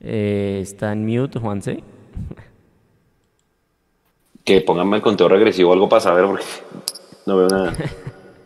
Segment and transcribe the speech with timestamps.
[0.00, 1.82] Eh, está en mute, Juanse.
[4.44, 6.44] Que pónganme el conteo regresivo algo para saber porque
[7.26, 7.72] no veo nada.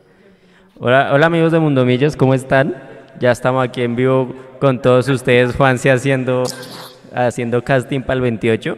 [0.78, 2.74] hola, hola amigos de Mundomillos, ¿cómo están?
[3.20, 6.42] Ya estamos aquí en vivo con todos ustedes, Juanse haciendo,
[7.14, 8.76] haciendo casting para el 28.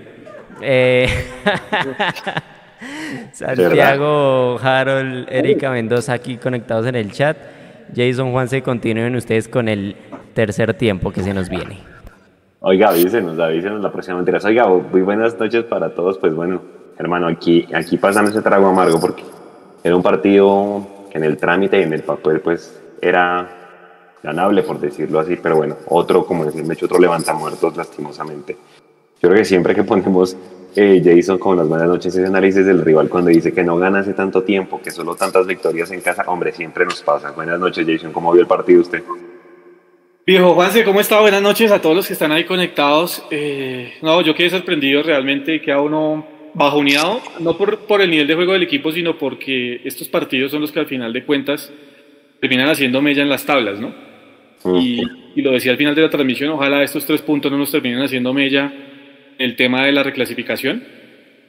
[0.60, 1.08] Eh,
[3.32, 7.36] Santiago, Harold, Erika Mendoza aquí conectados en el chat.
[7.94, 9.96] Jason, Juanse, continúen ustedes con el
[10.34, 11.95] tercer tiempo que se nos viene.
[12.68, 14.40] Oiga, avísenos, avísenos la próxima mentira.
[14.44, 16.18] Oiga, muy buenas noches para todos.
[16.18, 16.60] Pues bueno,
[16.98, 19.22] hermano, aquí, aquí pasando ese trago amargo porque
[19.84, 23.48] era un partido que en el trámite y en el papel pues era
[24.20, 28.56] ganable, por decirlo así, pero bueno, otro, como decirme, hecho otro levanta muertos lastimosamente.
[29.22, 30.36] Yo creo que siempre que ponemos
[30.74, 34.00] eh, Jason con las buenas noches ese análisis del rival cuando dice que no gana
[34.00, 37.30] hace tanto tiempo, que solo tantas victorias en casa, hombre, siempre nos pasa.
[37.30, 39.04] Buenas noches, Jason, ¿cómo vio el partido usted?
[40.26, 41.20] Viejo Juanse, ¿cómo está?
[41.20, 43.22] Buenas noches a todos los que están ahí conectados.
[43.30, 48.26] Eh, no, yo quedé sorprendido realmente que a uno bajoneado, no por, por el nivel
[48.26, 51.72] de juego del equipo, sino porque estos partidos son los que al final de cuentas
[52.40, 53.94] terminan haciendo mella en las tablas, ¿no?
[54.80, 55.00] y,
[55.36, 58.02] y, lo decía al final de la transmisión, ojalá estos tres puntos no nos terminen
[58.02, 58.72] haciendo mella
[59.38, 60.82] el tema de la reclasificación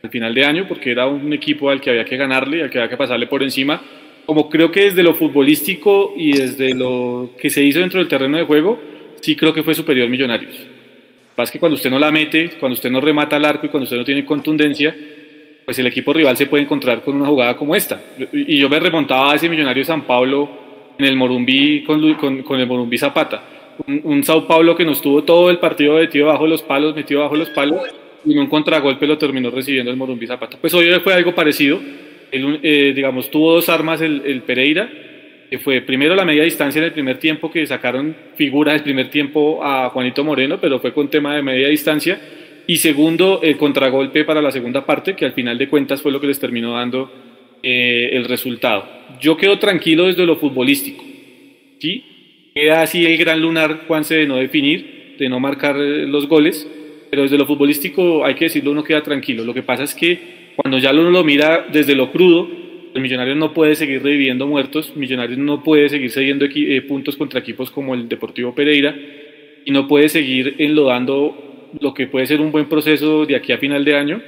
[0.04, 2.78] al final de año, porque era un equipo al que había que ganarle, al que
[2.78, 3.82] había que pasarle por encima
[4.28, 8.38] como creo que desde lo futbolístico y desde lo que se hizo dentro del terreno
[8.38, 8.78] de juego,
[9.22, 10.54] sí creo que fue superior Millonarios.
[11.38, 13.86] Más que cuando usted no la mete, cuando usted no remata al arco y cuando
[13.86, 14.94] usted no tiene contundencia,
[15.64, 18.02] pues el equipo rival se puede encontrar con una jugada como esta.
[18.34, 20.50] Y yo me remontaba a ese Millonario San Pablo
[20.98, 23.44] en el Morumbí con, con, el Morumbí Zapata.
[23.88, 27.22] Un, un, Sao Paulo que nos tuvo todo el partido metido bajo los palos, metido
[27.22, 27.80] bajo los palos,
[28.26, 30.58] y en un contragolpe lo terminó recibiendo el Morumbí Zapata.
[30.60, 31.80] Pues hoy fue algo parecido
[32.32, 34.90] eh, digamos, tuvo dos armas el, Pereira,
[35.50, 39.10] que fue primero la media distancia en el primer tiempo, que sacaron figura del primer
[39.10, 42.20] tiempo a Juanito Moreno, pero fue con tema de media distancia,
[42.68, 46.20] y segundo, el contragolpe para la segunda parte, que al final de cuentas fue lo
[46.20, 47.10] que les terminó dando
[47.64, 48.86] eh, el resultado.
[49.22, 51.04] Yo quedo tranquilo desde lo futbolístico,
[51.80, 52.04] ¿sí?
[52.54, 56.68] Queda así el gran lunar, Juanse, de no definir, de no marcar eh, los goles,
[57.10, 59.46] pero desde lo futbolístico, hay que decirlo, uno queda tranquilo.
[59.46, 62.50] Lo que pasa es que cuando ya uno lo mira desde lo crudo,
[62.96, 67.40] el millonario no puede seguir reviviendo muertos, Millonarios no puede seguir cediendo eh, puntos contra
[67.40, 68.96] equipos como el Deportivo Pereira
[69.66, 73.60] y no puede seguir enlodando lo que puede ser un buen proceso de aquí a
[73.60, 74.22] final de año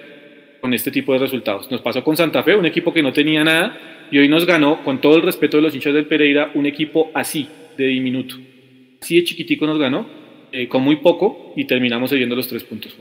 [0.62, 1.72] con este tipo de resultados.
[1.72, 4.84] Nos pasó con Santa Fe, un equipo que no tenía nada y hoy nos ganó,
[4.84, 8.35] con todo el respeto de los hinchas del Pereira, un equipo así, de diminuto.
[9.01, 10.06] Así de chiquitico nos ganó,
[10.51, 12.95] eh, con muy poco y terminamos cediendo los tres puntos.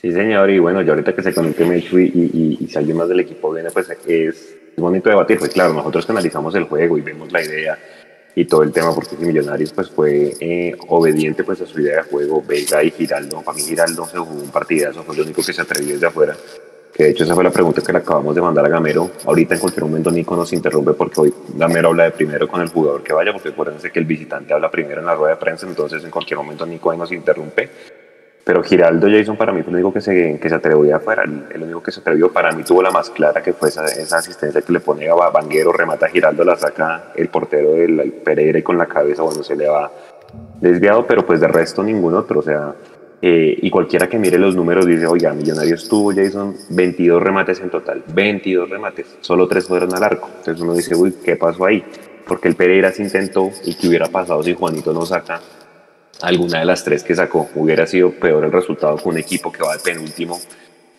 [0.00, 2.98] Sí, señor, y bueno, yo ahorita que se conecte Mechu y, y, y, si alguien
[2.98, 5.40] más del equipo viene, pues es, bonito debatir.
[5.40, 7.76] Pues claro, nosotros que analizamos el juego y vemos la idea
[8.36, 11.96] y todo el tema, porque si Millonarios pues fue eh, obediente pues a su idea
[11.96, 15.42] de juego, Vega y Giraldo, para mí Giraldo se jugó un partidazo, fue lo único
[15.42, 16.36] que se atrevió desde afuera.
[16.94, 19.10] Que de hecho esa fue la pregunta que le acabamos de mandar a Gamero.
[19.24, 22.68] Ahorita en cualquier momento Nico nos interrumpe porque hoy Gamero habla de primero con el
[22.68, 25.66] jugador que vaya, porque acuérdense que el visitante habla primero en la rueda de prensa,
[25.66, 27.68] entonces en cualquier momento Nico ahí nos interrumpe
[28.48, 31.62] pero Giraldo Jason para mí fue el único que se, que se atrevió afuera, el,
[31.62, 34.62] único que se atrevió, para mí tuvo la más clara que fue esa, esa asistencia
[34.62, 38.62] que le pone a Banguero, remata a Giraldo, la saca el portero del Pereira y
[38.62, 39.92] con la cabeza, bueno, se le va
[40.62, 42.74] desviado, pero pues de resto ningún otro, o sea,
[43.20, 47.68] eh, y cualquiera que mire los números dice, oiga, Millonarios tuvo Jason 22 remates en
[47.68, 51.84] total, 22 remates, solo 3 fueron al arco, entonces uno dice, uy, ¿qué pasó ahí?
[52.26, 55.38] Porque el Pereira se intentó y qué hubiera pasado si Juanito no saca
[56.22, 57.48] alguna de las tres que sacó.
[57.54, 60.38] Hubiera sido peor el resultado con un equipo que va de penúltimo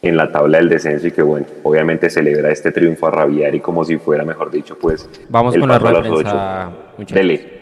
[0.02, 3.60] en la tabla del descenso y que bueno, obviamente celebra este triunfo a rabiar y
[3.60, 7.60] como si fuera, mejor dicho, pues vamos con la rueda Dele.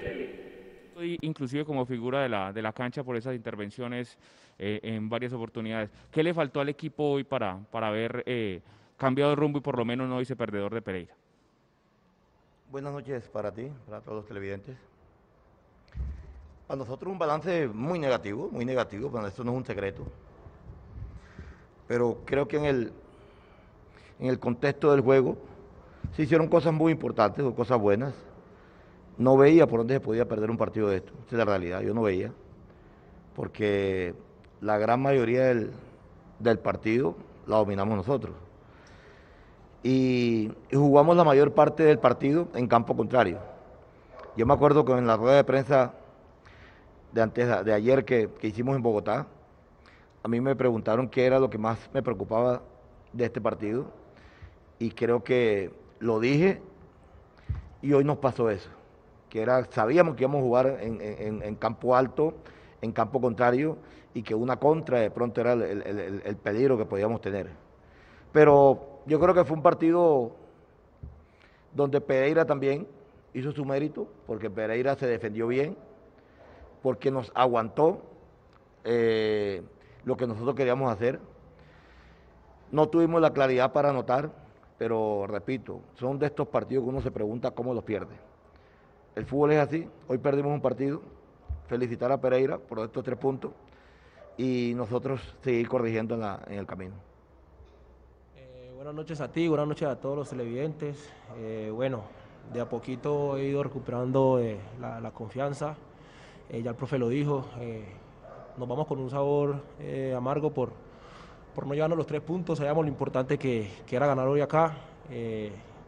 [1.22, 4.18] Inclusive como figura de la, de la cancha por esas intervenciones
[4.60, 5.90] eh, en varias oportunidades.
[6.12, 8.62] ¿Qué le faltó al equipo hoy para, para haber eh,
[8.98, 11.14] cambiado de rumbo y por lo menos no hice perdedor de Pereira?
[12.70, 14.76] Buenas noches para ti, para todos los televidentes.
[16.68, 20.04] Para nosotros un balance muy negativo, muy negativo, pero esto no es un secreto.
[21.88, 22.94] Pero creo que en el,
[24.20, 25.38] en el contexto del juego
[26.14, 28.14] se hicieron cosas muy importantes o cosas buenas.
[29.18, 31.14] No veía por dónde se podía perder un partido de esto.
[31.26, 32.34] Esa es la realidad, yo no veía.
[33.34, 34.14] Porque
[34.60, 35.72] la gran mayoría del,
[36.40, 37.16] del partido
[37.46, 38.36] la dominamos nosotros.
[39.84, 43.40] Y, y jugamos la mayor parte del partido en campo contrario.
[44.36, 45.94] Yo me acuerdo que en la rueda de prensa
[47.12, 49.28] de, antes, de ayer que, hicimos en Bogotá,
[50.24, 52.62] a mí me preguntaron qué era lo que más me preocupaba
[53.14, 53.88] de este partido
[54.80, 56.62] y creo que lo dije
[57.82, 58.70] y hoy nos pasó eso,
[59.30, 62.34] que era, sabíamos que íbamos a jugar en, campo alto,
[62.82, 63.78] en campo contrario
[64.14, 67.50] y que una contra de pronto era el, el peligro que podíamos tener.
[68.32, 70.36] Pero yo creo que fue un partido
[71.74, 72.88] donde Pereira también
[73.34, 75.78] hizo su mérito, porque Pereira se defendió bien,
[76.88, 78.02] porque nos aguantó
[78.86, 79.62] eh,
[80.06, 81.20] lo que nosotros queríamos hacer.
[82.72, 84.32] No tuvimos la claridad para anotar,
[84.78, 88.16] pero repito, son de estos partidos que uno se pregunta cómo los pierde.
[89.16, 91.02] El fútbol es así, hoy perdimos un partido,
[91.68, 93.52] felicitar a Pereira por estos tres puntos
[94.38, 96.96] y nosotros seguir corrigiendo en, el camino.
[98.38, 101.12] Eh, buenas noches a ti, buenas noches a todos los televidentes.
[101.36, 102.04] Eh, bueno,
[102.54, 104.42] de a poquito he ido recuperando
[104.80, 105.76] la, confianza.
[106.50, 107.86] Eh, ya el profe lo dijo, eh,
[108.58, 109.62] nos vamos con un sabor
[110.16, 110.72] amargo por,
[111.54, 112.58] por no llevarnos los tres puntos.
[112.58, 114.78] Sabíamos lo importante que, era ganar hoy acá.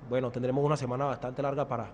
[0.09, 1.89] bueno, tendremos una semana bastante larga para,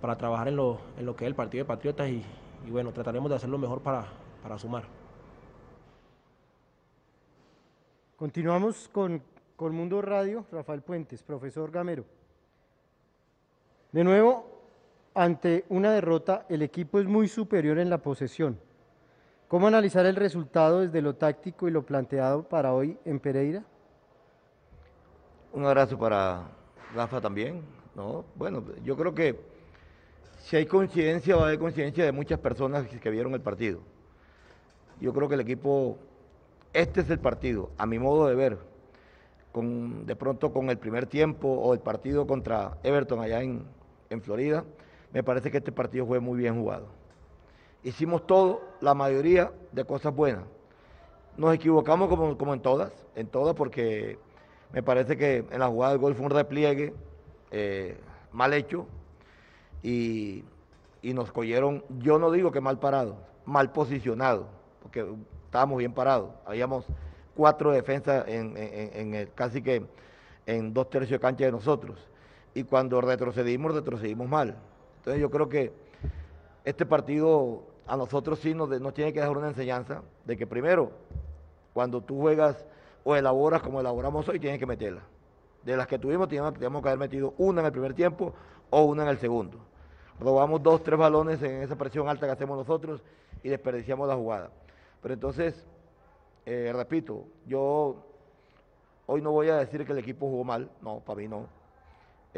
[0.00, 2.24] para trabajar en lo, en lo que es el partido de Patriotas y,
[2.70, 4.06] bueno, trataremos de hacer lo mejor para,
[4.42, 4.84] para sumar.
[8.16, 9.22] Continuamos con,
[9.56, 12.04] con Mundo Radio, Rafael Puentes, profesor Gamero.
[13.92, 14.57] De nuevo,
[15.18, 18.56] ante una derrota, el equipo es muy superior en la posesión.
[19.48, 23.64] ¿Cómo analizar el resultado desde lo táctico y lo planteado para hoy en Pereira?
[25.52, 26.42] Un abrazo para
[26.94, 27.62] Rafa también.
[27.96, 28.26] ¿no?
[28.36, 29.40] Bueno, yo creo que
[30.38, 33.80] si hay coincidencia, va a haber coincidencia de muchas personas que vieron el partido.
[35.00, 35.98] Yo creo que el equipo,
[36.72, 38.58] este es el partido, a mi modo de ver,
[39.50, 43.64] con, de pronto con el primer tiempo o el partido contra Everton allá en,
[44.10, 44.64] en Florida,
[45.12, 46.86] me parece que este partido fue muy bien jugado.
[47.82, 50.44] Hicimos todo, la mayoría de cosas buenas.
[51.36, 54.18] Nos equivocamos como, en todas, en todas, porque
[54.72, 56.92] me parece que en la jugada del gol fue un repliegue
[57.50, 57.96] eh,
[58.32, 58.86] mal hecho
[59.82, 60.44] y,
[61.02, 63.16] nos cogieron, yo no digo que mal parado,
[63.46, 64.48] mal posicionado,
[64.82, 65.06] porque
[65.46, 66.30] estábamos bien parados.
[66.44, 66.84] Habíamos
[67.34, 69.86] cuatro defensas en, en casi que
[70.44, 72.08] en dos tercios de cancha de nosotros
[72.54, 74.56] y cuando retrocedimos, retrocedimos mal.
[75.08, 75.72] Entonces yo creo que
[76.66, 80.90] este partido a nosotros sí nos, tiene que dejar una enseñanza de que primero,
[81.72, 82.62] cuando tú juegas
[83.04, 85.00] o elaboras como elaboramos hoy, tienes que meterla.
[85.62, 88.34] De las que tuvimos, teníamos, que haber metido una en el primer tiempo
[88.68, 89.56] o una en el segundo.
[90.20, 93.02] Robamos dos, tres balones en esa presión alta que hacemos nosotros
[93.42, 94.50] y desperdiciamos la jugada.
[95.00, 95.66] Pero entonces,
[96.44, 98.04] eh, repito, yo
[99.06, 101.57] hoy no voy a decir que el equipo jugó mal, no, para mí no.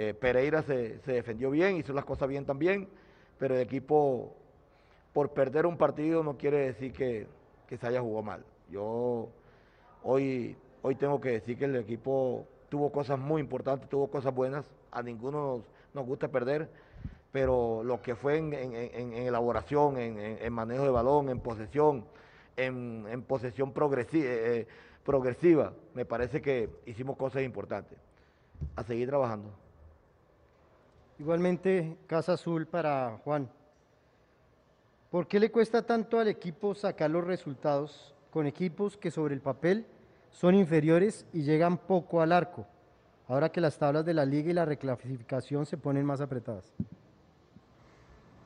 [0.03, 2.89] Eh, Pereira se, defendió bien, hizo las cosas bien también,
[3.39, 4.35] pero el equipo,
[5.13, 7.27] por perder un partido, no quiere decir que,
[7.69, 8.45] se haya jugado mal.
[8.71, 9.29] Yo
[10.03, 14.65] hoy, hoy tengo que decir que el equipo tuvo cosas muy importantes, tuvo cosas buenas,
[14.91, 16.71] a ninguno nos, gusta perder,
[17.31, 22.07] pero lo que fue en, elaboración, en, manejo de balón, en posesión,
[22.57, 24.67] en, posesión progresiva, eh,
[25.05, 27.99] progresiva, me parece que hicimos cosas importantes.
[28.77, 29.51] A seguir trabajando.
[31.21, 33.47] Igualmente, Casa Azul para Juan.
[35.11, 39.43] ¿Por qué le cuesta tanto al equipo sacar los resultados con equipos que sobre el
[39.43, 39.85] papel
[40.31, 42.65] son inferiores y llegan poco al arco,
[43.29, 46.73] ahora que las tablas de la liga y la reclasificación se ponen más apretadas?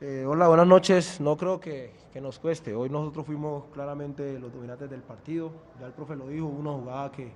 [0.00, 1.21] Eh, hola, buenas noches.
[1.21, 2.75] No creo que, nos cueste.
[2.75, 5.52] Hoy nosotros fuimos claramente los dominantes del partido.
[5.78, 7.31] Ya el profe lo dijo, una jugada que,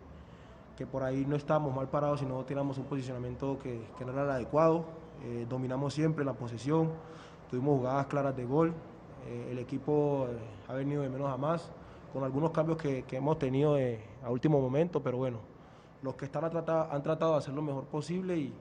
[0.76, 4.24] que por ahí no estábamos mal parados, sino teníamos un posicionamiento que, que no era
[4.24, 4.97] el adecuado.
[5.24, 6.92] Eh, dominamos siempre la posesión,
[7.50, 8.72] tuvimos jugadas claras de gol,
[9.26, 11.70] eh, el equipo eh, ha venido de menos a más,
[12.12, 13.76] con algunos cambios que, hemos tenido
[14.24, 15.40] a último momento, pero bueno,
[16.02, 18.54] los que están han tratado de hacer lo mejor posible y,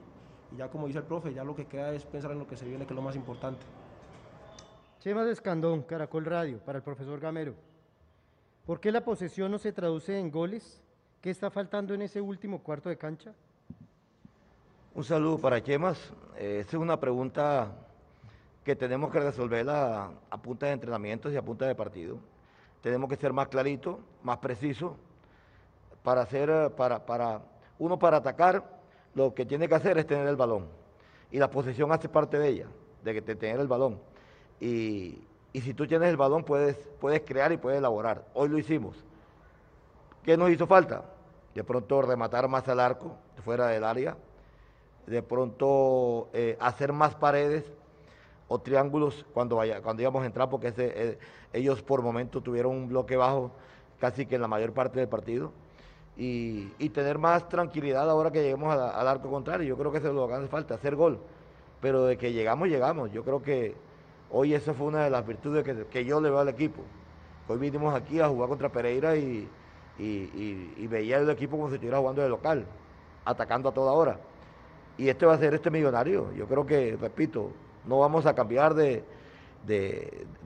[0.56, 2.66] ya como dice el profe, ya lo que queda es pensar en lo que se
[2.66, 3.64] viene, que es lo más importante.
[4.98, 7.54] Chema de Escandón, Caracol Radio, para el profesor Gamero.
[8.66, 10.82] ¿Por qué la posesión no se traduce en goles?
[11.20, 13.32] ¿Qué está faltando en ese último cuarto de cancha?
[14.98, 15.96] Un saludo para Chemas.
[16.36, 17.70] Eh, esa es una pregunta
[18.64, 22.18] que tenemos que resolverla a, punta de entrenamientos y a punta de partido.
[22.82, 24.94] Tenemos que ser más claritos, más precisos,
[26.02, 27.42] para hacer, para,
[27.78, 28.80] uno para atacar,
[29.14, 30.66] lo que tiene que hacer es tener el balón.
[31.30, 32.66] Y la posición hace parte de ella,
[33.04, 34.00] de que te tener el balón.
[34.58, 35.22] Y,
[35.54, 38.24] si tú tienes el balón, puedes, puedes crear y puedes elaborar.
[38.34, 38.96] Hoy lo hicimos.
[40.24, 41.04] ¿Qué nos hizo falta?
[41.54, 43.14] De pronto rematar más al arco,
[43.44, 44.16] fuera del área,
[45.08, 47.64] de pronto eh, hacer más paredes
[48.48, 51.18] o triángulos cuando, vaya, cuando íbamos a entrar, porque eh,
[51.52, 53.50] ellos por momento tuvieron un bloque bajo
[54.00, 55.52] casi que en la mayor parte del partido.
[56.16, 59.68] Y, tener más tranquilidad ahora que lleguemos al arco contrario.
[59.68, 61.20] Yo creo que eso es lo que hace falta, hacer gol.
[61.80, 63.12] Pero de que llegamos, llegamos.
[63.12, 63.76] Yo creo que
[64.32, 66.82] hoy esa fue una de las virtudes que, que yo le veo al equipo.
[67.50, 69.48] Hoy vinimos aquí a jugar contra Pereira y,
[69.96, 72.66] veía el equipo como si estuviera jugando de local,
[73.24, 74.18] atacando a toda hora.
[74.98, 76.32] Y este va a ser este millonario.
[76.34, 77.52] Yo creo que, repito,
[77.86, 79.04] no vamos a cambiar de,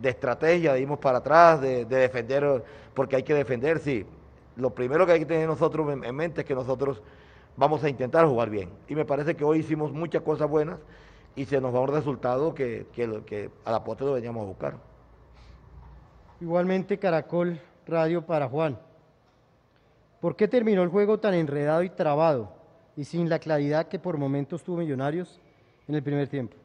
[0.03, 2.63] estrategia, de irnos para atrás, de, defender,
[2.95, 4.07] porque hay que defender, sí.
[4.55, 7.03] Lo primero que hay que tener nosotros en mente es que nosotros
[7.57, 8.71] vamos a intentar jugar bien.
[8.89, 10.79] Y me parece que hoy hicimos muchas cosas buenas
[11.35, 14.47] y se nos va un resultado que, que, que a la poste lo veníamos a
[14.47, 14.75] buscar.
[16.41, 18.79] Igualmente Caracol Radio para Juan.
[20.21, 22.62] ¿Por qué terminó el juego tan enredado y trabado
[22.97, 25.41] y sin la claridad que por momentos tuvo Millonarios
[25.89, 26.57] en el primer tiempo?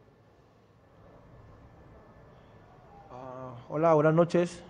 [3.11, 4.63] Ah, hola, buenas noches.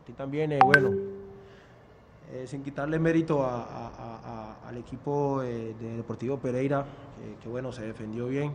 [0.00, 0.90] A ti también, eh, bueno,
[2.32, 6.84] eh, sin quitarle mérito al equipo de Deportivo Pereira,
[7.42, 8.52] que, bueno, se defendió bien.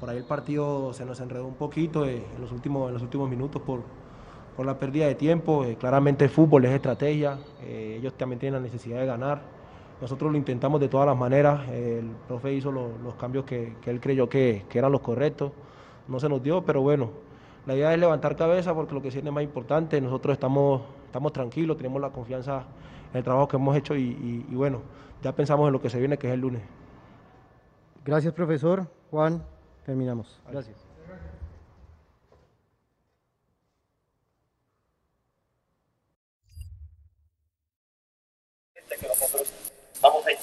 [0.00, 3.02] Por ahí el partido se nos enredó un poquito eh, en, los últimos, en los
[3.02, 3.82] últimos minutos por,
[4.56, 5.64] por la pérdida de tiempo.
[5.64, 9.55] Eh, claramente el fútbol es estrategia, ellos también tienen la necesidad de ganar.
[10.00, 14.28] Nosotros lo intentamos de todas las maneras, el profe hizo los cambios que, él creyó
[14.28, 15.52] que, que eran los correctos,
[16.08, 17.10] no se nos dio, pero bueno,
[17.66, 21.32] la idea es levantar cabeza porque lo que sí es más importante, nosotros estamos, estamos
[21.32, 22.64] tranquilos, tenemos la confianza
[23.12, 24.82] el trabajo que hemos hecho y, bueno,
[25.22, 26.62] ya pensamos en lo que se viene, que es el lunes.
[28.04, 28.86] Gracias, profesor.
[29.10, 29.42] Juan,
[29.84, 30.40] terminamos.
[30.50, 30.85] Gracias.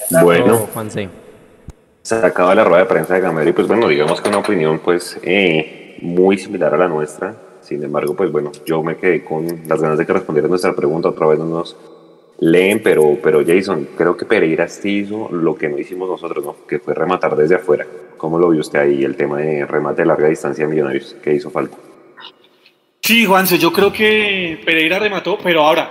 [0.10, 0.67] Bueno,
[2.01, 4.79] se acaba la rueda de prensa de Gamero y pues bueno, digamos que una opinión
[4.79, 7.36] pues eh, muy similar a la nuestra.
[7.62, 11.10] Sin embargo, pues bueno, yo me quedé con las ganas de que respondiera nuestra pregunta.
[11.10, 11.77] Otra vez no nos
[12.39, 16.55] leen, pero, pero Jason, creo que Pereira sí hizo lo que no hicimos nosotros, ¿no?
[16.67, 17.88] Que fue rematar desde afuera.
[18.17, 21.15] ¿Cómo lo vio usted ahí, el tema de remate de larga distancia de Millonarios?
[21.24, 21.77] ¿Qué hizo falta?
[23.01, 25.89] Sí, Juanse, yo creo que Pereira remató, pero ahora,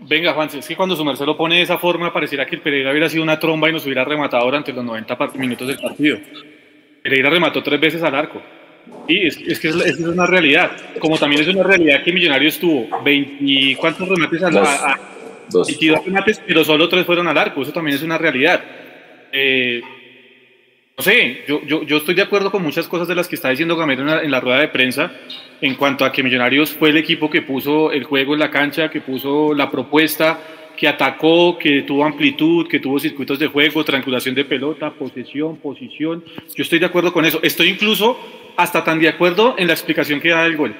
[0.00, 2.62] venga, Juanse, es que cuando su merced lo pone de esa forma, pareciera que el
[2.62, 6.18] Pereira hubiera sido una tromba y nos hubiera rematado durante los 90 minutos del partido.
[7.02, 8.42] Pereira remató tres veces al arco.
[9.08, 10.70] Y es, que es, una realidad.
[10.98, 15.00] Como también es una realidad que Millonarios tuvo 20, ¿cuántos remates al, a,
[15.48, 15.68] Dos.
[16.04, 17.62] remates, pero solo tres fueron al arco.
[17.62, 18.62] Eso también es una realidad.
[19.32, 19.80] Eh,
[20.96, 23.50] no sé, yo, yo, yo, estoy de acuerdo con muchas cosas de las que está
[23.50, 25.12] diciendo Gamero en la, en la, rueda de prensa
[25.60, 28.88] en cuanto a que Millonarios fue el equipo que puso el juego en la cancha,
[28.88, 30.40] que puso la propuesta,
[30.74, 36.24] que atacó, que tuvo amplitud, que tuvo circuitos de juego, triangulación de pelota, posesión, posición.
[36.54, 37.40] Yo estoy de acuerdo con eso.
[37.42, 38.18] Estoy incluso
[38.56, 40.74] hasta tan de acuerdo en la explicación que da el gol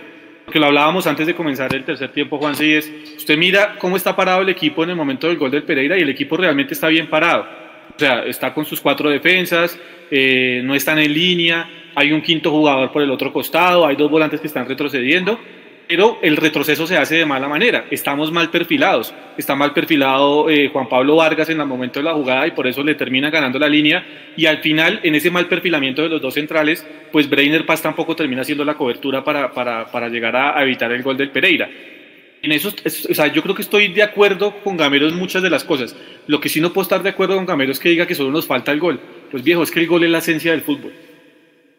[0.50, 3.96] que lo hablábamos antes de comenzar el tercer tiempo, Juan, sí es, usted mira cómo
[3.96, 6.75] está parado el equipo en el momento del gol del Pereira y el equipo realmente
[6.75, 7.46] está bien parado.
[7.94, 9.78] O sea, está con sus cuatro defensas,
[10.10, 14.10] eh, no están en línea, hay un quinto jugador por el otro costado, hay dos
[14.10, 15.38] volantes que están retrocediendo
[15.88, 17.86] pero el retroceso se hace de mala manera.
[17.90, 19.14] Estamos mal perfilados.
[19.36, 22.66] Está mal perfilado eh, Juan Pablo Vargas en el momento de la jugada y por
[22.66, 24.04] eso le termina ganando la línea.
[24.36, 28.16] Y al final, en ese mal perfilamiento de los dos centrales, pues Breiner Paz tampoco
[28.16, 31.70] termina haciendo la cobertura para, para, para llegar a, evitar el gol del Pereira.
[32.42, 35.50] En eso, o sea, yo creo que estoy de acuerdo con Gamero en muchas de
[35.50, 35.96] las cosas.
[36.26, 38.30] Lo que sí no puedo estar de acuerdo con Gamero es que diga que solo
[38.30, 39.00] nos falta el gol.
[39.30, 40.92] Pues viejo, es que el gol es la esencia del fútbol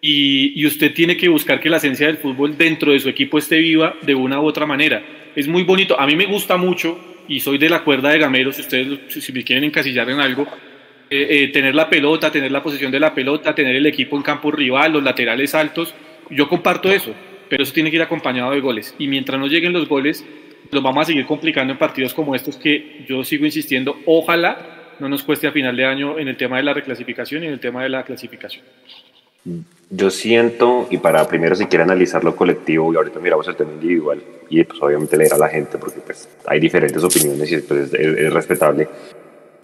[0.02, 3.58] y, usted tiene que buscar que la esencia del fútbol dentro de su equipo esté
[3.58, 5.04] viva de una u otra manera.
[5.36, 8.52] Es muy bonito, a mí me gusta mucho y soy de la cuerda de Gamero,
[8.52, 10.48] si ustedes si me quieren encasillar en algo,
[11.10, 14.24] eh, eh, tener la pelota, tener la posición de la pelota, tener el equipo en
[14.24, 15.94] campo rival, los laterales altos,
[16.30, 17.14] yo comparto eso,
[17.50, 18.96] pero eso tiene que ir acompañado de goles.
[19.00, 20.26] Y mientras no lleguen los goles,
[20.72, 25.10] los vamos a seguir complicando en partidos como estos que yo sigo insistiendo, ojalá no
[25.10, 27.60] nos cueste a final de año en el tema de la reclasificación y en el
[27.60, 28.64] tema de la clasificación.
[29.90, 33.72] Yo siento, y para primero si quiere analizar lo colectivo, y ahorita miramos el tema
[33.72, 37.94] individual, y pues obviamente leer a la gente, porque pues hay diferentes opiniones y pues,
[37.94, 38.88] es, respetable.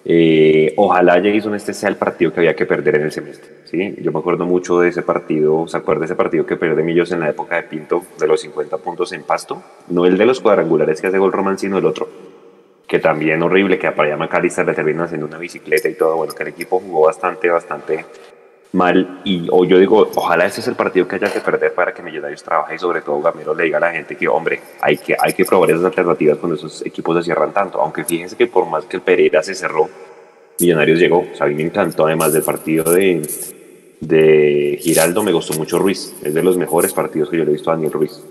[0.06, 3.50] Eh, ojalá Jason este sea el partido que había que perder en el semestre.
[3.66, 3.96] ¿sí?
[4.02, 7.12] Yo me acuerdo mucho de ese partido, ¿se acuerda de ese partido que perdió Millos
[7.12, 9.62] en la época de Pinto, de los 50 puntos en pasto?
[9.90, 12.08] No el de los cuadrangulares que hace gol Román, sino el otro,
[12.94, 16.16] que también horrible, que a Paya Macalister le termina haciendo una bicicleta y todo.
[16.18, 18.06] Bueno, que el equipo jugó bastante, bastante
[18.72, 21.92] mal y o yo digo, ojalá ese es el partido que haya que perder para
[21.92, 24.98] que Millonarios trabaje y sobre todo Gamero le diga a la gente que, hombre, hay
[24.98, 28.46] que, hay que probar esas alternativas cuando esos equipos se cierran tanto, aunque fíjense que
[28.46, 29.90] por más que el Pereira se cerró,
[30.60, 33.28] Millonarios llegó, o sea, a mí me encantó además del partido de,
[34.02, 37.54] de Giraldo, me gustó mucho Ruiz, es de los mejores partidos que yo le he
[37.54, 38.24] visto a Daniel Ruiz.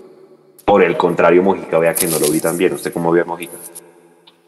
[0.63, 3.25] Por el contrario, Mojica, vea que no lo vi tan bien, ¿usted cómo ve a
[3.25, 3.57] Mojica?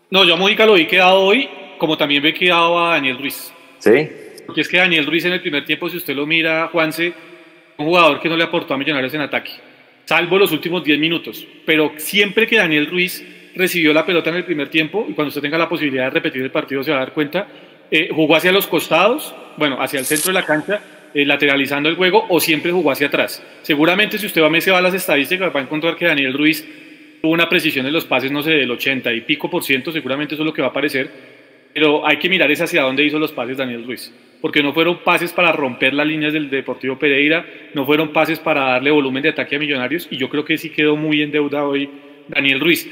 [0.09, 3.51] No, yo a Mojica lo vi quedado hoy, como también ve quedado a Daniel Ruiz.
[3.79, 4.07] ¿Sí?
[4.45, 7.13] Porque es que Daniel Ruiz en el primer tiempo, si usted lo mira, Juanse,
[7.77, 9.51] un jugador que no le aportó a Millonarios en ataque,
[10.05, 11.45] salvo los últimos 10 minutos.
[11.65, 15.41] Pero siempre que Daniel Ruiz recibió la pelota en el primer tiempo y cuando usted
[15.41, 17.47] tenga la posibilidad de repetir el partido se va a dar cuenta,
[17.89, 20.81] eh, jugó hacia los costados, bueno, hacia el centro de la cancha,
[21.13, 23.41] eh, lateralizando el juego o siempre jugó hacia atrás.
[23.61, 26.33] Seguramente si usted va a, se va a las estadísticas va a encontrar que Daniel
[26.33, 26.67] Ruiz
[27.23, 30.43] una precisión en los pases, no sé, del 80 y pico por ciento, seguramente eso
[30.43, 31.09] es lo que va a aparecer,
[31.73, 34.99] pero hay que mirar es hacia dónde hizo los pases Daniel Ruiz, porque no fueron
[34.99, 39.29] pases para romper las líneas del Deportivo Pereira, no fueron pases para darle volumen de
[39.29, 41.89] ataque a Millonarios y yo creo que sí quedó muy en deuda hoy
[42.27, 42.89] Daniel Ruiz.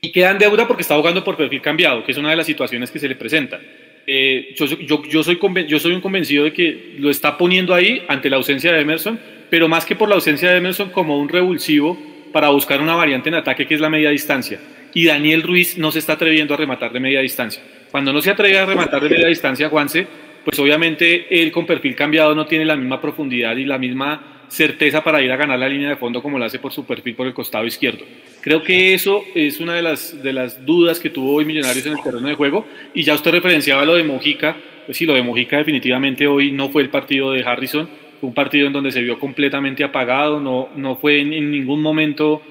[0.00, 2.46] Y queda en deuda porque está jugando por perfil cambiado, que es una de las
[2.46, 3.60] situaciones que se le presenta.
[4.06, 4.66] Eh, yo,
[5.02, 8.72] yo, soy yo soy un convencido de que lo está poniendo ahí ante la ausencia
[8.72, 9.20] de Emerson,
[9.50, 11.98] pero más que por la ausencia de Emerson como un revulsivo
[12.32, 14.60] para buscar una variante en ataque que es la media distancia.
[14.94, 17.62] Y Daniel Ruiz no se está atreviendo a rematar de media distancia.
[17.90, 20.06] Cuando no se atreve a rematar de media distancia, Juanse,
[20.44, 25.04] pues obviamente él con perfil cambiado no tiene la misma profundidad y la misma certeza
[25.04, 27.26] para ir a ganar la línea de fondo como lo hace por su perfil por
[27.26, 28.04] el costado izquierdo.
[28.40, 31.92] Creo que eso es una de las, de las dudas que tuvo hoy Millonarios en
[31.92, 35.22] el terreno de juego y ya usted referenciaba lo de Mojica, pues sí, lo de
[35.22, 37.88] Mojica definitivamente hoy no fue el partido de Harrison,
[38.22, 42.42] un partido en donde se vio completamente apagado, no, no fue en, ningún momento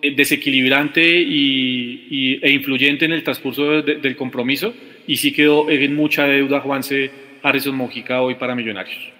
[0.00, 4.72] eh, desequilibrante y, e influyente en el transcurso del compromiso
[5.06, 7.10] y sí quedó en mucha deuda Juanse
[7.42, 9.12] Harrison Mojica hoy para Millonarios.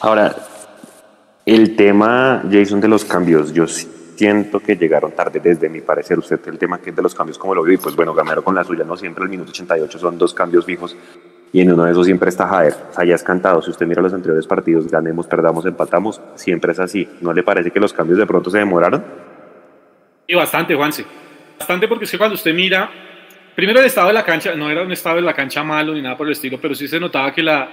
[0.00, 0.34] Ahora,
[1.46, 6.18] el tema, Jason, de los cambios, yo siento que llegaron tarde desde mi parecer.
[6.18, 8.42] Usted, el tema que es de los cambios, como lo vio, y pues bueno, Gamero
[8.42, 10.96] con la suya, no siempre el minuto 88 son dos cambios fijos
[11.54, 12.74] y en uno de esos siempre está Jaer.
[12.90, 13.62] O sea, ya es cantado.
[13.62, 17.08] Si usted mira los anteriores partidos, ganemos, perdamos, empatamos, siempre es así.
[17.20, 19.04] ¿No le parece que los cambios de pronto se demoraron?
[20.26, 21.04] Y bastante, Juanse.
[21.56, 22.90] Bastante porque es que cuando usted mira,
[23.54, 26.02] primero el estado de la cancha, no era un estado de la cancha malo ni
[26.02, 27.68] nada por el estilo, pero sí se notaba que la,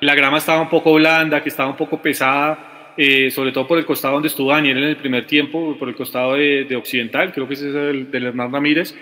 [0.00, 3.76] la grama estaba un poco blanda, que estaba un poco pesada eh, sobre todo por
[3.76, 7.46] el costado donde estuvo Daniel en el primer tiempo, por el costado de, Occidental, creo
[7.46, 8.94] que ese es el del Hernán Ramírez,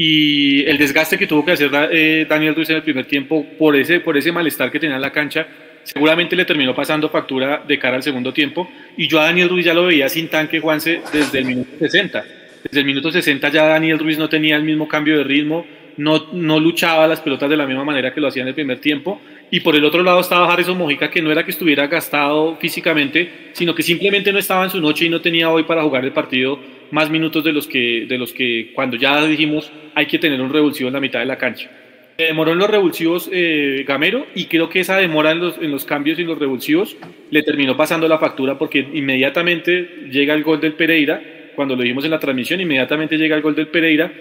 [0.00, 3.74] y el desgaste que tuvo que hacer eh, Daniel Ruiz en el primer tiempo por
[3.74, 5.48] ese, por ese malestar que tenía en la cancha,
[5.82, 9.66] seguramente le terminó pasando factura de cara al segundo tiempo, y yo a Daniel Ruiz
[9.66, 12.24] ya lo veía sin tanque, Juanse, desde el minuto 60.
[12.62, 16.28] Desde el minuto 60 ya Daniel Ruiz no tenía el mismo cambio de ritmo, no,
[16.32, 19.20] no luchaba las pelotas de la misma manera que lo hacía en el primer tiempo,
[19.50, 23.50] y por el otro lado estaba Harrison Mojica, que no era que estuviera gastado físicamente,
[23.52, 26.12] sino que simplemente no estaba en su noche y no tenía hoy para jugar el
[26.12, 30.40] partido más minutos de los que, de los que cuando ya dijimos hay que tener
[30.40, 31.70] un revulsivo en la mitad de la cancha.
[32.16, 35.84] demoró en los revulsivos eh, Gamero y creo que esa demora en los, en los
[35.84, 36.96] cambios y los revulsivos
[37.30, 41.22] le terminó pasando la factura porque inmediatamente llega el gol del Pereira,
[41.54, 44.12] cuando lo vimos en la transmisión, inmediatamente llega el gol del Pereira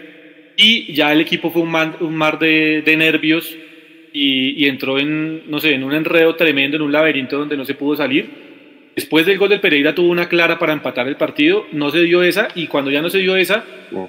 [0.56, 3.56] y ya el equipo fue un, un mar de, de nervios
[4.20, 7.76] y, entró en, no sé, en un enredo tremendo, en un laberinto donde no se
[7.76, 8.47] pudo salir.
[8.98, 12.24] Después del gol del Pereira tuvo una clara para empatar el partido, no se dio
[12.24, 13.64] esa y cuando ya no se dio esa,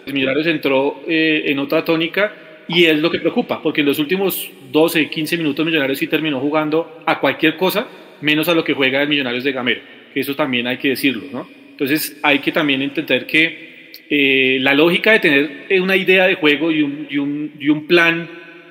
[0.07, 2.33] el Millonarios entró eh, en otra tónica
[2.66, 6.40] y es lo que preocupa, porque en los últimos 12, 15 minutos Millonarios sí terminó
[6.40, 7.87] jugando a cualquier cosa,
[8.22, 9.83] menos a lo que juega el Millonarios de Gamero,
[10.14, 11.46] que eso también hay que decirlo, ¿no?
[11.70, 16.72] Entonces hay que también entender que eh, la lógica de tener una idea de juego
[16.72, 18.27] y un, y un, y un plan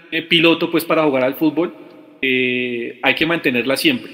[0.10, 1.76] eh, piloto pues para jugar al fútbol,
[2.24, 4.12] eh, hay que mantenerla siempre,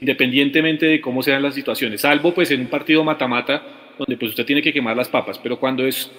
[0.00, 3.62] independientemente de cómo sean las situaciones, salvo pues en un partido mata-mata
[3.98, 6.10] donde pues usted tiene que quemar las papas, pero cuando es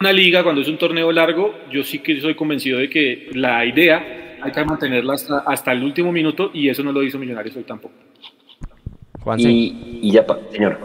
[0.00, 3.64] una liga, cuando es un torneo largo, yo sí que soy convencido de que la
[3.64, 5.14] idea hay que mantenerla
[5.46, 7.94] hasta, el último minuto y eso no lo hizo Millonarios hoy tampoco.
[9.38, 10.78] y, y, ya, señor.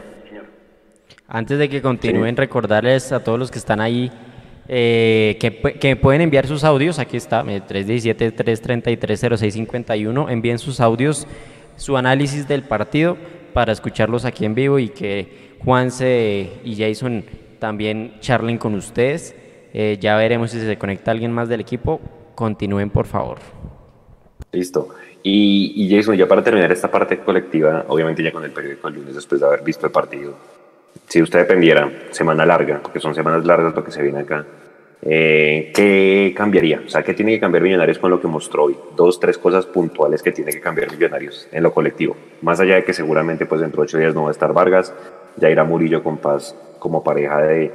[1.27, 4.09] Antes de que continúen, recordarles a todos los que están ahí
[4.71, 11.25] eh, que, pueden enviar sus audios, aquí está, 317-333-0651, envíen sus audios,
[11.79, 13.17] su análisis del partido
[13.53, 17.23] para escucharlos aquí en vivo y que Juanse y Jason
[17.57, 19.35] también charlen con ustedes.
[19.73, 21.99] Eh, ya veremos si se conecta alguien más del equipo.
[22.35, 23.39] Continúen, por favor.
[24.51, 24.89] Listo.
[25.23, 28.95] Y, y Jason, ya para terminar esta parte colectiva, obviamente ya con el periódico el
[28.95, 30.35] lunes después de haber visto el partido,
[31.07, 34.45] si usted dependiera, semana larga, porque son semanas largas lo que se viene acá,
[35.01, 36.81] eh, ¿qué cambiaría?
[36.85, 38.77] O sea, ¿qué tiene que cambiar Millonarios con lo que mostró hoy?
[38.95, 42.15] Dos, tres cosas puntuales que tiene que cambiar Millonarios en lo colectivo.
[42.41, 44.93] Más allá de que seguramente pues dentro de ocho días no va a estar Vargas,
[45.37, 47.71] ya irá Murillo con Paz como pareja de,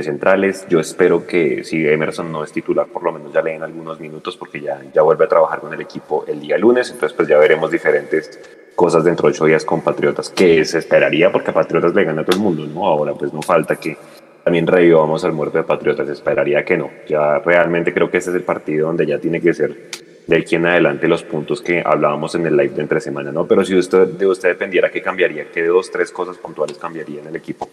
[0.00, 0.64] centrales.
[0.68, 3.98] Yo espero que si Emerson no es titular, por lo menos ya le den algunos
[3.98, 6.88] minutos porque ya, ya vuelve a trabajar con el equipo el día lunes.
[6.92, 8.38] Entonces pues ya veremos diferentes
[8.76, 12.22] cosas dentro de ocho días con Patriotas, que se esperaría porque a Patriotas le gana
[12.22, 12.86] a todo el mundo, ¿no?
[12.86, 13.96] Ahora pues no falta que
[14.48, 16.90] también revivamos al muerto de Patriotas, esperaría que no.
[17.06, 19.90] Ya realmente creo que ese es el partido donde ya tiene que ser
[20.26, 23.46] de aquí en adelante los puntos que hablábamos en el live de entre semana, ¿no?
[23.46, 25.50] Pero si usted, de usted dependiera, ¿qué cambiaría?
[25.52, 27.68] ¿Qué dos, tres cosas puntuales cambiaría en el equipo?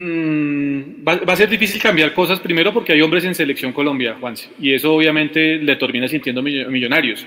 [0.00, 4.50] Mm, va, a ser difícil cambiar cosas primero porque hay hombres en selección Colombia, Juanse,
[4.60, 7.26] y eso obviamente le termina sintiendo millonarios.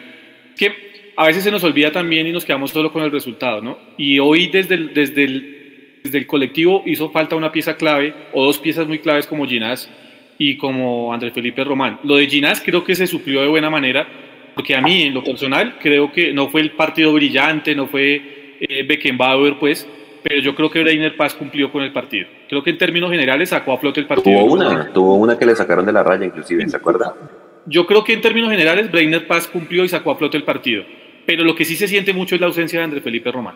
[0.56, 0.71] Que
[1.15, 3.80] a veces se nos olvida también y nos quedamos solo con el resultado, ¿no?
[3.97, 5.56] Y hoy desde desde el,
[6.03, 9.89] desde el colectivo hizo falta una pieza clave o dos piezas muy claves como Ginás
[10.38, 11.99] y como Andrés Felipe Román.
[12.03, 14.07] Lo de Ginás creo que se suplió de buena manera
[14.57, 18.57] porque a mí en lo personal creo que no fue el partido brillante, no fue
[18.60, 19.88] eh, Beckenbauer, pues,
[20.23, 22.27] pero yo creo que Breiner Paz cumplió con el partido.
[22.49, 24.39] Creo que en términos generales sacó a flote el partido.
[24.39, 27.13] Tuvo una, tuvo una que le sacaron de la raya, inclusive, ¿se acuerda?
[27.67, 30.83] Yo creo que en términos generales Breiner Paz cumplió y sacó a flote el partido.
[31.27, 33.55] Pero lo que sí se siente mucho es la ausencia de Andrés Felipe Román.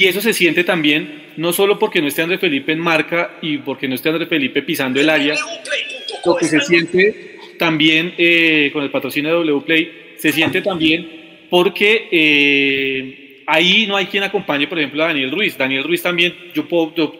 [0.00, 3.58] Y eso se siente también, no solo porque no esté Andrés Felipe en marca y
[3.58, 5.34] porque no esté Andrés Felipe pisando el área,
[6.24, 11.06] lo que se siente también eh, con el patrocinio de WPlay, se siente también
[11.50, 15.58] porque eh, ahí no hay quien acompañe, por ejemplo, a Daniel Ruiz.
[15.58, 16.66] Daniel Ruiz también, yo,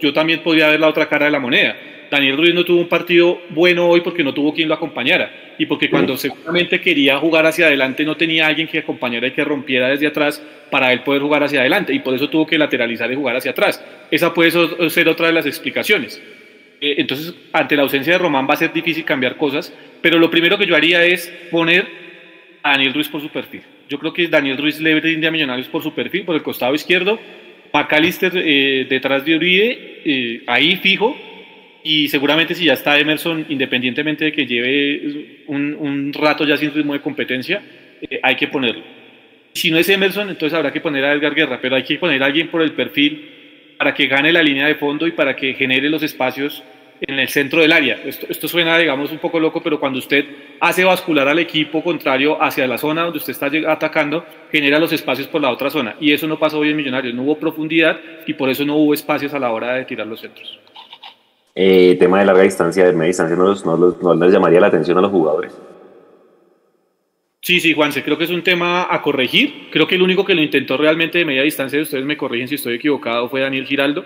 [0.01, 1.77] yo, también podría ver la otra cara de la moneda.
[2.11, 5.67] Daniel Ruiz no tuvo un partido bueno hoy porque no tuvo quien lo acompañara y
[5.67, 9.89] porque cuando seguramente quería jugar hacia adelante no tenía alguien que acompañara y que rompiera
[9.89, 13.15] desde atrás para él poder jugar hacia adelante y por eso tuvo que lateralizar y
[13.15, 13.85] jugar hacia atrás.
[14.11, 14.51] Esa puede
[14.91, 16.21] ser otra de las explicaciones.
[16.81, 20.31] Eh, entonces, ante la ausencia de Román va a ser difícil cambiar cosas, pero lo
[20.31, 21.87] primero que yo haría es poner
[22.63, 23.63] a Daniel Ruiz por su perfil.
[23.89, 26.75] Yo creo que Daniel Ruiz le brinde a Millonarios por su perfil, por el costado
[26.75, 27.19] izquierdo.
[27.73, 31.17] McAllister eh, detrás de Uribe, eh, ahí fijo.
[31.83, 36.93] Y seguramente si ya está Emerson, independientemente de que lleve un, rato ya sin ritmo
[36.93, 37.63] de competencia,
[38.03, 38.83] eh, hay que ponerlo.
[39.53, 42.23] Si no es Emerson, entonces habrá que poner a Edgar Guerra, pero hay que poner
[42.23, 43.29] a alguien por el perfil
[43.79, 46.63] para que gane la línea de fondo y para que genere los espacios
[47.01, 47.99] en el centro del área.
[48.05, 50.25] Esto, suena, digamos, un poco loco, pero cuando usted
[50.61, 55.29] hace bascular al equipo contrario hacia la zona donde usted está atacando, genera los espacios
[55.29, 55.97] por la otra zona.
[56.01, 57.15] Y eso no pasó hoy en Millonarios.
[57.15, 60.21] No hubo profundidad y por eso no hubo espacios a la hora de tirar los
[60.21, 60.59] centros.
[61.55, 65.01] Eh, tema de larga distancia, de media distancia, ¿no, no, no llamaría la atención a
[65.01, 65.59] los jugadores?
[67.43, 69.69] Sí, sí, Juanse, creo que es un tema a corregir.
[69.71, 72.57] Creo que el único que lo intentó realmente de media distancia, ustedes me corrigen si
[72.57, 74.05] estoy equivocado, fue Daniel Giraldo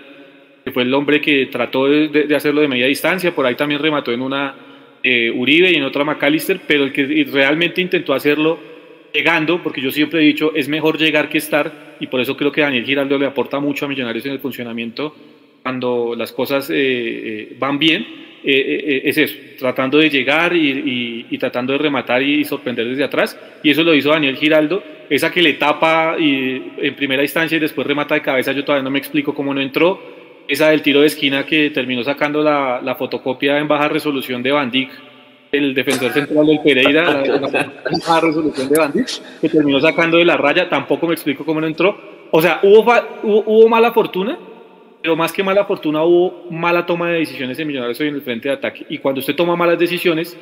[0.65, 4.11] que fue el hombre que trató de, hacerlo de media distancia, por ahí también remató
[4.11, 4.55] en una
[5.03, 8.57] eh, Uribe y en otra McAllister, pero el que realmente intentó hacerlo
[9.13, 12.51] llegando, porque yo siempre he dicho, es mejor llegar que estar, y por eso creo
[12.51, 15.15] que Daniel Giraldo le aporta mucho a Millonarios en el funcionamiento
[15.65, 18.05] cuando las cosas eh, eh, van bien,
[18.47, 23.71] es eso, tratando de llegar y, y, tratando de rematar y sorprender desde atrás, y
[23.71, 27.87] eso lo hizo Daniel Giraldo, esa que le tapa y, en primera instancia y después
[27.87, 29.99] remata de cabeza, yo todavía no me explico cómo no entró,
[30.47, 34.51] esa del tiro de esquina que terminó sacando la, la fotocopia en baja resolución de
[34.51, 34.91] Bandic,
[35.51, 39.07] el defensor central del Pereira, la, baja resolución de Bandic,
[39.41, 41.97] que terminó sacando de la raya, tampoco me explico cómo no entró.
[42.31, 44.37] O sea, hubo, hubo, mala fortuna,
[45.05, 48.23] pero más que mala fortuna hubo mala toma de decisiones en Millonarios hoy en el
[48.23, 48.87] frente de ataque.
[48.89, 50.35] Y cuando usted toma malas decisiones,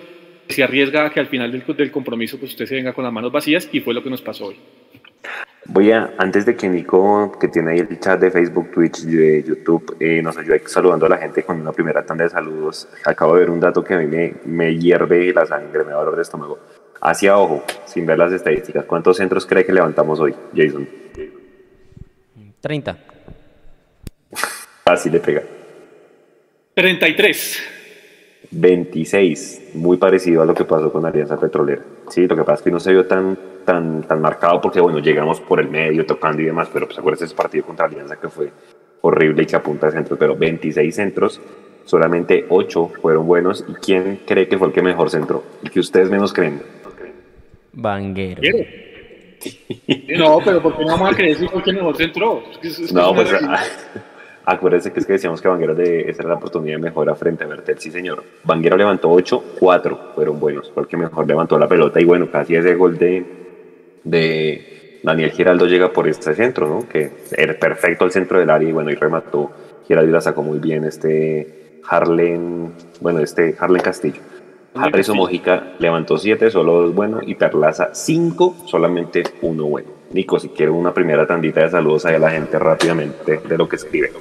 [0.47, 3.11] se arriesga a que al final del, del compromiso pues usted se venga con las
[3.11, 4.55] manos vacías y fue lo que nos pasó hoy.
[5.65, 9.15] Voy a, antes de que Nico, que tiene ahí el chat de Facebook, Twitch y
[9.15, 12.87] de YouTube, eh, nos ayude saludando a la gente con una primera tanda de saludos.
[13.05, 15.97] Acabo de ver un dato que a mí me, me hierve la sangre, me da
[15.97, 16.57] dolor de estómago.
[17.01, 20.87] Hacia ojo, sin ver las estadísticas, ¿cuántos centros cree que levantamos hoy, Jason?
[22.61, 23.12] 30.
[24.85, 25.43] Así le pega.
[26.75, 27.63] 33.
[28.51, 31.81] 26, muy parecido a lo que pasó con Alianza Petrolera.
[32.09, 34.99] Sí, lo que pasa es que no se vio tan tan, tan marcado porque, bueno,
[34.99, 38.29] llegamos por el medio tocando y demás, pero pues acuérdense ese partido contra Alianza que
[38.29, 38.51] fue
[39.01, 41.41] horrible y que apunta a centros, pero 26 centros,
[41.85, 43.65] solamente 8 fueron buenos.
[43.67, 45.43] ¿Y quién cree que fue el que mejor centró?
[45.63, 46.61] El que ustedes menos creen.
[47.73, 48.41] Banguero.
[50.17, 52.41] No, pero ¿por qué no vamos a creer si fue el que mejor centró?
[52.93, 53.29] no, pues
[54.45, 57.43] acuérdense que es que decíamos que Banguero de, esa era la oportunidad de mejora frente
[57.43, 58.23] a Bertel, sí señor.
[58.43, 62.29] Banguero levantó 8, 4 fueron buenos, fue el que mejor levantó la pelota y bueno,
[62.31, 63.25] casi ese gol de,
[64.03, 66.87] de Daniel Giraldo llega por este centro, ¿no?
[66.87, 69.51] Que era perfecto al centro del área y bueno, y remató.
[69.87, 74.21] Giraldo la sacó muy bien este Harlen, bueno, este Harlen Castillo.
[74.75, 79.89] Harrison Mojica levantó siete, solo dos buenos, y Perlaza cinco, solamente uno bueno.
[80.13, 83.67] Nico, si quiero una primera tandita de saludos ahí a la gente rápidamente de lo
[83.67, 84.11] que escribe.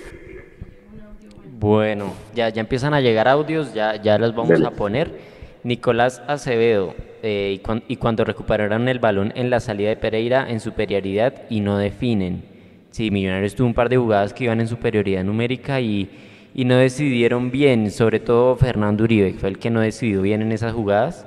[1.59, 5.33] Bueno, ya, ya empiezan a llegar audios, ya, ya los vamos a poner.
[5.65, 11.43] Nicolás Acevedo, eh, y, cuando recuperaron el balón en la salida de Pereira en superioridad
[11.49, 12.43] y no definen.
[12.91, 16.11] Sí, Millonarios tuvo un par de jugadas que iban en superioridad numérica y,
[16.55, 20.51] no decidieron bien, sobre todo Fernando Uribe, que fue el que no decidió bien en
[20.51, 21.27] esas jugadas.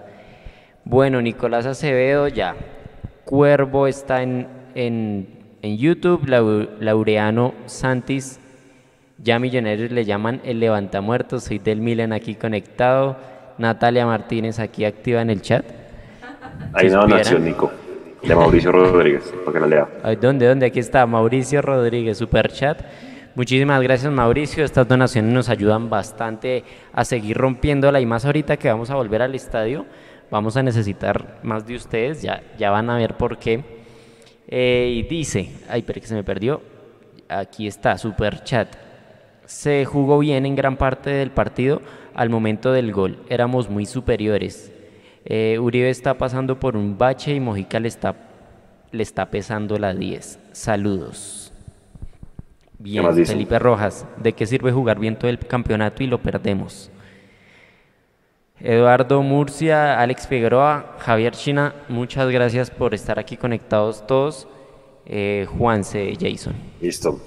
[0.84, 2.56] Bueno, Nicolás Acevedo ya.
[3.24, 5.28] Cuervo está en, en,
[5.62, 6.28] en YouTube,
[6.80, 8.40] Laureano Santis
[9.18, 11.46] Ya Millonarios le llaman el levantamuertos.
[11.46, 13.18] Soy del Milan aquí conectado.
[13.58, 15.66] Natalia Martínez aquí activa en el chat.
[16.74, 17.72] Hay una donación, Nico,
[18.22, 19.88] de Mauricio Rodríguez, para que la lea.
[20.04, 20.48] Ay, ¿Dónde?
[20.48, 20.66] ¿Dónde?
[20.66, 22.82] Aquí está Mauricio Rodríguez, super chat.
[23.36, 28.70] Muchísimas gracias Mauricio, estas donaciones nos ayudan bastante a seguir rompiéndola y más ahorita que
[28.70, 29.86] vamos a volver al estadio,
[30.32, 33.85] vamos a necesitar más de ustedes, ya, ya van a ver por qué.
[34.48, 36.62] Eh, y dice, ay, pero que se me perdió,
[37.28, 38.76] aquí está, super chat.
[39.46, 41.82] Se jugó bien en gran parte del partido
[42.14, 44.72] al momento del gol, éramos muy superiores.
[45.26, 48.16] Eh, Uribe está pasando por un bache y Mojica le está,
[48.92, 50.40] le está pesando la 10.
[50.52, 51.52] Saludos.
[52.78, 53.26] Bien?
[53.26, 56.92] Felipe Rojas, ¿de qué sirve jugar bien todo el campeonato y lo perdemos?
[58.60, 64.48] Eduardo Murcia, Alex Figueroa, Javier China, muchas gracias por estar aquí conectados todos.
[65.06, 66.54] Eh, Juanse, Jason.
[66.82, 67.20] Listo.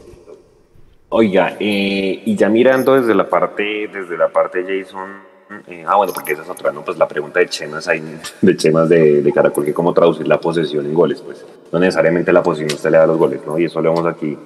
[1.10, 5.22] Oiga, eh, y ya mirando desde la parte, desde la parte de Jason,
[5.66, 6.84] eh, ah bueno, porque esa es otra, ¿no?
[6.84, 8.02] Pues la pregunta de Chemas ahí,
[8.42, 12.32] de Chemas de, de Caracol, que cómo traducir la posesión en goles, pues no necesariamente
[12.32, 13.58] la posesión usted le da los goles, ¿no?
[13.58, 14.36] Y eso lo vemos aquí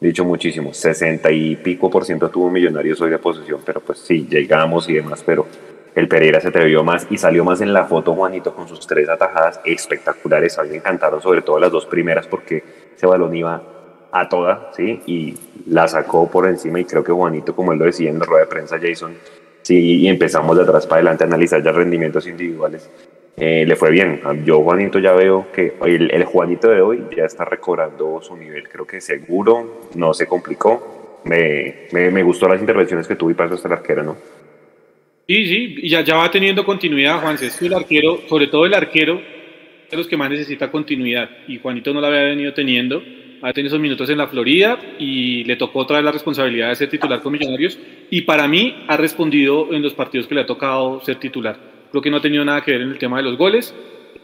[0.00, 4.26] dicho muchísimo, 60 y pico por ciento tuvo Millonarios hoy de posesión, pero pues sí,
[4.28, 5.46] llegamos y demás, pero
[5.94, 9.08] el Pereira se atrevió más y salió más en la foto Juanito con sus tres
[9.08, 12.62] atajadas espectaculares, a mí me encantaron sobre todo las dos primeras porque
[12.96, 13.62] ese balón iba
[14.12, 15.02] a toda, ¿sí?
[15.06, 15.34] Y
[15.66, 18.44] la sacó por encima y creo que Juanito, como él lo decía en la rueda
[18.44, 19.16] de prensa, Jason,
[19.62, 22.88] sí, y empezamos de atrás para adelante a analizar ya rendimientos individuales.
[23.36, 24.20] Eh, le fue bien.
[24.44, 28.68] Yo, Juanito, ya veo que el, el, Juanito de hoy ya está recobrando su nivel.
[28.68, 31.20] Creo que seguro, no se complicó.
[31.24, 34.16] Me, me, gustó las intervenciones que tuvo y pasó hasta el arquero, ¿no?
[35.26, 37.36] Sí, sí, y ya, ya va teniendo continuidad, Juan.
[37.40, 39.20] Es el arquero, sobre todo el arquero,
[39.90, 41.30] de los que más necesita continuidad.
[41.48, 43.02] Y Juanito no la había venido teniendo.
[43.42, 46.76] Ha tenido esos minutos en la Florida y le tocó otra vez la responsabilidad de
[46.76, 47.78] ser titular con Millonarios.
[48.10, 52.02] Y para mí ha respondido en los partidos que le ha tocado ser titular creo
[52.02, 53.72] que no ha tenido nada que ver en el tema de los goles.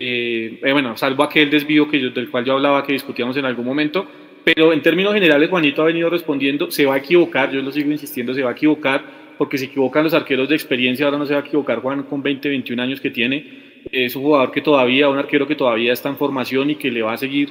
[0.00, 3.44] Eh, eh, bueno, salvo aquel desvío que yo, del cual yo hablaba, que discutíamos en
[3.44, 4.04] algún momento.
[4.42, 7.92] Pero en términos generales, Juanito ha venido respondiendo, se va a equivocar, yo lo sigo
[7.92, 9.04] insistiendo, se va a equivocar,
[9.40, 12.22] porque se equivocan los arqueros de experiencia, ahora no se va a equivocar Juan con
[12.22, 13.42] 20, 21 años que tiene.
[13.90, 17.00] Es un jugador que todavía, un arquero que todavía está en formación y que le
[17.00, 17.48] va a seguir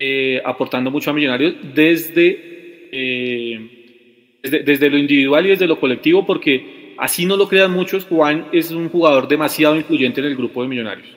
[0.00, 3.60] eh, aportando mucho a Millonarios desde, eh,
[4.42, 8.46] desde, desde lo individual y desde lo colectivo, porque así no lo crean muchos, Juan
[8.50, 11.08] es un jugador demasiado influyente en el grupo de Millonarios.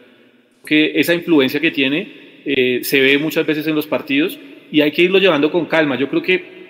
[0.65, 4.37] Que esa influencia que tiene eh, se ve muchas veces en los partidos
[4.73, 5.97] y hay que irlo llevando con calma.
[5.97, 6.60] Yo creo que,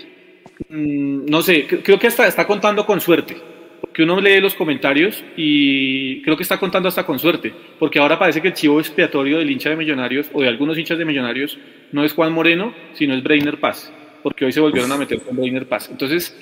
[0.69, 3.37] mmm, no sé, creo que hasta está contando con suerte.
[3.81, 7.51] Porque uno lee los comentarios y creo que está contando hasta con suerte.
[7.79, 10.97] Porque ahora parece que el chivo expiatorio del hincha de Millonarios o de algunos hinchas
[10.97, 11.57] de Millonarios
[11.91, 13.91] no es Juan Moreno, sino es Breiner Paz.
[14.23, 15.89] Porque hoy se volvieron a meter con Breiner Paz.
[15.91, 16.37] Entonces,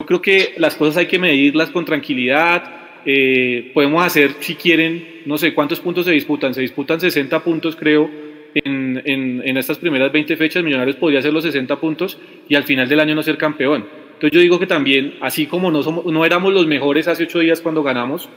[0.00, 2.64] yo creo que las cosas hay que medirlas con tranquilidad.
[3.04, 6.54] Eh, podemos hacer, si quieren, no sé cuántos puntos se disputan.
[6.54, 8.10] Se disputan 60 puntos, creo,
[8.54, 10.62] en, en, en, estas primeras 20 fechas.
[10.62, 13.86] Millonarios podría hacer los 60 puntos y al final del año no ser campeón.
[14.18, 17.38] Entonces yo digo que también, así como no, somos, no éramos los mejores hace 8
[17.38, 18.28] días cuando ganamos,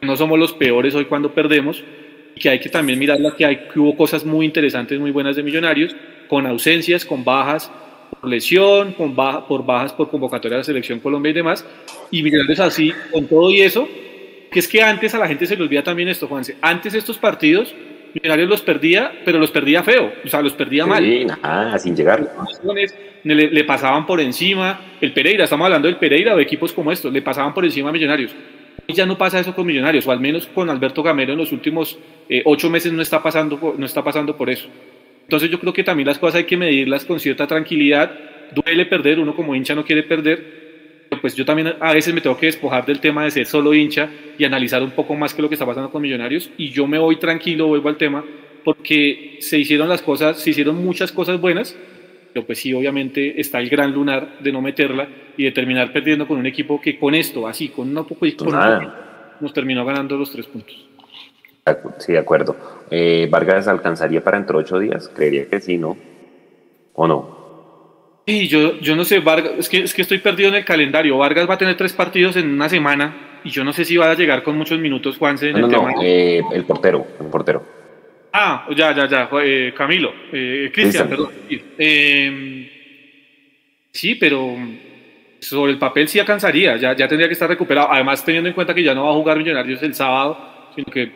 [0.00, 1.84] no somos los peores hoy cuando perdemos,
[2.34, 5.36] y que hay que también mirar que, hay, que hubo cosas muy interesantes, muy buenas
[5.36, 5.94] de Millonarios,
[6.28, 7.70] con ausencias, con bajas,
[8.20, 11.64] por lesión, con baja, por bajas por convocatoria de la selección Colombia y demás,
[12.10, 13.88] y Millonarios así, con todo y eso,
[14.50, 17.16] que es que antes a la gente se le olvida también esto, Juanse, antes estos
[17.18, 17.74] partidos,
[18.14, 21.26] Millonarios los perdía, pero los perdía feo, o sea, los perdía sí, mal.
[21.26, 22.26] Nada, sin llegar.
[23.24, 26.90] Le, le, pasaban por encima, el Pereira, estamos hablando del Pereira o de equipos como
[26.90, 28.34] estos, le pasaban por encima a Millonarios.
[28.86, 31.52] Y ya no pasa eso con Millonarios, o al menos con Alberto Gamero en los
[31.52, 34.68] últimos eh, ocho meses no está, pasando, no está pasando por eso.
[35.24, 38.10] Entonces yo creo que también las cosas hay que medirlas con cierta tranquilidad.
[38.54, 40.67] Duele perder, uno como hincha no quiere perder,
[41.16, 44.08] pues yo también a veces me tengo que despojar del tema de ser solo hincha
[44.36, 46.98] y analizar un poco más que lo que está pasando con Millonarios y yo me
[46.98, 48.24] voy tranquilo, vuelvo al tema,
[48.64, 51.76] porque se hicieron las cosas, se hicieron muchas cosas buenas,
[52.32, 56.26] pero pues sí, obviamente está el gran lunar de no meterla y de terminar perdiendo
[56.26, 58.88] con un equipo que con esto, así, con un poco, con un
[59.40, 60.88] nos terminó ganando los tres puntos.
[61.98, 62.56] Sí, de acuerdo.
[62.90, 65.10] Eh, ¿Vargas alcanzaría para entre ocho días?
[65.14, 65.96] Creería que sí, ¿no?
[66.94, 67.37] ¿O no?
[68.28, 71.16] Sí, yo, yo no sé, Vargas, es que, es que estoy perdido en el calendario.
[71.16, 74.10] Vargas va a tener tres partidos en una semana y yo no sé si va
[74.10, 75.92] a llegar con muchos minutos, Juanse, en no, el no, tema.
[75.92, 77.64] No, eh, el portero, el portero.
[78.30, 81.30] Ah, ya, ya, ya, eh, Camilo, eh, Cristian, perdón.
[81.78, 82.70] Eh,
[83.92, 84.58] sí, pero
[85.40, 87.90] sobre el papel sí alcanzaría, ya, ya tendría que estar recuperado.
[87.90, 91.10] Además, teniendo en cuenta que ya no va a jugar Millonarios el sábado, sino que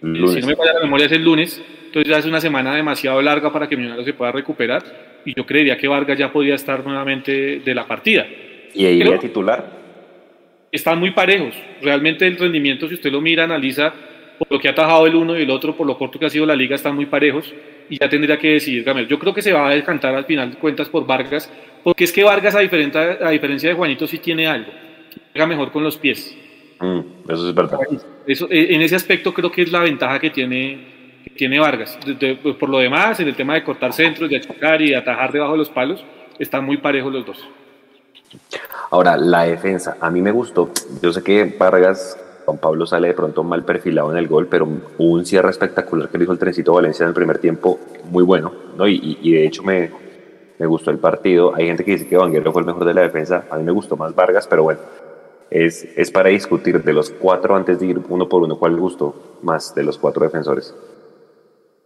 [0.00, 0.34] Lunes.
[0.34, 1.62] Si no me falla la memoria es el lunes,
[1.98, 4.82] entonces ya es una semana demasiado larga para que Millonarios se pueda recuperar
[5.24, 8.26] y yo creería que Vargas ya podría estar nuevamente de la partida.
[8.74, 9.64] ¿Y ahí iría titular?
[10.70, 11.54] Están muy parejos.
[11.82, 13.92] Realmente el rendimiento, si usted lo mira, analiza
[14.38, 16.30] por lo que ha atajado el uno y el otro, por lo corto que ha
[16.30, 17.52] sido la liga, están muy parejos
[17.88, 19.08] y ya tendría que decidir Gamero.
[19.08, 21.50] Yo creo que se va a decantar al final de cuentas por Vargas,
[21.82, 24.70] porque es que Vargas, a, diferencia, a diferencia de Juanito, sí tiene algo.
[25.32, 26.36] Juega mejor con los pies.
[26.80, 27.80] Mm, eso es verdad.
[28.26, 30.97] Eso, eh, en ese aspecto creo que es la ventaja que tiene,
[31.30, 31.98] tiene Vargas.
[32.42, 35.32] Pues, por lo demás, en el tema de cortar centros, de achacar y de atajar
[35.32, 36.04] debajo de los palos,
[36.38, 37.48] están muy parejos los dos.
[38.90, 40.70] Ahora, la defensa, a mí me gustó.
[41.02, 42.16] Yo sé que Vargas
[42.48, 46.16] Juan Pablo sale de pronto mal perfilado en el gol, pero un cierre espectacular que
[46.16, 47.78] le hizo el trencito Valencia en el primer tiempo,
[48.10, 48.88] muy bueno, ¿no?
[48.88, 49.90] Y, de hecho me,
[50.58, 51.54] me, gustó el partido.
[51.54, 53.72] Hay gente que dice que Vanguero fue el mejor de la defensa, a mí me
[53.72, 54.80] gustó más Vargas, pero bueno,
[55.50, 59.38] es, es para discutir de los cuatro antes de ir uno por uno, ¿cuál gustó
[59.42, 60.74] más de los cuatro defensores?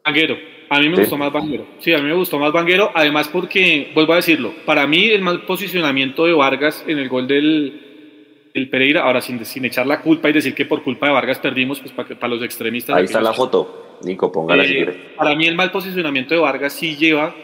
[0.05, 0.37] Vanguero,
[0.69, 1.67] a mí me gustó más Vanguero.
[1.79, 5.23] Sí, a mí me gustó más Vanguero, además porque, vuelvo a decirlo, para mí el
[5.23, 10.01] mal posicionamiento de Vargas en el gol del, el Pereira, ahora sin, sin echar la
[10.01, 12.97] culpa y decir que por culpa de Vargas perdimos, pues para, para los extremistas.
[12.97, 16.97] Ahí está la foto, Nico, póngala eh, Para mí el mal posicionamiento de Vargas sí
[16.97, 17.35] lleva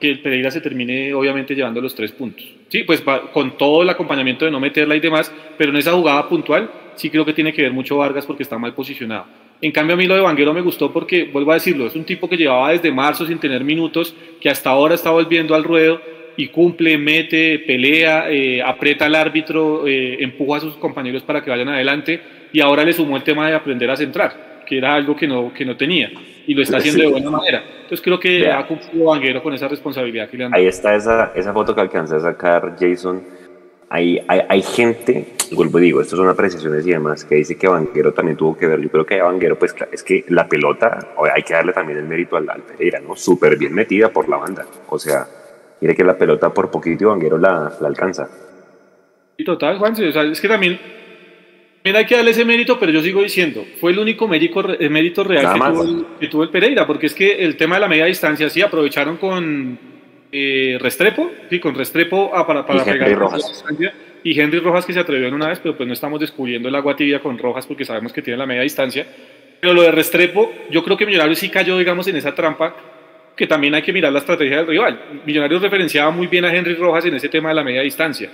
[0.00, 2.46] que el Pereira se termine obviamente llevando los tres puntos.
[2.68, 6.28] Sí, pues con todo el acompañamiento de no meterla y demás, pero en esa jugada
[6.28, 9.26] puntual sí creo que tiene que ver mucho Vargas porque está mal posicionado.
[9.60, 12.04] En cambio a mí lo de Vanguero me gustó porque, vuelvo a decirlo, es un
[12.04, 16.00] tipo que llevaba desde marzo sin tener minutos, que hasta ahora está volviendo al ruedo
[16.36, 21.50] y cumple, mete, pelea, eh, aprieta al árbitro, eh, empuja a sus compañeros para que
[21.50, 22.20] vayan adelante
[22.52, 25.52] y ahora le sumó el tema de aprender a centrar, que era algo que no,
[25.52, 26.10] que no tenía
[26.46, 27.62] y lo está haciendo de buena manera.
[27.82, 30.62] Entonces creo que ha cumplido Vanguero con esa responsabilidad que le han dado.
[30.62, 33.22] Ahí está esa, esa foto que alcanza a sacar Jason.
[33.90, 38.12] Hay, hay, hay gente, vuelvo digo, esto son apreciaciones y demás, que dice que Vanguero
[38.12, 38.80] también tuvo que ver.
[38.80, 42.06] Yo creo que a Vanguero, pues es que la pelota, hay que darle también el
[42.06, 43.16] mérito al, al Pereira, ¿no?
[43.16, 44.66] Súper bien metida por la banda.
[44.88, 45.26] O sea,
[45.80, 48.28] Mire que la pelota por poquito y Vanguero la, la alcanza.
[49.36, 50.78] Y total, Juan, o sea, es que también,
[51.84, 55.22] mira hay que darle ese mérito, pero yo sigo diciendo, fue el único mérito, mérito
[55.22, 55.46] real
[56.18, 59.16] que tuvo, el, Pereira, porque es que el tema de la media distancia, sí, aprovecharon
[59.18, 59.78] con
[60.30, 63.64] eh, Restrepo, sí, con Restrepo ah, para, para y Henry Rojas.
[64.24, 66.74] Y Henry Rojas que se atrevió en una vez, pero pues no estamos descubriendo el
[66.74, 69.06] agua tibia con Rojas porque sabemos que tiene la media distancia.
[69.60, 72.74] Pero lo de Restrepo, yo creo que Millonarios sí cayó, digamos, en esa trampa
[73.34, 75.00] que también hay que mirar la estrategia del rival.
[75.24, 78.28] Millonarios referenciaba muy bien a Henry Rojas en ese tema de la media distancia,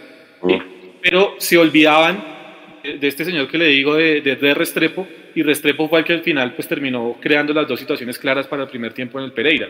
[1.03, 2.34] pero se olvidaban
[2.85, 6.23] de, este señor que le digo de, de, Restrepo, y Restrepo fue el que al
[6.23, 9.69] final pues terminó creando las dos situaciones claras para el primer tiempo en el Pereira.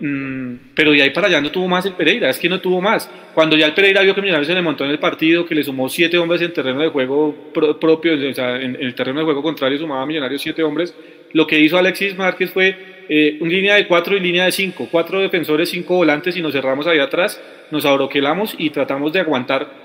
[0.00, 2.80] Mm, pero de ahí para allá no tuvo más el Pereira, es que no tuvo
[2.80, 3.10] más.
[3.34, 5.62] Cuando ya el Pereira vio que Millonarios se le montó en el partido, que le
[5.62, 9.42] sumó siete hombres en terreno de juego propio, o sea, en, el terreno de juego
[9.42, 10.94] contrario sumaba a Millonarios siete hombres,
[11.32, 12.76] lo que hizo Alexis Márquez fue
[13.08, 16.86] eh, línea de cuatro y línea de cinco, cuatro defensores, cinco volantes y nos cerramos
[16.86, 17.40] ahí atrás,
[17.70, 19.83] nos abroquelamos y tratamos de aguantar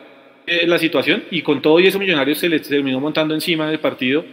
[0.49, 3.79] eh, la situación y con todo y eso Millonarios se le terminó montando encima del
[3.79, 4.25] partido,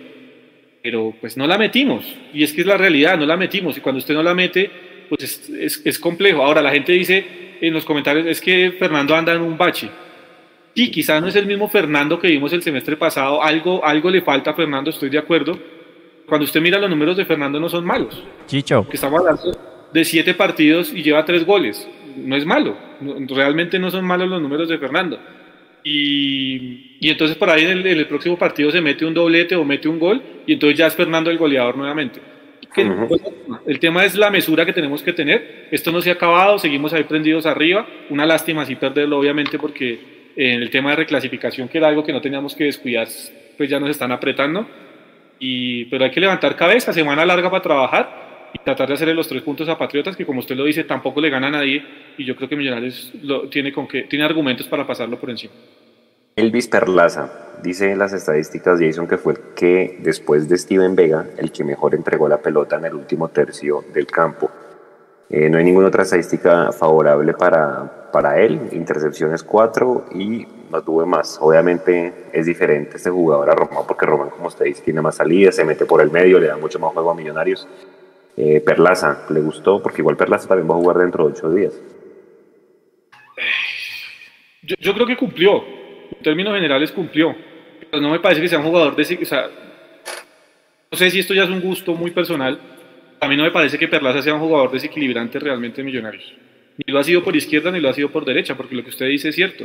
[0.83, 3.81] pero pues no la metimos y es que es la realidad, no la metimos y
[3.81, 4.71] cuando usted no la mete
[5.09, 6.43] pues es, es, complejo.
[6.43, 7.25] Ahora la gente dice
[7.61, 9.89] en los comentarios es que Fernando anda en un bache.
[10.75, 14.23] Sí, quizás no es el mismo Fernando que vimos el semestre pasado, algo, algo le
[14.23, 15.59] falta a Fernando, estoy de acuerdo,
[16.27, 18.23] cuando usted mira los números de Fernando no son malos.
[18.47, 18.87] Chicho.
[18.89, 21.89] Que estamos hablando de siete partidos y lleva tres goles.
[22.17, 22.77] No es malo.
[23.29, 25.19] Realmente no son malos los números de Fernando.
[25.89, 29.89] Y, y entonces por ahí en el, próximo partido se mete un doblete o mete
[29.89, 32.21] un gol y entonces ya es Fernando el goleador nuevamente.
[33.67, 35.69] el tema es la mesura que tenemos que tener.
[35.71, 37.87] Esto no se ha acabado, seguimos ahí prendidos arriba.
[38.11, 42.13] Una lástima así perderlo, obviamente, porque en el tema de reclasificación, que era algo que
[42.13, 43.07] no teníamos que descuidar,
[43.57, 44.67] pues ya nos están apretando
[45.91, 48.26] pero hay que levantar cabeza, semana larga para trabajar y
[48.59, 51.31] tratar de hacerle los tres puntos a Patriotas, que como usted lo dice, tampoco le
[51.31, 51.85] gana a nadie
[52.17, 55.53] y yo creo que Millonarios lo, tiene, con que, tiene argumentos para pasarlo por encima.
[56.37, 61.27] Elvis Perlaza dice en las estadísticas Jason que fue el que después de Steven Vega
[61.39, 64.51] el que mejor entregó la pelota en el último tercio del campo.
[65.31, 68.61] Eh, no hay ninguna otra estadística favorable para, para él.
[68.73, 71.39] Intercepciones 4 y no tuve más.
[71.41, 75.57] Obviamente es diferente este jugador a Román porque Román, como usted dice, tiene más salidas,
[75.57, 77.67] se mete por el medio, le da mucho más juego a Millonarios.
[78.37, 79.83] Eh, Perlaza, ¿le gustó?
[79.83, 81.81] Porque igual Perlaza también va a jugar dentro de ocho días.
[84.63, 85.65] Yo, creo que cumplió.
[86.17, 87.35] En términos generales cumplió.
[87.91, 89.19] Pero no me parece que sea un jugador de...
[89.23, 89.49] O sea,
[90.91, 92.59] no sé si esto ya es un gusto muy personal
[93.21, 96.35] a mí no me parece que Perlaza sea un jugador desequilibrante realmente en Millonarios.
[96.77, 98.91] Ni lo ha sido por izquierda ni lo ha sido por derecha, porque lo que
[98.91, 99.65] usted dice es cierto.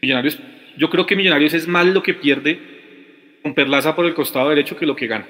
[0.00, 0.38] Millonarios,
[0.76, 2.58] yo creo que Millonarios es más lo que pierde
[3.42, 5.26] con Perlaza por el costado derecho que lo que gana.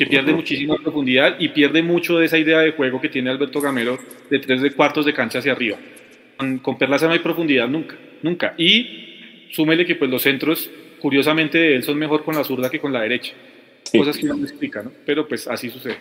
[0.00, 3.60] Que pierde muchísima profundidad y pierde mucho de esa idea de juego que tiene Alberto
[3.60, 3.98] Gamero
[4.30, 5.76] de tres de cuartos de cancha hacia arriba.
[6.62, 8.54] Con, Perlaza no hay profundidad nunca, nunca.
[8.56, 10.70] Y súmele que pues los centros,
[11.00, 13.34] curiosamente, de él son mejor con la zurda que con la derecha.
[13.94, 14.90] Cosas que no me explica, ¿no?
[15.04, 15.98] Pero pues así sucede.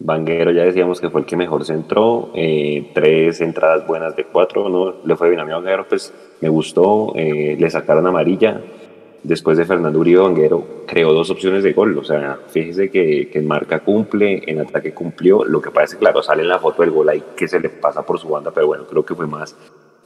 [0.00, 4.68] Vanguero ya decíamos que fue el que mejor centró, eh, tres entradas buenas de cuatro,
[4.68, 4.96] ¿no?
[5.06, 8.60] Le fue bien a mi Vanguero, pues me gustó, eh, le sacaron amarilla.
[9.28, 13.38] Después de Fernando Uribe Vanguero creó dos opciones de gol, o sea, fíjese que, que
[13.40, 16.92] en marca cumple, en ataque cumplió, lo que parece, claro, sale en la foto del
[16.92, 19.54] gol ahí que se le pasa por su banda, pero bueno, creo que fue más,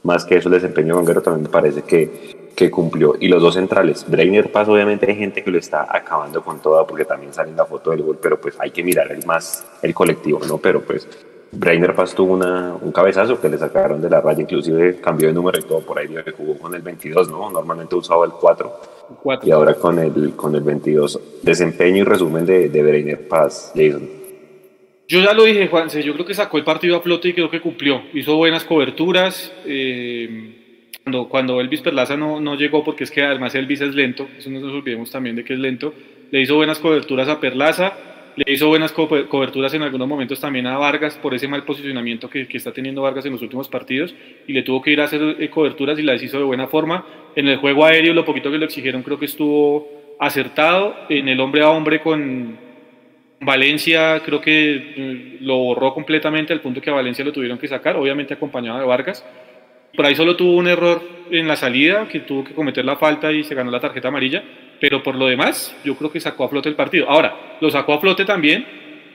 [0.03, 3.15] más que eso el desempeño de Vanguero también me parece que, que cumplió.
[3.17, 6.85] Y los dos centrales, Breiner Paz, obviamente hay gente que lo está acabando con toda
[6.85, 9.65] porque también sale en la foto del gol, pero pues hay que mirar el más
[9.81, 10.57] el colectivo, ¿no?
[10.57, 11.07] Pero pues
[11.55, 15.33] Breiner Paz tuvo una, un cabezazo que le sacaron de la raya, inclusive cambió de
[15.33, 17.49] número y todo por ahí, que jugó con el 22, ¿no?
[17.49, 18.73] Normalmente usaba el 4,
[19.43, 21.19] y ahora con el, con el 22.
[21.43, 24.09] Desempeño y resumen de, de Breiner Paz, Jason.
[25.07, 27.49] Yo ya lo dije, Juanse, yo creo que sacó el partido a flote y creo
[27.49, 28.01] que cumplió.
[28.13, 29.53] Hizo buenas coberturas.
[29.65, 34.27] Eh, cuando, cuando Elvis Perlaza no, no llegó, porque es que además Elvis es lento,
[34.37, 35.93] eso no nos olvidemos también de que es lento,
[36.31, 37.93] le hizo buenas coberturas a Perlaza,
[38.35, 42.29] le hizo buenas co coberturas en algunos momentos también a Vargas por ese mal posicionamiento
[42.29, 44.15] que, que, está teniendo Vargas en los últimos partidos
[44.47, 47.05] y le tuvo que ir a hacer eh, coberturas y las hizo de buena forma.
[47.35, 50.95] En el juego aéreo, lo poquito que le exigieron creo que estuvo acertado.
[51.09, 52.57] En el hombre a hombre con
[53.39, 57.67] Valencia creo que eh, lo borró completamente al punto que a Valencia lo tuvieron que
[57.67, 59.25] sacar, obviamente acompañado de Vargas
[59.95, 63.31] por ahí solo tuvo un error en la salida, que tuvo que cometer la falta
[63.31, 64.43] y se ganó la tarjeta amarilla,
[64.79, 67.09] pero por lo demás, yo creo que sacó a flote el partido.
[67.09, 68.65] Ahora, lo sacó a flote también,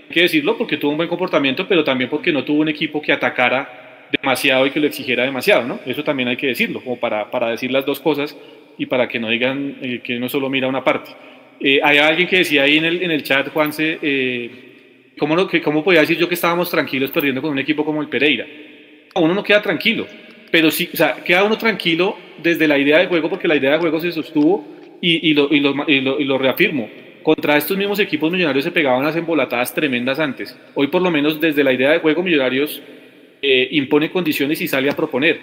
[0.09, 3.03] hay que decirlo, porque tuvo un buen comportamiento, pero también porque no tuvo un equipo
[3.03, 5.81] que atacara demasiado y que lo exigiera demasiado, ¿no?
[5.85, 8.37] Eso también hay que decirlo, como para, para decir las dos cosas
[8.79, 11.11] y para que no digan eh, que uno solo mira una parte.
[11.61, 15.49] Eh, hay alguien que decía ahí en el, en el chat, Juanse, eh, ¿cómo, no,
[15.49, 18.47] que, ¿cómo podía decir yo que estábamos tranquilos perdiendo con un equipo como el Pereira?
[19.16, 20.07] Uno no queda tranquilo
[20.51, 23.72] pero sí, o sea, queda uno tranquilo desde la idea de juego, porque la idea
[23.72, 24.66] de juego se sostuvo
[25.01, 26.88] y, lo, reafirmo.
[27.22, 30.57] Contra estos mismos equipos millonarios se pegaban las embolatadas tremendas antes.
[30.74, 32.80] Hoy, por lo menos, desde la idea de juego, Millonarios
[33.42, 35.38] eh, impone condiciones y sale a proponer.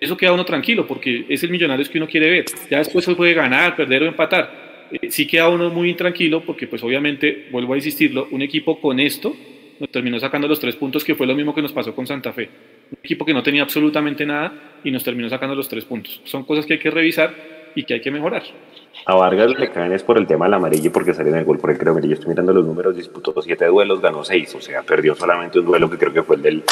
[0.00, 2.44] Eso queda uno tranquilo, porque es el Millonarios que uno quiere ver.
[2.70, 4.88] Ya después se puede ganar, perder o empatar.
[4.90, 8.98] Eh, sí queda uno muy intranquilo, porque, pues, obviamente, vuelvo a insistirlo, un equipo con
[8.98, 9.36] esto
[9.78, 12.32] nos terminó sacando los tres puntos, que fue lo mismo que nos pasó con Santa
[12.32, 12.48] Fe
[12.90, 16.20] un equipo que no tenía absolutamente nada y nos terminó sacando los tres puntos.
[16.24, 17.34] Son cosas que hay que revisar
[17.74, 18.42] y que hay que mejorar.
[19.06, 21.58] A Vargas le caen es por el tema del amarillo porque salió en el gol
[21.58, 24.82] por el creo Yo estoy mirando los números, disputó siete duelos, ganó seis, o sea,
[24.82, 26.62] perdió solamente un duelo que creo que fue el del,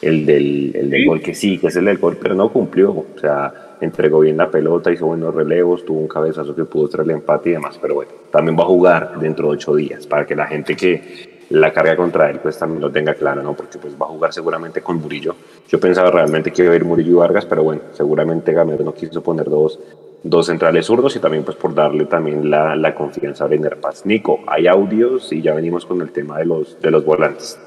[0.00, 2.90] el del, el del gol que sí, que es el del gol, pero no cumplió,
[2.90, 7.08] o sea, entregó bien la pelota, hizo buenos relevos, tuvo un cabezazo que pudo traer
[7.08, 10.24] el empate y demás, pero bueno, también va a jugar dentro de ocho días para
[10.24, 13.54] que la gente que la carga contra él pues también lo tenga claro, ¿no?
[13.54, 15.34] Porque pues va a jugar seguramente con Murillo.
[15.68, 18.94] Yo pensaba realmente que iba a ir Murillo y Vargas, pero bueno, seguramente Gamero no
[18.94, 19.78] quiso poner dos,
[20.22, 24.06] dos centrales zurdos y también pues por darle también la, la confianza a Brenner Paz.
[24.06, 27.58] Nico, hay audios y ya venimos con el tema de los, de los volantes.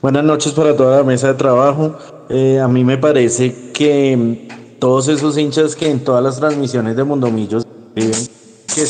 [0.00, 1.96] Buenas noches para toda la mesa de trabajo.
[2.30, 7.04] Eh, a mí me parece que todos esos hinchas que en todas las transmisiones de
[7.04, 8.12] Mundomillos viven,
[8.74, 8.80] que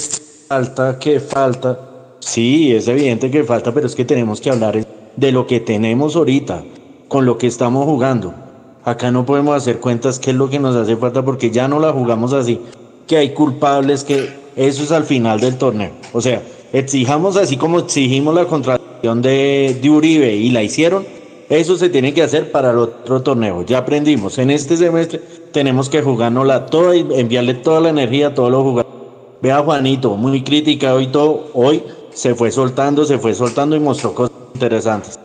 [0.51, 1.79] falta, que falta.
[2.19, 4.85] Sí, es evidente que falta, pero es que tenemos que hablar
[5.15, 6.65] de lo que tenemos ahorita,
[7.07, 8.35] con lo que estamos jugando.
[8.83, 11.79] Acá no podemos hacer cuentas qué es lo que nos hace falta porque ya no
[11.79, 12.61] la jugamos así.
[13.07, 15.93] Que hay culpables, que eso es al final del torneo.
[16.13, 16.43] O sea,
[16.73, 21.07] exijamos así como exigimos la contratación de, Uribe y la hicieron,
[21.49, 23.65] eso se tiene que hacer para el otro torneo.
[23.65, 24.37] Ya aprendimos.
[24.39, 25.21] En este semestre
[25.53, 29.00] tenemos que jugárnosla toda y enviarle toda la energía a todos los jugadores
[29.43, 31.83] Vea Juanito, muy criticado y todo, hoy
[32.13, 35.19] se fue soltando, se fue soltando y mostró cosas interesantes.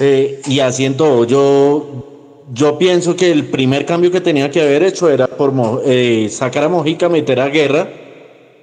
[0.00, 4.60] Eh, y así en todo, yo, yo pienso que el primer cambio que tenía que
[4.60, 5.52] haber hecho era por
[5.84, 7.88] eh, sacar a Mojica, meter a Guerra,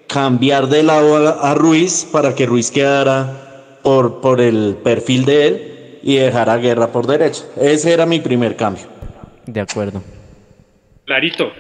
[0.07, 5.99] cambiar de lado a, Ruiz para que Ruiz quedara por, por el perfil de él
[6.03, 7.45] y dejar a Guerra por derecha.
[7.59, 8.83] Ese era mi primer cambio.
[9.45, 10.01] De acuerdo.
[11.05, 11.51] Clarito.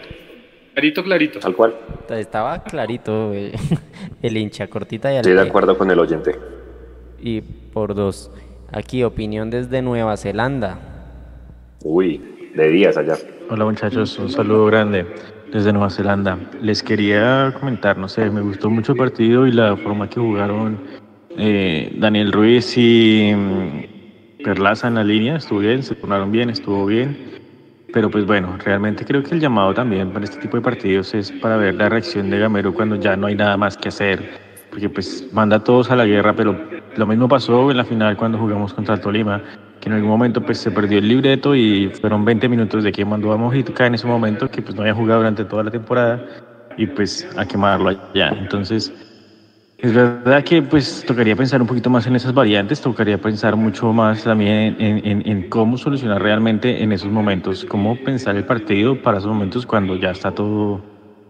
[0.73, 1.39] Clarito, clarito.
[1.39, 1.75] Tal cual.
[2.09, 3.53] Estaba clarito eh,
[4.21, 6.35] el hincha, cortita y Estoy de acuerdo con el oyente.
[7.19, 8.31] Y por dos.
[8.71, 10.79] Aquí, opinión desde Nueva Zelanda.
[11.83, 12.21] Uy,
[12.55, 13.17] de días allá.
[13.49, 15.05] Hola muchachos, un saludo grande
[15.51, 16.39] desde Nueva Zelanda.
[16.59, 20.79] Les quería comentar, no sé, me gustó mucho el partido y la forma que jugaron
[21.37, 25.35] eh, Daniel Ruiz y mm, Perlaza en la línea.
[25.35, 27.42] Estuvo bien, se tornaron bien, estuvo bien.
[27.93, 31.31] Pero pues bueno, realmente creo que el llamado también para este tipo de partidos es
[31.31, 34.41] para ver la reacción de Gamero cuando ya no hay nada más que hacer.
[34.71, 36.59] Porque pues manda a todos a la guerra, pero
[36.97, 39.43] lo mismo pasó en la final cuando jugamos contra el Tolima,
[39.79, 43.05] que en algún momento pues se perdió el libreto y fueron 20 minutos de que
[43.05, 46.19] mandó a Mojica en ese momento, que pues no había jugado durante toda la temporada
[46.75, 48.29] y pues a quemarlo allá.
[48.29, 48.91] Entonces,
[49.83, 53.91] es verdad que pues tocaría pensar un poquito más en esas variantes, tocaría pensar mucho
[53.91, 59.17] más también en, en, cómo solucionar realmente en esos momentos, cómo pensar el partido para
[59.17, 60.79] esos momentos cuando ya está todo,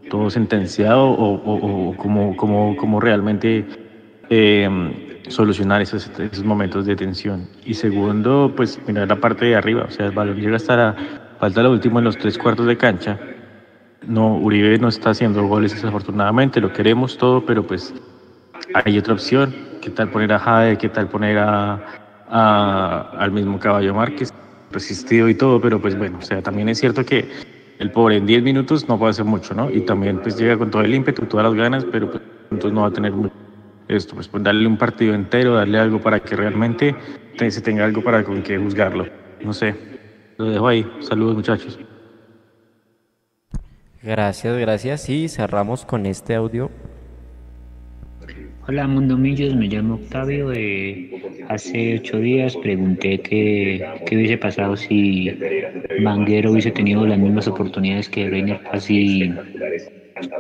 [0.08, 3.66] todo sentenciado o, o, o cómo, cómo, cómo realmente
[4.30, 4.70] eh,
[5.30, 7.48] solucionar esos, esos, momentos de tensión.
[7.66, 10.96] Y segundo, pues mirar la parte de arriba, o sea, el balón llega hasta la,
[11.40, 13.20] falta lo último en los tres cuartos de cancha.
[14.06, 17.96] No, Uribe no está haciendo goles desafortunadamente, lo queremos todo, pero pues
[18.74, 19.54] hay otra opción.
[19.82, 20.78] ¿Qué tal poner a Jade?
[20.78, 21.80] ¿Qué tal poner a,
[23.18, 24.34] al mismo Caballo Márquez?
[24.72, 27.30] Resistido y todo, pero pues bueno, o sea, también es cierto que
[27.80, 29.70] el pobre en 10 minutos no puede hacer mucho, ¿no?
[29.70, 32.82] Y también pues llega con todo el ímpetu, todas las ganas, pero pues entonces no
[32.82, 33.34] va a tener mucho.
[33.88, 36.96] Esto, pues, pues darle un partido entero, darle algo para que realmente
[37.38, 39.06] se tenga algo para con que juzgarlo.
[39.42, 39.76] No sé,
[40.38, 40.90] lo dejo ahí.
[41.02, 41.78] Saludos muchachos.
[44.02, 45.10] Gracias, gracias.
[45.10, 46.72] Y cerramos con este audio
[48.66, 50.54] Hola Mundo Millos, me llamo Octavio.
[50.54, 51.10] Eh,
[51.50, 55.30] hace ocho días pregunté qué, qué, hubiese pasado si
[56.02, 59.34] Vanguero hubiese tenido las mismas oportunidades que Reiner Paz y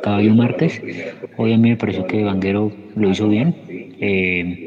[0.02, 0.82] Caballo Márquez.
[1.36, 3.54] Hoy a mí me pareció que Vanguero lo hizo bien.
[3.68, 4.66] Eh,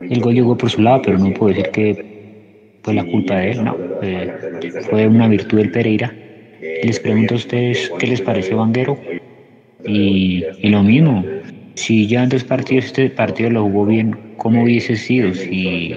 [0.00, 2.04] el gol llegó por su lado, pero no puedo decir que
[2.82, 3.76] fue la culpa de él, no.
[4.02, 4.32] Eh,
[4.90, 6.12] fue una virtud del Pereira.
[6.82, 8.98] Les pregunto a ustedes qué les pareció Vanguero.
[9.84, 11.24] Y lo mismo,
[11.78, 15.94] si ya en dos partidos este partido lo jugó bien, ¿cómo hubiese sido si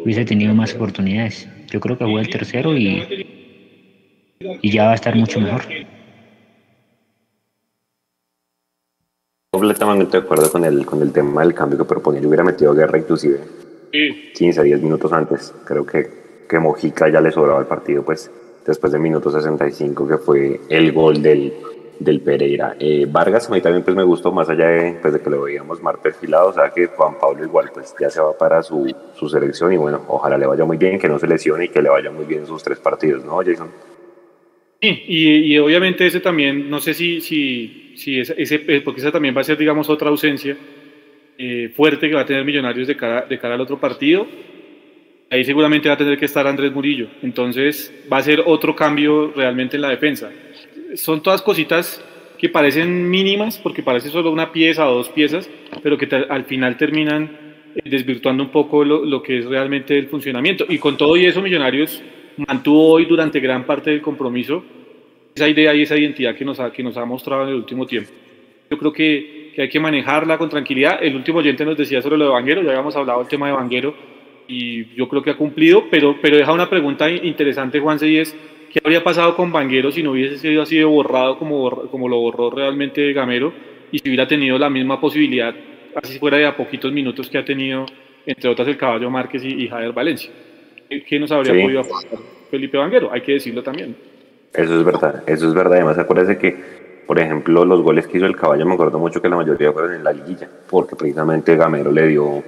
[0.00, 1.48] hubiese tenido más oportunidades?
[1.70, 3.26] Yo creo que fue el tercero y,
[4.62, 5.62] y ya va a estar mucho mejor.
[9.52, 12.20] Completamente de acuerdo con el, con el tema del cambio que proponía.
[12.20, 13.40] Yo hubiera metido guerra inclusive
[13.92, 14.32] Sí.
[14.34, 15.54] 15, 10 minutos antes.
[15.64, 16.08] Creo que,
[16.48, 18.30] que Mojica ya le sobraba el partido, pues
[18.66, 21.52] después del minuto 65, que fue el gol del,
[21.98, 22.76] del Pereira.
[22.78, 25.82] Eh, Vargas a mí también pues me gustó, más allá de, pues, que lo veíamos
[25.82, 29.72] más perfilado, o que Juan Pablo igual pues ya se va para su, su selección
[29.72, 32.10] y bueno, ojalá le vaya muy bien, que no se lesione y que le vaya
[32.10, 33.68] muy bien en sus tres partidos, ¿no, Jason?
[34.80, 39.10] Sí, y, y obviamente ese también, no sé si, si, si ese, ese, porque esa
[39.10, 40.56] también va a ser, digamos, otra ausencia
[41.38, 44.26] eh, fuerte que va a tener Millonarios de cara, de cara al otro partido.
[45.30, 47.08] Ahí seguramente va a tener que estar Andrés Murillo.
[47.22, 50.30] Entonces va a ser otro cambio realmente en la defensa
[50.96, 52.04] son todas cositas
[52.38, 55.48] que parecen mínimas, porque parece solo una pieza o dos piezas,
[55.82, 57.38] pero que al final terminan
[57.84, 60.64] desvirtuando un poco lo, lo, que es realmente el funcionamiento.
[60.68, 62.02] Y con todo y eso, Millonarios
[62.36, 64.64] mantuvo hoy durante gran parte del compromiso
[65.34, 67.86] esa idea y esa identidad que nos ha, que nos ha mostrado en el último
[67.86, 68.10] tiempo.
[68.70, 70.98] Yo creo que, que hay que manejarla con tranquilidad.
[71.02, 73.52] El último oyente nos decía sobre lo de Vanguero, ya habíamos hablado del tema de
[73.52, 73.94] Vanguero
[74.46, 78.36] y yo creo que ha cumplido, pero, pero deja una pregunta interesante, Juanse, y es,
[78.74, 82.18] ¿Qué habría pasado con Vanguero si no hubiese sido así de borrado como, como lo
[82.18, 83.52] borró realmente Gamero
[83.92, 85.54] y si hubiera tenido la misma posibilidad,
[85.94, 87.86] así fuera de a poquitos minutos que ha tenido,
[88.26, 90.28] entre otras, el Caballo Márquez y, y Javier Valencia?
[90.88, 91.62] ¿Qué nos habría sí.
[91.62, 91.84] podido
[92.50, 93.12] Felipe Vanguero?
[93.12, 93.94] Hay que decirlo también.
[94.52, 95.74] Eso es verdad, eso es verdad.
[95.74, 96.56] Además, acuérdese que,
[97.06, 99.94] por ejemplo, los goles que hizo el Caballo, me acuerdo mucho que la mayoría fueron
[99.94, 102.42] en la liguilla, porque precisamente Gamero le dio,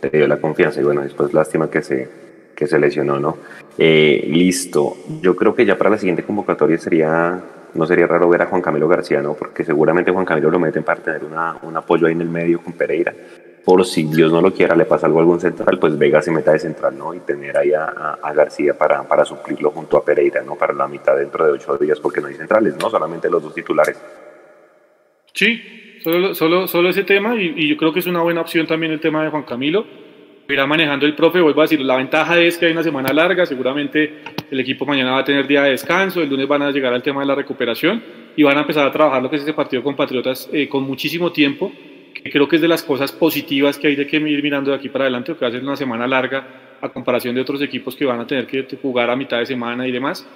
[0.00, 2.08] le dio la confianza y bueno, después lástima que se,
[2.56, 3.36] que se lesionó, ¿no?
[3.78, 4.96] Eh, listo.
[5.20, 7.40] Yo creo que ya para la siguiente convocatoria sería,
[7.74, 9.34] no sería raro ver a Juan Camilo García, ¿no?
[9.34, 12.60] Porque seguramente Juan Camilo lo meten para tener una, un apoyo ahí en el medio
[12.62, 13.14] con Pereira.
[13.62, 16.30] Por si Dios no lo quiera, le pasa algo a algún central, pues Vega se
[16.30, 17.12] meta de central, ¿no?
[17.12, 20.54] Y tener ahí a, García para, para suplirlo junto a Pereira, ¿no?
[20.54, 22.88] Para la mitad dentro de ocho días, porque no hay centrales, ¿no?
[22.88, 24.00] Solamente los dos titulares.
[25.34, 28.92] Sí, solo, solo, solo ese tema, y yo creo que es una buena opción también
[28.92, 29.84] el tema de Juan Camilo
[30.48, 33.46] irá manejando el profe, vuelvo a decir, la ventaja es que hay una semana larga,
[33.46, 36.92] seguramente el equipo mañana va a tener día de descanso, el lunes van a llegar
[36.92, 38.02] al tema de la recuperación
[38.36, 40.84] y van a empezar a trabajar lo que es ese partido con Patriotas eh, con
[40.84, 41.72] muchísimo tiempo,
[42.14, 44.76] que creo que es de las cosas positivas que hay de que ir mirando de
[44.76, 46.46] aquí para adelante, que va a ser una semana larga
[46.80, 49.86] a comparación de otros equipos que van a tener que jugar a mitad de semana
[49.88, 50.26] y demás.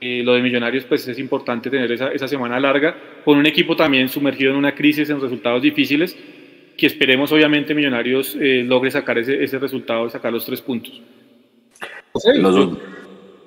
[0.00, 2.94] Eh, lo de Millonarios, pues es importante tener esa, esa semana larga
[3.24, 6.16] con un equipo también sumergido en una crisis, en resultados difíciles,
[6.78, 11.02] que esperemos obviamente Millonarios eh, logre sacar ese, ese resultado y sacar los tres puntos.
[12.12, 12.78] Okay, los...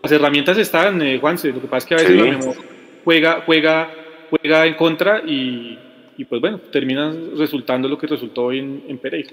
[0.04, 2.18] Las herramientas están, eh, Juanse, lo que pasa es que a veces sí.
[2.18, 2.62] la memoria
[3.04, 3.92] juega, juega,
[4.32, 5.78] juega en contra y,
[6.18, 9.30] y, pues bueno, termina resultando lo que resultó hoy en, en Pereira.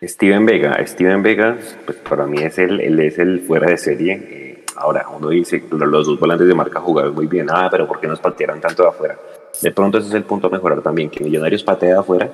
[0.00, 4.12] Steven Vega, Steven Vega, pues para mí es el, él es el fuera de serie.
[4.30, 7.98] Eh, ahora, uno dice, los dos volantes de marca jugaron muy bien, ah, pero ¿por
[8.00, 9.18] qué nos patearon tanto de afuera?
[9.60, 12.30] De pronto ese es el punto a mejorar también, que Millonarios patea de afuera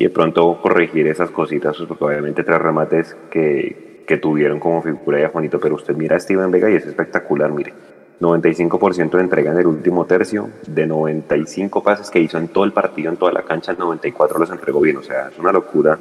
[0.00, 4.80] y de pronto corregir esas cositas, pues porque obviamente tres remates que, que tuvieron como
[4.80, 7.74] figura de Juanito, pero usted mira a Steven Vega y es espectacular, mire.
[8.18, 12.72] 95% de entrega en el último tercio, de 95 pases que hizo en todo el
[12.72, 15.98] partido, en toda la cancha, 94 los entregó bien, o sea, es una locura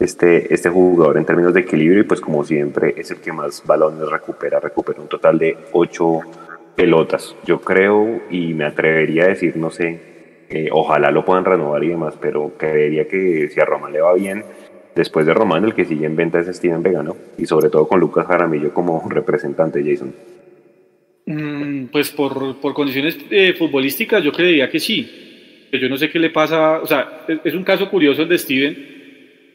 [0.00, 3.62] este, este jugador en términos de equilibrio y pues como siempre es el que más
[3.64, 6.20] balones recupera, recupera un total de 8
[6.74, 7.36] pelotas.
[7.44, 10.07] Yo creo y me atrevería a decir, no sé,
[10.50, 14.14] eh, ojalá lo puedan renovar y demás, pero creería que si a Román le va
[14.14, 14.44] bien,
[14.94, 18.00] después de Román el que sigue en venta es Steven Vegano y sobre todo con
[18.00, 20.14] Lucas Jaramillo como representante, Jason.
[21.26, 25.68] Mm, pues por, por condiciones eh, futbolísticas yo creería que sí.
[25.70, 28.38] Yo no sé qué le pasa, o sea, es, es un caso curioso el de
[28.38, 28.98] Steven,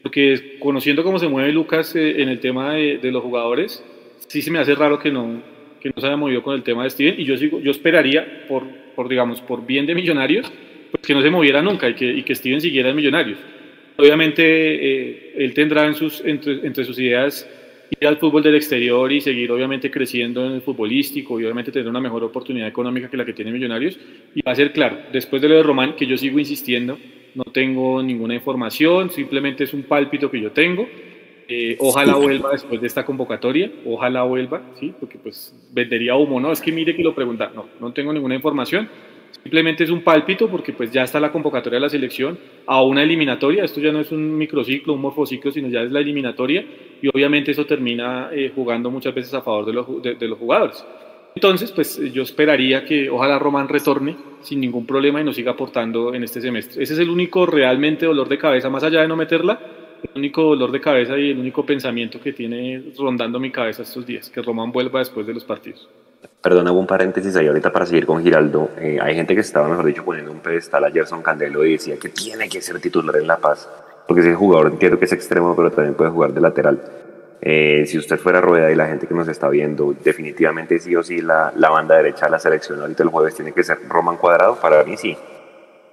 [0.00, 3.84] porque conociendo cómo se mueve Lucas eh, en el tema de, de, los jugadores,
[4.28, 5.42] sí se me hace raro que no,
[5.80, 8.46] que no se haya movido con el tema de Steven y yo, sigo, yo esperaría,
[8.48, 8.64] por,
[8.94, 10.52] por, digamos, por bien de Millonarios,
[10.94, 13.38] pues que no se moviera nunca y que, y que Steven siguiera en Millonarios.
[13.96, 17.48] Obviamente eh, él tendrá en sus, entre, entre sus ideas
[17.90, 21.88] ir al fútbol del exterior y seguir obviamente creciendo en el futbolístico y obviamente tener
[21.88, 23.98] una mejor oportunidad económica que la que tiene Millonarios.
[24.34, 26.96] Y va a ser claro, después de lo de Román, que yo sigo insistiendo,
[27.34, 30.88] no tengo ninguna información, simplemente es un pálpito que yo tengo.
[31.48, 34.94] Eh, ojalá vuelva después de esta convocatoria, ojalá vuelva, ¿sí?
[34.98, 36.52] porque pues vendería humo, ¿no?
[36.52, 38.88] Es que mire que lo pregunta, no, no tengo ninguna información,
[39.42, 43.02] simplemente es un pálpito porque pues ya está la convocatoria de la selección a una
[43.02, 46.64] eliminatoria, esto ya no es un microciclo, un morfociclo, sino ya es la eliminatoria
[47.00, 50.84] y obviamente eso termina eh, jugando muchas veces a favor de los, de, los jugadores.
[51.34, 56.14] Entonces, pues yo esperaría que ojalá Román retorne sin ningún problema y nos siga aportando
[56.14, 56.82] en este semestre.
[56.82, 59.58] Ese es el único realmente dolor de cabeza, más allá de no meterla,
[60.02, 64.06] el único dolor de cabeza y el único pensamiento que tiene rondando mi cabeza estos
[64.06, 65.88] días, que Román vuelva después de los partidos.
[66.44, 68.70] Perdón, hago un paréntesis ahí ahorita para seguir con Giraldo.
[68.78, 71.96] Eh, hay gente que estaba, mejor dicho, poniendo un pedestal a Gerson Candelo y decía
[71.98, 73.68] que tiene que ser titular en La Paz,
[74.06, 76.82] porque ese jugador entiendo que es extremo, pero también puede jugar de lateral.
[77.40, 81.02] Eh, si usted fuera Rueda y la gente que nos está viendo, definitivamente sí o
[81.02, 84.16] sí la, la, banda derecha de la selección ahorita el jueves tiene que ser Roman
[84.16, 85.16] Cuadrado, para mí sí.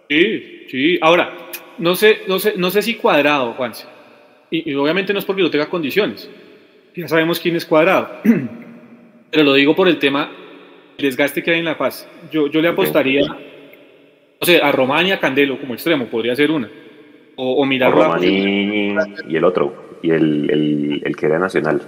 [0.10, 1.00] Sí, sí.
[1.02, 1.30] Ahora,
[1.78, 3.74] no sé, no sé, no sé si Cuadrado, Juan.
[4.50, 6.30] Y, y obviamente no es porque no tenga condiciones.
[6.96, 8.10] Ya sabemos quién es Cuadrado.
[9.32, 10.30] Pero lo digo por el tema
[10.98, 12.08] el desgaste que hay en La Paz.
[12.32, 16.52] Yo, yo le apostaría, no sé, a Román y a Candelo como extremo, podría ser
[16.52, 16.70] una.
[17.36, 21.82] O, o mirar Román y, el otro y el, el, el, que era nacional.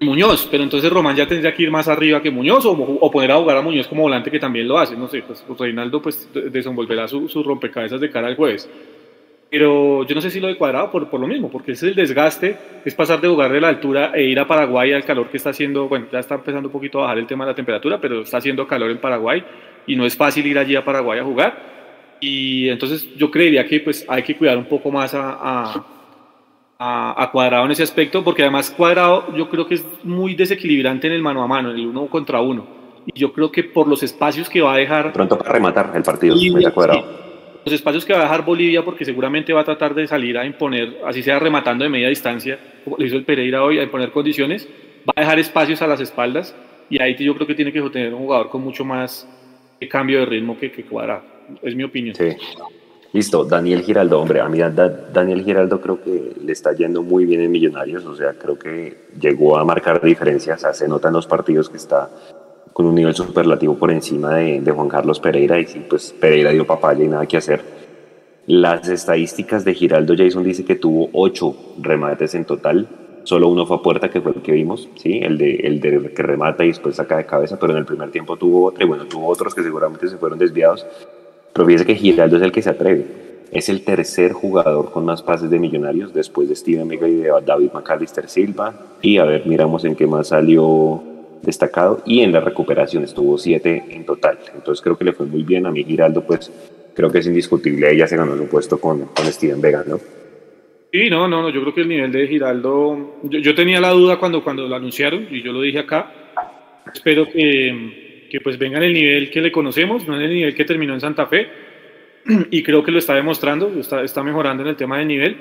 [0.00, 3.32] Muñoz, pero entonces Román ya tendría que ir más arriba que Muñoz o, o poner
[3.32, 6.28] a jugar a Muñoz como volante que también lo hace, no sé, pues, Reinaldo pues
[6.52, 8.68] desenvolverá su, su, rompecabezas de cara al jueves.
[9.50, 11.94] Pero yo no sé si lo de cuadrado por, por lo mismo, porque es el
[11.94, 15.38] desgaste, es pasar de jugar de la altura e ir a Paraguay al calor que
[15.38, 17.98] está haciendo, bueno, ya está empezando un poquito a bajar el tema de la temperatura,
[17.98, 19.42] pero está haciendo calor en Paraguay
[19.86, 21.78] y no es fácil ir allí a Paraguay a jugar.
[22.20, 25.86] Y entonces yo creería que pues hay que cuidar un poco más a, a
[26.78, 31.08] a, a, Cuadrado en ese aspecto, porque además Cuadrado yo creo que es muy desequilibrante
[31.08, 32.66] en el mano a mano, en el uno contra uno.
[33.06, 35.12] Y yo creo que por los espacios que va a dejar...
[35.12, 37.00] Pronto para rematar el partido, Bolivia, Cuadrado.
[37.00, 37.27] Sí,
[37.68, 40.46] los espacios que va a dejar Bolivia, porque seguramente va a tratar de salir a
[40.46, 44.10] imponer, así sea rematando de media distancia, como lo hizo el Pereira hoy, a imponer
[44.10, 44.66] condiciones,
[45.06, 46.54] va a dejar espacios a las espaldas,
[46.88, 49.28] y ahí yo creo que tiene que tener un jugador con mucho más
[49.90, 50.84] cambio de ritmo que, que.
[51.62, 52.14] Es mi opinión.
[52.14, 52.36] Sí.
[53.12, 57.24] Listo, Daniel Giraldo, hombre, a mí da, Daniel Giraldo creo que le está yendo muy
[57.24, 61.08] bien en Millonarios, o sea, creo que llegó a marcar diferencias, o sea, se nota
[61.08, 62.10] en los partidos que está
[62.78, 66.64] con un nivel superlativo por encima de, de, Juan Carlos Pereira y pues Pereira dio
[66.64, 67.60] papaya y nada que hacer.
[68.46, 72.86] Las estadísticas de Giraldo, Jason dice que tuvo ocho remates en total,
[73.24, 75.18] solo uno fue a puerta, que fue el que vimos, ¿sí?
[75.20, 78.12] el, de, el de que remata y después saca de cabeza, pero en el primer
[78.12, 80.86] tiempo tuvo otro, y bueno, tuvo otros que seguramente se fueron desviados,
[81.52, 83.06] pero fíjese que Giraldo es el que se atreve.
[83.50, 87.32] Es el tercer jugador con más pases de Millonarios después de Steven Mega y de
[87.44, 88.72] David McAllister Silva.
[89.02, 91.02] Y a ver, miramos en qué más salió
[91.42, 92.02] destacado.
[92.06, 94.38] Y en la recuperación estuvo siete en total.
[94.54, 95.66] Entonces creo que le fue muy bien.
[95.66, 96.52] A mí Giraldo, pues
[96.94, 97.90] creo que es indiscutible.
[97.90, 99.98] Ella se ganó su puesto con, con Steven Vega, ¿no?
[100.90, 101.50] Sí, no, no, no.
[101.50, 103.18] Yo creo que el nivel de Giraldo.
[103.24, 106.12] Yo, yo tenía la duda cuando, cuando lo anunciaron y yo lo dije acá.
[106.92, 110.54] Espero que que pues venga en el nivel que le conocemos, no en el nivel
[110.54, 111.48] que terminó en Santa Fe,
[112.50, 115.36] y creo que lo está demostrando, está, está mejorando en el tema del nivel,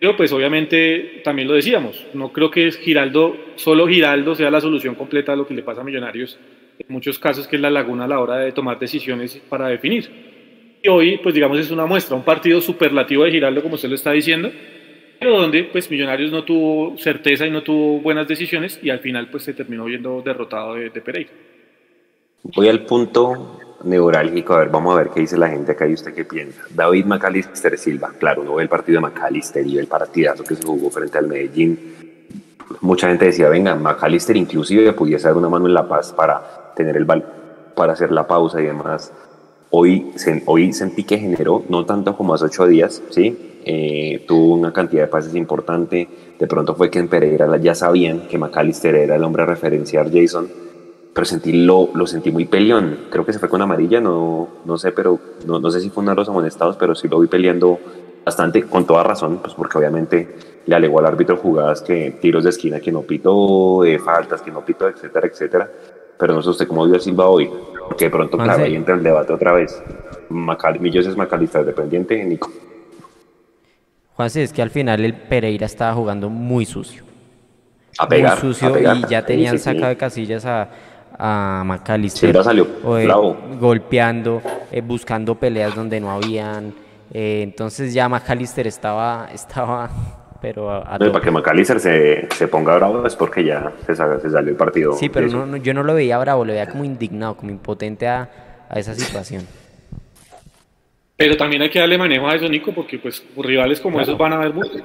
[0.00, 4.94] pero pues obviamente también lo decíamos, no creo que Giraldo, solo Giraldo sea la solución
[4.94, 6.38] completa a lo que le pasa a Millonarios,
[6.78, 10.08] en muchos casos que es la laguna a la hora de tomar decisiones para definir.
[10.80, 13.96] Y hoy, pues digamos, es una muestra, un partido superlativo de Giraldo, como usted lo
[13.96, 14.52] está diciendo,
[15.18, 19.28] pero donde pues Millonarios no tuvo certeza y no tuvo buenas decisiones y al final
[19.30, 21.30] pues se terminó viendo derrotado de, de Pereira.
[22.44, 25.94] Voy al punto neurálgico, a ver, vamos a ver qué dice la gente acá y
[25.94, 26.62] usted qué piensa.
[26.70, 30.64] David McAllister Silva, claro, uno ve el partido de McAllister y el partidazo que se
[30.64, 31.78] jugó frente al Medellín.
[32.80, 36.96] mucha gente decía, venga, McAllister inclusive pudiese dar una mano en la paz para tener
[36.96, 37.24] el bal,
[37.74, 39.12] para hacer la pausa y demás.
[39.70, 40.12] Hoy,
[40.46, 43.60] hoy sentí que generó, no tanto como hace ocho días, ¿sí?
[43.64, 46.08] Eh, tuvo una cantidad de pases importante.
[46.38, 50.10] De pronto fue que en Pereira ya sabían que McAllister era el hombre a referenciar
[50.10, 50.48] Jason,
[51.18, 53.06] pero sentí lo, lo sentí muy peleón.
[53.10, 56.04] Creo que se fue con amarilla, no, no sé, pero no, no sé si fue
[56.04, 57.80] una de los amonestados, pero sí lo vi peleando
[58.24, 62.50] bastante, con toda razón, pues porque obviamente le alegó al árbitro jugadas que tiros de
[62.50, 65.68] esquina que no pitó, eh, faltas que no pitó, etcétera, etcétera.
[66.16, 67.50] Pero no sé usted cómo vio a Silva hoy,
[67.88, 69.82] porque de pronto, claro, ahí entra el debate otra vez.
[70.28, 72.48] Macal Millos es Macalista dependiente, Nico.
[74.14, 77.02] Juanse, es que al final el Pereira estaba jugando muy sucio.
[77.98, 80.68] A pegar, muy sucio y ya tenían sacado de casillas a,
[81.18, 82.42] a McAllister.
[82.42, 82.66] Salió
[82.98, 83.08] eh,
[83.58, 84.40] golpeando,
[84.70, 86.72] eh, buscando peleas donde no habían.
[87.12, 89.90] Eh, entonces ya McAllister estaba, estaba
[90.40, 94.50] pero a, para que McAllister se, se, ponga bravo es porque ya se, se salió
[94.50, 94.92] el partido.
[94.92, 98.66] Sí, pero no, yo no lo veía bravo, lo veía como indignado, como impotente a,
[98.68, 99.44] a esa situación.
[101.16, 104.34] Pero también hay que darle manejo a eso, Nico, porque pues rivales como esos van
[104.34, 104.80] a haber muchos.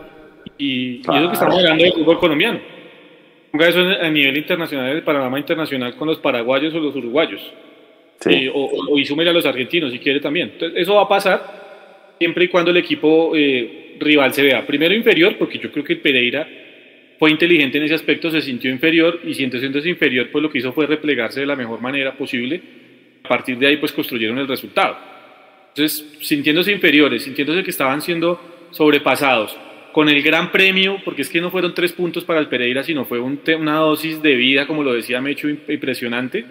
[0.58, 2.60] Y, es lo que estamos hablando del fútbol colombiano.
[3.54, 7.39] Ponga eso a nivel internacional, el panorama internacional con los paraguayos o los uruguayos.
[8.20, 8.47] Sí.
[8.47, 10.54] o, o, y súmele a los argentinos si quiere también.
[10.54, 14.95] Entonces, eso va a pasar siempre y cuando el equipo eh, rival se vea primero
[14.95, 16.49] inferior, porque yo creo que el Pereira
[17.20, 20.74] fue inteligente en ese aspecto, se sintió inferior y sintiéndose inferior, pues lo que hizo
[20.74, 22.60] fue replegarse de la mejor manera posible.
[23.24, 24.97] A partir de ahí, pues construyeron el resultado.
[25.70, 29.56] Entonces, sintiéndose inferiores, sintiéndose que estaban siendo sobrepasados,
[29.94, 33.06] con el gran premio, porque es que no fueron tres puntos para el Pereira, sino
[33.06, 36.44] fue una dosis de vida, como lo decía Mecho, impresionante,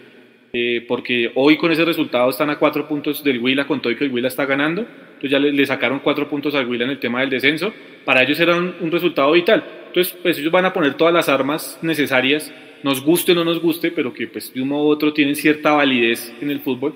[0.53, 3.97] eh, porque hoy con ese resultado están a cuatro puntos del Huila, con todo y
[3.97, 7.01] que el Huila está ganando, entonces ya le, sacaron cuatro puntos al Huila en el
[7.01, 7.75] tema del descenso,
[8.05, 11.81] para ellos era un, resultado vital, entonces pues ellos van a poner todas las armas
[11.83, 15.13] necesarias, nos guste o no nos guste, pero que pues de un modo u otro
[15.13, 16.95] tienen cierta validez en el fútbol,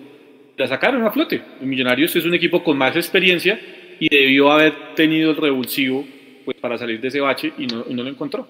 [0.57, 3.59] la sacaron a flote, el Millonarios es un equipo con más experiencia
[3.99, 6.07] y debió haber tenido el revulsivo
[6.47, 8.47] pues, para salir de ese bache y no, y no lo encontró.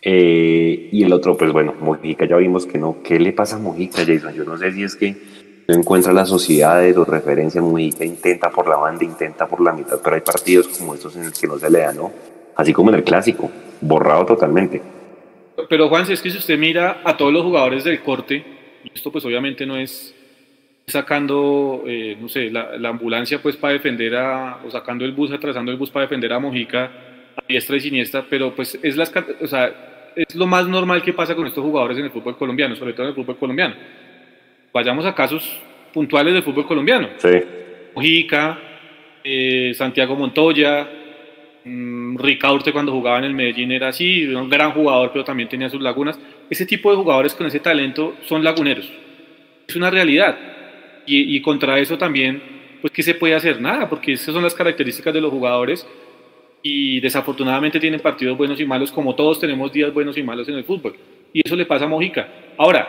[0.00, 3.02] Eh, y el otro, pues bueno, Mojica ya vimos que no.
[3.02, 4.32] ¿Qué le pasa a Mojica, Jason?
[4.32, 5.16] Yo no sé si es que
[5.66, 7.64] no encuentra las sociedades o referencias.
[7.64, 11.24] Mojica intenta por la banda, intenta por la mitad, pero hay partidos como estos en
[11.24, 12.12] los que no se le da, ¿no?
[12.54, 13.50] Así como en el clásico,
[13.80, 14.80] borrado totalmente.
[15.68, 18.44] Pero Juan, si es que si usted mira a todos los jugadores del corte,
[18.84, 20.14] y esto pues obviamente no es
[20.86, 25.32] sacando, eh, no sé, la, la, ambulancia pues para defender a, o sacando el bus,
[25.32, 26.90] atrasando el bus para defender a Mojica
[27.36, 31.12] a diestra y siniestra, pero pues es las, o sea, es lo más normal que
[31.12, 33.74] pasa con estos jugadores en el fútbol colombiano, sobre todo en el fútbol colombiano.
[34.72, 35.58] Vayamos a casos
[35.92, 37.08] puntuales del fútbol colombiano.
[37.16, 37.40] Sí.
[37.94, 38.58] Mojica,
[39.22, 40.88] eh, Santiago Montoya,
[41.64, 45.70] mmm, Ricaurte cuando jugaba en el Medellín era así, un gran jugador, pero también tenía
[45.70, 46.18] sus lagunas.
[46.50, 48.90] Ese tipo de jugadores con ese talento son laguneros.
[49.66, 50.36] Es una realidad.
[51.06, 52.42] Y, y contra eso también,
[52.80, 53.60] pues, ¿qué se puede hacer?
[53.60, 55.86] Nada, porque esas son las características de los jugadores
[56.62, 60.54] y desafortunadamente tienen partidos buenos y malos, como todos tenemos días buenos y malos en
[60.56, 60.96] el fútbol.
[61.32, 62.26] Y eso le pasa a Mojica.
[62.56, 62.88] Ahora,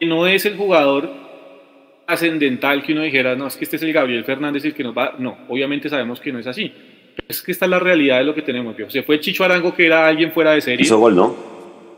[0.00, 1.10] no es el jugador
[2.06, 4.96] ascendental que uno dijera, no, es que este es el Gabriel Fernández el que nos
[4.96, 5.14] va.
[5.18, 6.70] No, obviamente sabemos que no es así.
[7.26, 8.76] Es que esta es la realidad de lo que tenemos.
[8.88, 10.84] Se fue Chicho Arango, que era alguien fuera de serie.
[10.84, 11.34] Hizo gol, ¿no?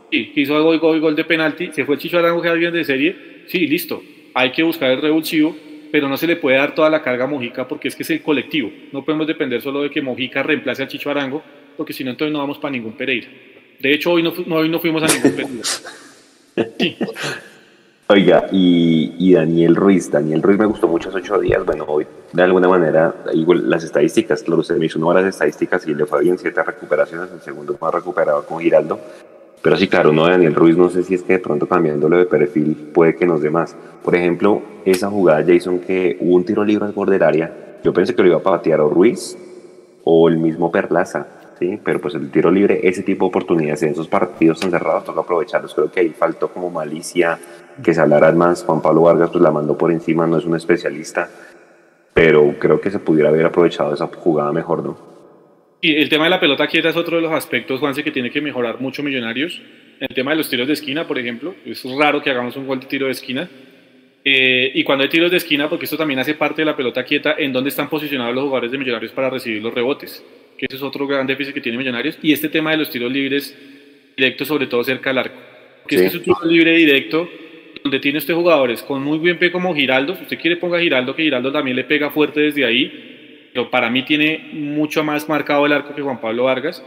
[0.09, 1.69] Sí, hizo gol, gol, gol de penalti.
[1.73, 3.43] Se fue Chicho Arango, que era alguien de serie.
[3.47, 4.01] Sí, listo.
[4.37, 5.55] Hay que buscar el revulsivo
[5.91, 8.09] pero no se le puede dar toda la carga a Mojica porque es que es
[8.09, 8.71] el colectivo.
[8.91, 11.41] No podemos depender solo de que Mojica reemplace al Chicho Arango,
[11.75, 13.27] porque si no, entonces no vamos para ningún Pereira.
[13.79, 15.63] De hecho, hoy no, hoy no fuimos a ningún Pereira.
[18.09, 21.65] Oiga, y, Daniel Ruiz, Daniel Ruiz me gustó mucho esos ocho días.
[21.65, 25.29] Bueno, hoy de alguna manera, igual las estadísticas, claro, usted me hizo una hora de
[25.29, 28.99] estadísticas y le fue bien siete recuperaciones, el segundo más recuperado con Giraldo.
[29.61, 32.25] Pero sí, claro, no Daniel Ruiz, no sé si es que de pronto cambiándolo de
[32.25, 33.75] perfil puede que nos dé más.
[34.03, 37.93] Por ejemplo, esa jugada, Jason, que hubo un tiro libre al borde del área, yo
[37.93, 39.37] pensé que lo iba a patear o Ruiz
[40.03, 41.27] o el mismo Perlaza,
[41.59, 41.79] ¿sí?
[41.83, 45.21] Pero pues el tiro libre, ese tipo de oportunidades en esos partidos tan cerrados, toca
[45.21, 45.73] aprovecharlos.
[45.73, 47.37] Creo que ahí faltó como malicia,
[47.83, 48.63] que se hablara más.
[48.63, 51.29] Juan Pablo Vargas pues la mandó por encima, no es un especialista,
[52.13, 55.16] pero creo que se pudiera haber aprovechado esa jugada mejor, ¿no?
[55.79, 58.31] Y el tema de la pelota quieta es otro de los aspectos, Juanse, que tiene
[58.31, 59.61] que mejorar mucho Millonarios.
[59.99, 62.79] El tema de los tiros de esquina, por ejemplo, es raro que hagamos un gol
[62.79, 63.47] de tiro de esquina.
[64.23, 67.03] Eh, y cuando hay tiros de esquina, porque esto también hace parte de la pelota
[67.03, 70.23] quieta, en dónde están posicionados los jugadores de Millonarios para recibir los rebotes,
[70.57, 72.17] que ese es otro gran déficit que tiene Millonarios.
[72.23, 73.55] Y este tema de los tiros libres
[74.17, 75.39] directos, sobre todo cerca del arco.
[75.87, 77.29] Que es que es un tiro libre directo,
[77.83, 80.15] donde tiene usted jugadores con muy buen pie como Giraldo.
[80.15, 83.16] Si usted quiere, ponga Giraldo, que Giraldo también le pega fuerte desde ahí
[83.57, 86.83] pero para mí tiene mucho más marcado el arco que Juan Pablo Vargas.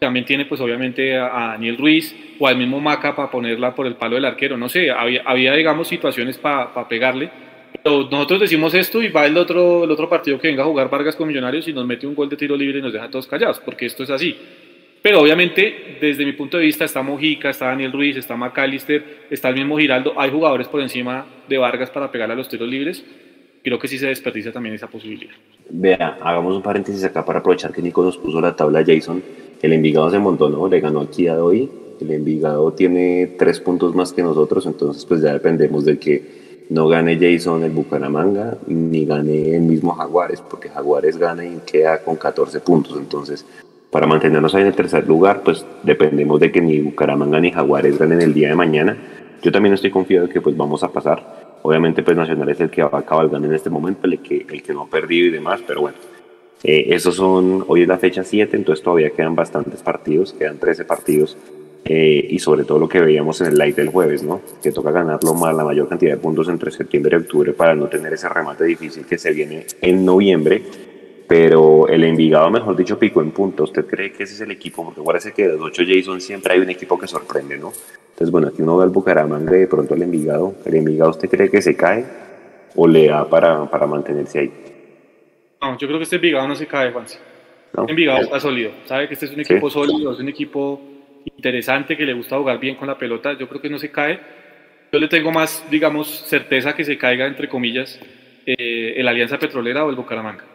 [0.00, 3.94] también tiene pues obviamente a, Daniel Ruiz o al mismo Maca para ponerla por el
[3.94, 4.56] palo del arquero.
[4.56, 7.30] No sé, había, había digamos situaciones para pegarle.
[7.80, 10.90] Pero nosotros decimos esto y va el otro, el otro partido que venga a jugar
[10.90, 13.28] Vargas con Millonarios y nos mete un gol de tiro libre y nos deja todos
[13.28, 14.36] callados, porque esto es así.
[15.00, 19.50] Pero obviamente, desde mi punto de vista, está Mojica, está Daniel Ruiz, está McAllister, está
[19.50, 20.14] el mismo Giraldo.
[20.16, 23.04] Hay jugadores por encima de Vargas para pegarle a los tiros libres.
[23.62, 25.34] Creo que sí se desperdicia también esa posibilidad.
[25.68, 29.22] Vea, hagamos un paréntesis acá para aprovechar que Nico nos puso la tabla Jason.
[29.60, 30.66] El Envigado se montó, ¿no?
[30.68, 31.68] Le ganó aquí a hoy.
[32.00, 36.40] El Envigado tiene tres puntos más que nosotros, entonces pues ya dependemos de que
[36.70, 42.02] no gane Jason el Bucaramanga ni gane el mismo Jaguares, porque Jaguares gana y queda
[42.02, 42.96] con 14 puntos.
[42.96, 43.44] Entonces,
[43.90, 47.98] para mantenernos ahí en el tercer lugar, pues dependemos de que ni Bucaramanga ni Jaguares
[47.98, 48.96] ganen el día de mañana.
[49.42, 51.39] Yo también estoy confiado de que pues vamos a pasar.
[51.62, 54.62] Obviamente pues Nacional es el que va a cabalgar en este momento, el que, el
[54.62, 55.96] que no ha perdido y demás, pero bueno,
[56.62, 60.84] eh, esos son, hoy es la fecha 7, entonces todavía quedan bastantes partidos, quedan 13
[60.84, 61.36] partidos.
[61.82, 64.42] Eh, y sobre todo lo que veíamos en el live del jueves, ¿no?
[64.62, 67.88] Que toca ganarlo más la mayor cantidad de puntos entre septiembre y octubre para no
[67.88, 70.62] tener ese remate difícil que se viene en noviembre.
[71.30, 73.70] Pero el Envigado, mejor dicho, picó en puntos.
[73.70, 74.84] ¿Usted cree que ese es el equipo?
[74.84, 77.68] Porque parece que de los 8 Jason siempre hay un equipo que sorprende, ¿no?
[77.68, 80.56] Entonces, bueno, aquí uno ve al Bucaramanga y de pronto el Envigado.
[80.64, 82.04] ¿El Envigado usted cree que se cae
[82.74, 84.52] o le da para, para mantenerse ahí?
[85.62, 87.04] No, yo creo que este Envigado no se cae, Juan.
[87.76, 87.86] No.
[87.88, 88.72] Envigado está sólido.
[88.86, 90.80] Sabe que este es un equipo sólido, es un equipo
[91.36, 93.38] interesante que le gusta jugar bien con la pelota.
[93.38, 94.18] Yo creo que no se cae.
[94.90, 98.00] Yo le tengo más, digamos, certeza que se caiga, entre comillas,
[98.44, 100.49] eh, el Alianza Petrolera o el Bucaramanga.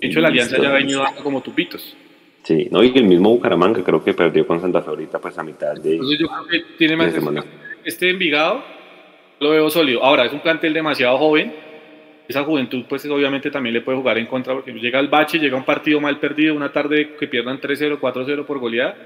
[0.00, 1.96] De hecho, la Alianza ya ha venido dando como tupitos.
[2.42, 5.42] Sí, no, y el mismo Bucaramanga creo que perdió con Santa Fe ahorita, pues a
[5.42, 5.92] mitad de.
[5.92, 7.14] Entonces, yo creo que tiene más.
[7.84, 8.62] Este Envigado
[9.40, 10.02] lo veo sólido.
[10.02, 11.52] Ahora, es un plantel demasiado joven
[12.30, 15.56] esa juventud pues obviamente también le puede jugar en contra porque llega el bache, llega
[15.56, 18.96] un partido mal perdido, una tarde que pierdan 3-0, 4-0 por goleada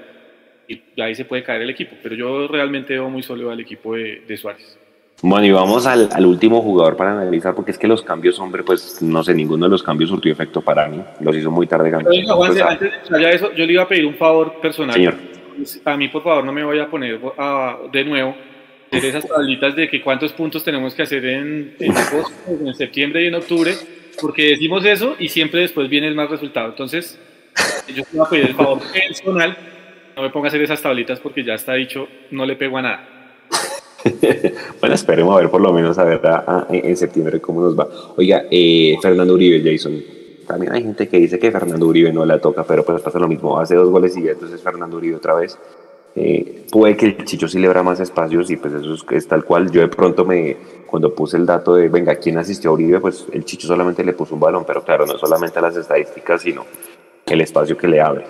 [0.67, 3.95] y ahí se puede caer el equipo, pero yo realmente veo muy sólido al equipo
[3.95, 4.79] de, Suárez.
[5.21, 9.01] Bueno, y vamos al, último jugador para analizar, porque es que los cambios, hombre, pues
[9.01, 11.01] no sé, ninguno de los cambios surtió efecto para mí.
[11.21, 11.91] Los hizo muy tarde.
[12.35, 14.93] Pues, antes de eso, yo le iba a pedir un favor personal.
[14.93, 15.15] Señor.
[15.85, 17.19] A mí, por favor, no me voy a poner
[17.91, 18.35] de nuevo
[18.91, 23.73] esas tablitas de que cuántos puntos tenemos que hacer en, en, septiembre y en octubre,
[24.21, 26.69] porque decimos eso y siempre después viene el más resultado.
[26.69, 27.19] Entonces,
[27.87, 29.57] yo te voy a pedir el favor personal,
[30.15, 32.81] no me ponga a hacer esas tablitas porque ya está dicho, no le pego a
[32.81, 33.09] nada.
[34.79, 36.21] bueno, esperemos a ver por lo menos a ver
[36.69, 37.87] en septiembre cómo nos va.
[38.15, 40.01] Oiga, eh, Fernando Uribe, Jason.
[40.45, 43.27] También hay gente que dice que Fernando Uribe no la toca, pero pues pasa lo
[43.27, 43.59] mismo.
[43.59, 45.57] Hace dos goles y entonces Fernando Uribe otra vez.
[46.17, 49.43] Eh, puede que el Chicho sí le abra más espacios y pues eso es, tal
[49.43, 49.71] cual.
[49.71, 52.99] Yo de pronto me, cuando puse el dato de, venga, ¿quién asistió a Uribe?
[52.99, 56.63] Pues el Chicho solamente le puso un balón, pero claro, no solamente las estadísticas, sino
[57.25, 58.25] el espacio que le abre.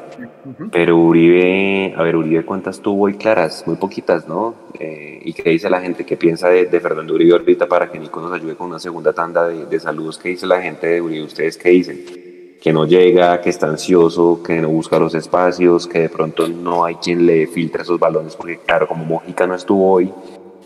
[0.71, 3.63] Pero Uribe, a ver, Uribe, ¿cuántas tuvo y claras?
[3.67, 4.55] Muy poquitas, ¿no?
[4.79, 6.05] Eh, ¿Y qué dice la gente?
[6.05, 9.47] ¿Qué piensa de, Fernando Uribe ahorita para que Nico nos ayude con una segunda tanda
[9.47, 10.17] de, de saludos?
[10.17, 11.25] ¿Qué dice la gente de Uribe?
[11.25, 12.25] ¿Ustedes qué dicen?
[12.65, 16.83] que no llega, que está ansioso, que no busca los espacios, que de pronto no
[16.83, 20.11] hay quien le filtre esos balones, porque claro, como Mojica no estuvo hoy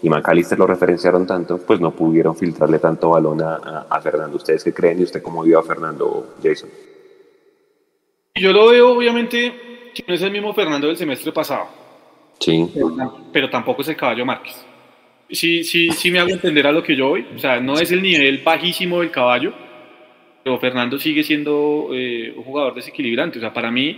[0.02, 4.38] y Macalister lo referenciaron tanto, pues no pudieron filtrarle tanto balón a, Fernando.
[4.38, 6.70] ¿Ustedes qué creen y usted cómo vio a Fernando Jason?
[8.40, 9.54] Yo lo veo obviamente
[9.94, 11.68] que no es el mismo Fernando del semestre pasado.
[12.40, 12.66] Sí.
[13.34, 14.66] Pero, tampoco es el caballo Márquez.
[15.30, 17.26] Sí, sí, sí me hago entender a lo que yo voy.
[17.36, 19.54] O sea, no es el nivel bajísimo del caballo,
[20.44, 23.38] pero Fernando sigue siendo eh, un jugador desequilibrante.
[23.38, 23.92] O sea, para mí,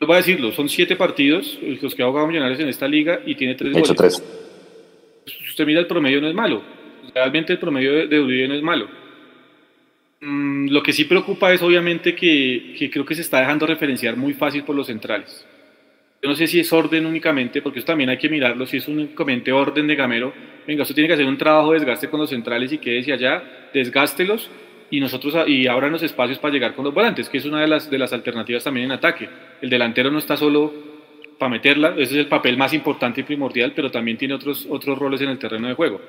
[0.00, 3.20] no voy a decirlo, son siete partidos los que ha jugado Millonarios en esta liga
[3.24, 4.22] y tiene tres Hecho goles.
[5.26, 6.62] Si usted mira el promedio no es malo.
[7.14, 8.88] Realmente el promedio de, Uribe no es malo.
[10.26, 14.16] Mm, lo que sí preocupa es obviamente que, que, creo que se está dejando referenciar
[14.16, 15.46] muy fácil por los centrales.
[16.22, 18.88] Yo no sé si es orden únicamente, porque eso también hay que mirarlo, si es
[18.88, 20.32] únicamente orden de Gamero.
[20.66, 23.68] Venga, usted tiene que hacer un trabajo de desgaste con los centrales y quédese allá,
[23.74, 24.50] desgástelos
[24.90, 27.68] y nosotros y abran los espacios para llegar con los volantes, que es una de
[27.68, 29.28] las, de las alternativas también en ataque.
[29.60, 30.72] El delantero no está solo
[31.38, 34.98] para meterla, ese es el papel más importante y primordial, pero también tiene otros, otros
[34.98, 36.00] roles en el terreno de juego.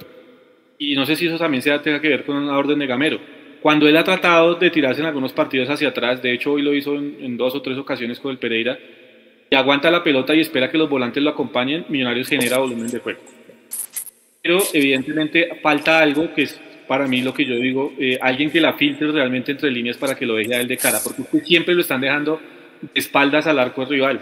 [0.78, 3.20] Y no sé si eso también sea, tenga que ver con una orden de Gamero.
[3.66, 6.76] Cuando él ha tratado de tirarse en algunos partidos hacia atrás, de hecho hoy lo
[6.76, 8.78] hizo en, dos o tres ocasiones con el Pereira,
[9.50, 13.00] y aguanta la pelota y espera que los volantes lo acompañen, Millonarios genera volumen de
[13.00, 13.22] juego.
[14.44, 18.62] Pero evidentemente falta algo que es para mí lo que yo digo, eh, alguien que
[18.62, 21.74] la filtre realmente entre líneas para que lo deje a él de cara, porque siempre
[21.74, 22.40] lo están dejando
[22.84, 24.22] de espaldas al arco rival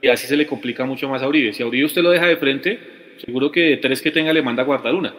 [0.00, 1.52] y así se le complica mucho más a Uribe.
[1.52, 2.78] Si a Uribe usted lo deja de frente,
[3.26, 5.12] seguro que de tres que tenga le manda a guardar una.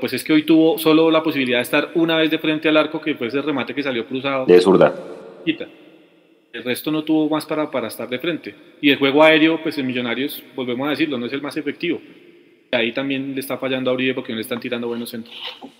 [0.00, 2.76] Pues es que hoy tuvo solo la posibilidad de estar una vez de frente al
[2.76, 4.44] arco, que fue ese remate que salió cruzado.
[4.44, 4.94] De zurda.
[5.46, 5.74] Entonces
[6.52, 8.54] El resto no tuvo más para, para estar de frente.
[8.80, 12.00] Y el juego aéreo, pues en Millonarios, volvemos a decirlo, no es el más efectivo.
[12.72, 15.34] Y ahí también le está fallando a Uribe porque no le están tirando buenos centros.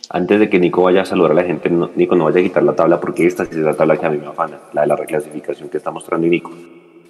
[0.09, 2.43] Antes de que Nico vaya a saludar a la gente, no- Nico no vaya a
[2.43, 4.83] quitar la tabla porque esta sí es la tabla que a mí me afana, la
[4.83, 6.53] de la reclasificación que está mostrando Nico.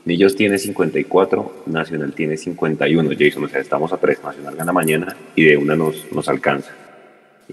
[0.07, 5.16] Millos tiene 54, Nacional tiene 51, Jason, o sea, estamos a 3, Nacional gana mañana
[5.34, 6.72] y de una nos, nos alcanza.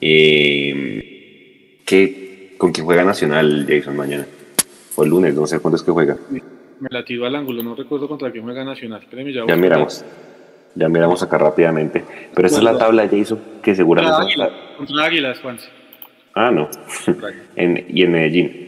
[0.01, 4.25] Eh, ¿qué, ¿Con quién juega Nacional, Jason, mañana?
[4.95, 6.17] O el lunes, no sé cuándo es que juega.
[6.29, 9.01] Me la tiró al ángulo, no recuerdo contra quién juega Nacional.
[9.47, 10.05] Ya miramos,
[10.75, 12.03] ya miramos acá rápidamente.
[12.33, 14.21] Pero esta es la tabla, Jason, que Contra seguramente...
[14.21, 15.69] Águilas, contra Águilas, Juanse.
[16.35, 16.69] Ah, no.
[17.55, 18.63] en, y en Medellín.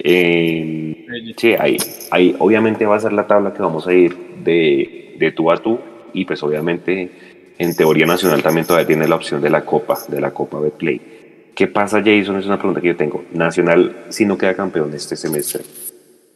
[0.00, 1.76] Eh, sí, ahí,
[2.10, 5.56] ahí obviamente va a ser la tabla que vamos a ir de, de tú a
[5.56, 5.80] tú
[6.12, 7.10] y pues obviamente
[7.58, 11.52] en teoría nacional también todavía tiene la opción de la Copa, de la Copa Betplay.
[11.54, 12.38] ¿Qué pasa, Jason?
[12.38, 13.24] Es una pregunta que yo tengo.
[13.32, 15.64] Nacional, si no queda campeón este semestre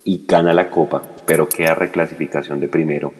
[0.05, 3.15] y gana la Copa, pero queda reclasificación de primero,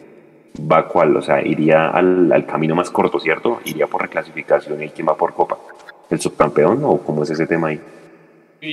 [0.69, 1.15] ¿va cuál?
[1.15, 3.61] O sea, iría al, al camino más corto, ¿cierto?
[3.63, 5.57] Iría por reclasificación y quién va por Copa.
[6.09, 7.79] ¿El subcampeón o cómo es ese tema ahí?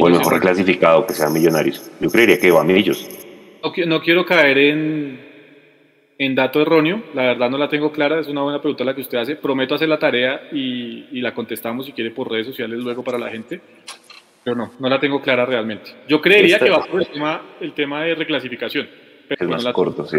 [0.01, 1.89] O el mejor reclasificado que sea Millonarios.
[2.01, 3.09] Yo creería que va a Millos.
[3.87, 5.30] No quiero caer en,
[6.23, 9.01] en dato erróneo, la verdad no la tengo clara, es una buena pregunta la que
[9.01, 9.37] usted hace.
[9.37, 13.19] Prometo hacer la tarea y, y la contestamos si quiere por redes sociales luego para
[13.19, 13.59] la gente.
[14.45, 15.91] Pero no, no la tengo clara realmente.
[16.09, 18.87] Yo creería Esta- que va por el tema, el tema de reclasificación.
[19.29, 20.19] Pero El no más la- corto, sí.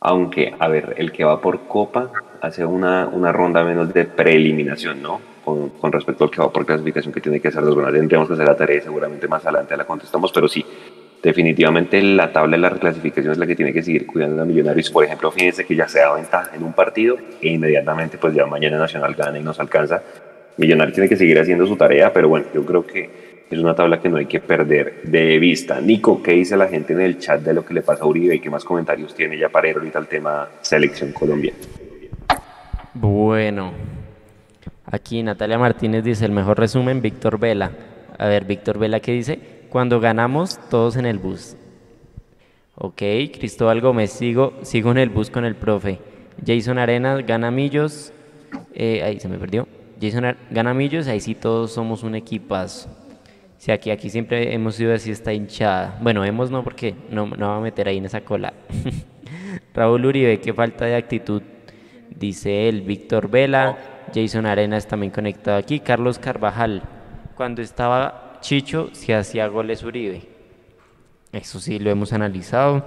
[0.00, 5.02] Aunque, a ver, el que va por Copa hace una, una ronda menos de preeliminación,
[5.02, 5.20] ¿no?
[5.44, 7.92] Con, con respecto al que va por clasificación, que tiene que hacer dos rondas.
[7.94, 10.64] Tendríamos que hacer la tarea y seguramente más adelante la contestamos, pero sí,
[11.28, 14.90] definitivamente la tabla de la reclasificación es la que tiene que seguir cuidando a Millonarios.
[14.90, 18.46] Por ejemplo, fíjense que ya se da ventaja en un partido e inmediatamente, pues ya
[18.46, 20.02] mañana Nacional gana y nos alcanza.
[20.56, 23.10] Millonarios tiene que seguir haciendo su tarea, pero bueno, yo creo que
[23.50, 25.82] es una tabla que no hay que perder de vista.
[25.82, 28.36] Nico, ¿qué dice la gente en el chat de lo que le pasa a Uribe
[28.36, 31.52] y qué más comentarios tiene ya para ir ahorita al tema Selección Colombia?
[32.94, 33.72] Bueno,
[34.86, 37.70] aquí Natalia Martínez dice el mejor resumen, Víctor Vela.
[38.16, 39.57] A ver, Víctor Vela, ¿qué dice?
[39.70, 41.56] Cuando ganamos, todos en el bus.
[42.74, 43.02] Ok,
[43.38, 45.98] Cristóbal Gómez, sigo, sigo en el bus con el profe.
[46.46, 48.12] Jason Arenas, gana Millos.
[48.72, 49.66] Eh, ahí se me perdió.
[50.00, 52.88] Jason Ar- gana Millos, ahí sí todos somos un equipazo.
[53.58, 55.98] Sí, aquí, aquí siempre hemos sido así esta hinchada.
[56.00, 58.54] Bueno, hemos no porque no, no va a meter ahí en esa cola.
[59.74, 61.42] Raúl Uribe, qué falta de actitud.
[62.08, 63.76] Dice él, Víctor Vela,
[64.14, 66.82] Jason Arenas también conectado aquí, Carlos Carvajal.
[67.36, 70.22] Cuando estaba Chicho, se hacía goles Uribe.
[71.32, 72.86] Eso sí, lo hemos analizado.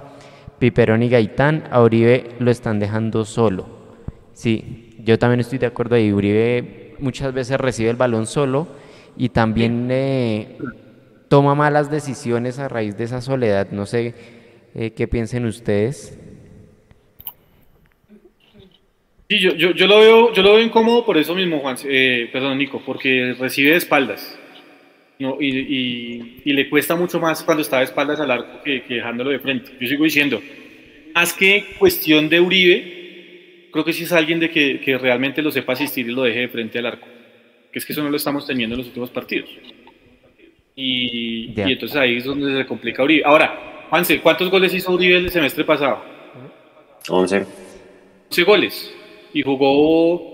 [0.58, 3.68] Piperón y Gaitán, a Uribe lo están dejando solo.
[4.32, 6.12] Sí, yo también estoy de acuerdo ahí.
[6.12, 8.68] Uribe muchas veces recibe el balón solo
[9.16, 10.58] y también eh,
[11.28, 13.68] toma malas decisiones a raíz de esa soledad.
[13.70, 14.14] No sé
[14.74, 16.18] eh, qué piensen ustedes.
[19.28, 22.28] Sí, yo, yo, yo lo veo, yo lo veo incómodo por eso mismo, Juan, eh,
[22.32, 24.38] perdón, Nico, porque recibe de espaldas.
[25.22, 28.82] No, y, y- y le cuesta mucho más cuando está de espaldas al arco que,
[28.82, 29.70] que dejándolo de frente.
[29.80, 30.42] Yo sigo diciendo,
[31.14, 35.50] más que cuestión de Uribe, creo que sí es alguien de que, que realmente lo
[35.52, 37.06] sepa asistir y lo deje de frente al arco.
[37.72, 39.48] Que es que eso no lo estamos teniendo en los últimos partidos.
[40.74, 43.22] Y, y entonces ahí es donde se complica Uribe.
[43.24, 46.02] Ahora, Juanse, ¿cuántos goles hizo Uribe el semestre pasado?
[47.08, 47.46] 11.
[48.30, 48.94] 11 goles
[49.34, 50.31] y jugó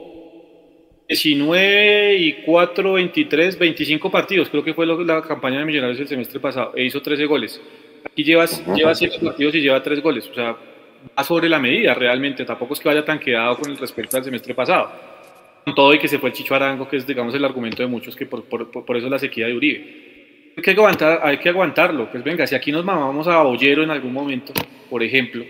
[1.08, 4.48] 19 y 4, 23, 25 partidos.
[4.50, 7.60] Creo que fue lo- la campaña de Millonarios el semestre pasado e hizo 13 goles.
[8.04, 10.28] Aquí llevas, lleva 7 partidos y lleva 3 goles.
[10.30, 10.54] O sea,
[11.18, 12.44] va sobre la medida realmente.
[12.44, 14.90] Tampoco es que vaya tan quedado con el respecto al semestre pasado.
[15.64, 17.88] Con todo y que se fue el Chicho Arango, que es digamos el argumento de
[17.88, 20.52] muchos que por, por, por eso la sequía de Uribe.
[20.56, 22.10] Hay que, aguantar, hay que aguantarlo.
[22.10, 24.52] Pues venga, si aquí nos mamamos a Bollero en algún momento,
[24.90, 25.44] por ejemplo,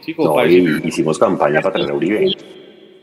[0.00, 2.30] sí, No, y hicimos campaña para traer a Uribe.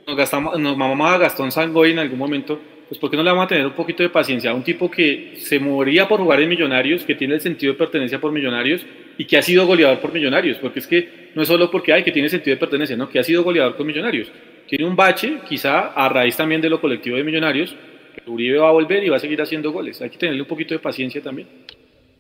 [0.08, 3.30] Nos, gastamos, nos mamamos a Gastón Sangoy en algún momento, pues ¿por qué no le
[3.30, 6.42] vamos a tener un poquito de paciencia a un tipo que se moría por jugar
[6.42, 8.86] en Millonarios, que tiene el sentido de pertenencia por Millonarios
[9.18, 10.58] y que ha sido goleador por Millonarios?
[10.58, 13.20] Porque es que no es solo porque hay que tiene sentido de pertenencia, no, que
[13.20, 14.32] ha sido goleador con Millonarios.
[14.68, 17.76] Tiene un bache, quizá a raíz también de lo colectivo de Millonarios,
[18.14, 20.02] que Uribe va a volver y va a seguir haciendo goles.
[20.02, 21.48] Hay que tenerle un poquito de paciencia también.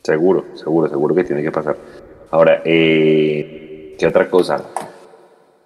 [0.04, 1.76] Seguro, seguro, seguro que tiene que pasar.
[2.32, 4.70] Ahora, eh, ¿qué otra cosa?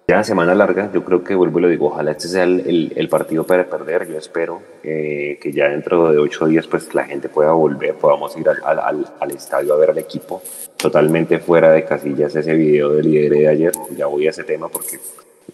[0.08, 2.92] Ya semana larga, yo creo que vuelvo y lo digo, ojalá este sea el, el-
[2.94, 4.06] el partido para perder.
[4.08, 8.36] Yo espero eh, que ya dentro de ocho días pues la gente pueda volver, podamos
[8.36, 10.40] ir al, al- al- estadio a ver al equipo.
[10.76, 13.72] Totalmente fuera de casillas ese video del líder de ayer.
[13.96, 14.98] Ya voy a ese tema porque,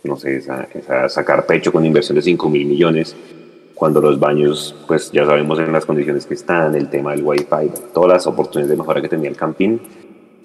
[0.04, 3.16] no sé, esa, esa- sacar pecho con inversión de 5 mil millones
[3.74, 7.70] cuando los baños, pues ya sabemos en las condiciones que están, el tema del wifi,
[7.94, 9.80] todas las oportunidades de mejora que tenía el Campín,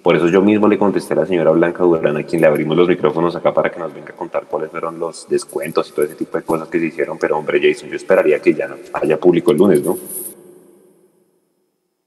[0.08, 2.74] Por eso yo mismo le contesté a la señora Blanca Durán, a quien le abrimos
[2.74, 6.06] los micrófonos acá para que nos venga a contar cuáles fueron los descuentos y todo
[6.06, 7.18] ese tipo de cosas que se hicieron.
[7.18, 9.98] Pero hombre, Jason, yo esperaría que ya haya público el lunes, ¿no?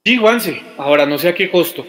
[0.03, 0.63] Sí, Juanse.
[0.79, 1.85] Ahora, no sé a qué costo.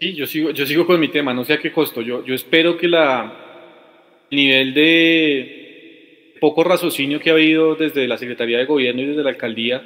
[0.00, 2.02] Sí, yo sigo, yo sigo con mi tema, no sé a qué costo.
[2.02, 3.32] Yo, yo espero que la
[4.28, 9.22] el nivel de poco raciocinio que ha habido desde la Secretaría de Gobierno y desde
[9.22, 9.84] la Alcaldía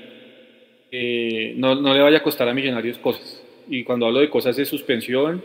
[0.91, 4.57] eh, no, no le vaya a costar a Millonarios cosas y cuando hablo de cosas
[4.57, 5.43] de suspensión,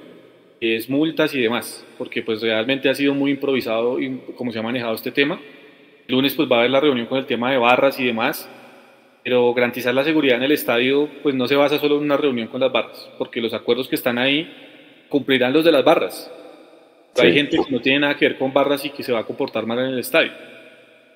[0.59, 4.61] es multas y demás, porque pues realmente ha sido muy improvisado y cómo se ha
[4.61, 5.39] manejado este tema.
[6.07, 8.49] El lunes pues va a haber la reunión con el tema de barras y demás,
[9.23, 12.47] pero garantizar la seguridad en el estadio pues no se basa solo en una reunión
[12.47, 14.47] con las barras, porque los acuerdos que están ahí
[15.09, 16.31] cumplirán los de las barras.
[17.17, 19.25] Hay gente que no tiene nada que ver con barras y que se va a
[19.25, 20.31] comportar mal en el estadio.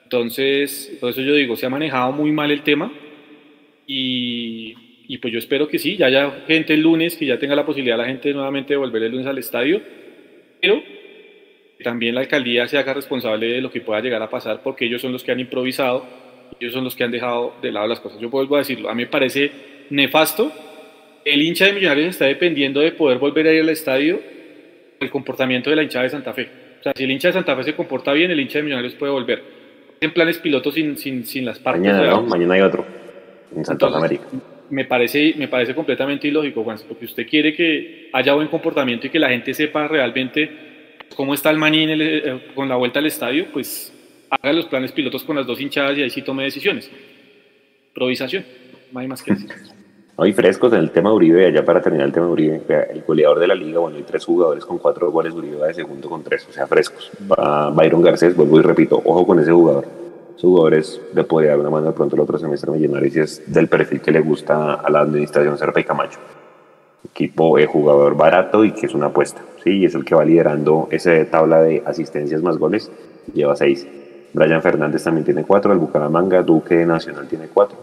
[0.04, 2.92] Entonces, por eso yo digo, se ha manejado muy mal el tema
[3.88, 4.74] y
[5.08, 7.66] y pues yo espero que sí, ya haya gente el lunes, que ya tenga la
[7.66, 9.82] posibilidad la gente nuevamente de volver el lunes al estadio,
[10.62, 10.82] pero
[11.84, 15.02] también la alcaldía se haga responsable de lo que pueda llegar a pasar, porque ellos
[15.02, 16.06] son los que han improvisado,
[16.60, 18.20] ellos son los que han dejado de lado las cosas.
[18.20, 19.52] Yo vuelvo a decirlo, a mí me parece
[19.90, 20.52] nefasto,
[21.24, 24.20] el hincha de Millonarios está dependiendo de poder volver a ir al estadio
[25.00, 26.50] el comportamiento de la hinchada de Santa Fe.
[26.80, 28.96] O sea, si el hincha de Santa Fe se comporta bien, el hincha de Millonarios
[28.96, 29.44] puede volver.
[30.02, 31.82] En planes pilotos sin, sin, sin las partes.
[31.82, 32.86] Mañana, Mañana hay otro,
[33.56, 34.24] en Santa América
[34.70, 39.10] me parece, me parece completamente ilógico, Juan, porque usted quiere que haya buen comportamiento y
[39.10, 40.50] que la gente sepa realmente
[41.16, 43.94] cómo está el maní eh, con la vuelta al estadio, pues
[44.30, 46.90] haga los planes pilotos con las dos hinchadas y ahí sí tome decisiones.
[47.90, 48.46] Improvisación,
[48.92, 49.52] no hay más que decir.
[50.34, 53.40] Frescos en el tema de Uribe, allá para terminar el tema de Uribe, el goleador
[53.40, 56.24] de la liga, bueno, hay tres jugadores con cuatro goles, Uribe va de segundo con
[56.24, 57.12] tres, o sea, frescos.
[57.30, 60.05] Va Byron Garcés, vuelvo y repito, ojo con ese jugador
[60.42, 63.68] jugadores le podría dar una mano de pronto el otro semestre Millonarios y es del
[63.68, 66.20] perfil que le gusta a la administración Serpa y Camacho.
[67.10, 69.72] Equipo de jugador barato y que es una apuesta, ¿sí?
[69.72, 72.92] Y es el que va liderando esa tabla de asistencias más goles,
[73.34, 73.88] lleva seis.
[74.34, 77.78] Brian Fernández también tiene cuatro, el Bucaramanga, Duque de Nacional tiene cuatro,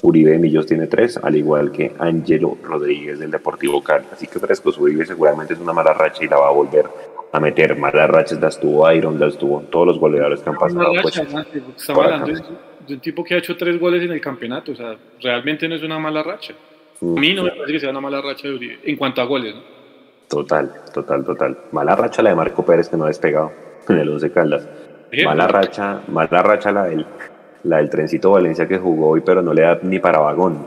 [0.00, 4.06] Uribe de Millos tiene tres, al igual que Angelo Rodríguez del Deportivo Cali.
[4.10, 6.86] Así que Frescos Uribe seguramente es una mala racha y la va a volver
[7.32, 10.92] a meter malas rachas, las tuvo Iron, las tuvo todos los goleadores que han pasado.
[11.00, 12.26] pues, estamos hablando
[12.86, 15.74] de, un tipo que ha hecho tres goles en el campeonato, o sea, realmente no
[15.74, 16.52] es una mala racha.
[17.00, 19.24] a mí no me parece que sea una mala racha de Uribe, en cuanto a
[19.24, 19.62] goles, ¿no?
[20.28, 21.58] Total, total, total.
[21.72, 23.52] Mala racha la de Marco Pérez que no ha despegado
[23.88, 24.68] en el 11 Caldas.
[25.24, 27.06] Mala racha, mala racha la del,
[27.64, 30.66] la del trencito Valencia que jugó hoy, pero no le da ni para vagón.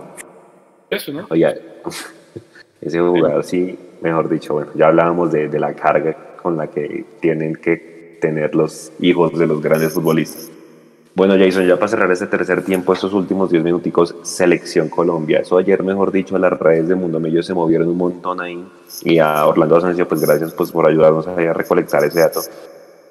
[0.90, 1.28] Eso, ¿no?
[1.30, 1.62] Oye,
[2.82, 6.16] ese jugador sí, mejor dicho, bueno, ya hablábamos de, de la carga
[6.46, 10.52] con la que tienen que tener los hijos de los grandes futbolistas.
[11.16, 15.40] Bueno, Jason, ya para cerrar este tercer tiempo, estos últimos 10 minuticos, Selección Colombia.
[15.40, 18.64] Eso ayer, mejor dicho, las redes de Mundo Medio se movieron un montón ahí.
[19.04, 22.42] Y a Orlando Asensio, pues gracias pues, por ayudarnos a recolectar ese dato.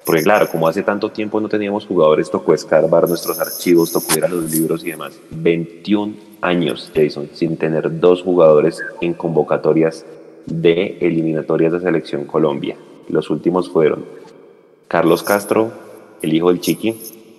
[0.07, 4.27] Porque claro, como hace tanto tiempo no teníamos jugadores, tocó escarbar nuestros archivos, tocó ir
[4.27, 5.19] a los libros y demás.
[5.33, 10.07] 21 años, Jason, sin tener dos jugadores en convocatorias
[10.47, 12.77] de eliminatorias de Selección Colombia.
[13.09, 14.05] Los últimos fueron
[14.89, 15.73] Carlos Castro,
[16.23, 16.95] el hijo del Chiqui,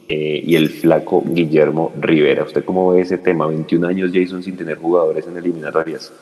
[0.08, 2.44] eh, y el flaco Guillermo Rivera.
[2.44, 3.48] ¿Usted cómo ve ese tema?
[3.48, 6.14] 21 años Jason sin tener jugadores en eliminatorias.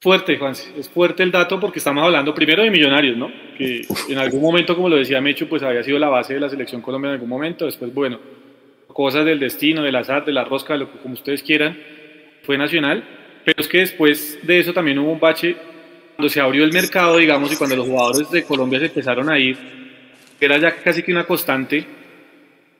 [0.00, 0.52] Fuerte, Juan.
[0.52, 3.32] Es fuerte el dato porque estamos hablando primero de millonarios, ¿no?
[3.56, 6.48] Que en algún momento, como lo decía Mecho, pues había sido la base de la
[6.48, 7.64] selección colombiana en algún momento.
[7.64, 8.20] Después, bueno,
[8.86, 11.78] cosas del destino, del azar, de la rosca, lo que como ustedes quieran,
[12.42, 13.02] fue nacional.
[13.44, 15.56] Pero es que después de eso también hubo un bache
[16.18, 19.38] cuando se abrió el mercado, digamos, y cuando los jugadores de Colombia se empezaron a
[19.38, 19.56] ir,
[20.40, 21.86] era ya casi que una constante,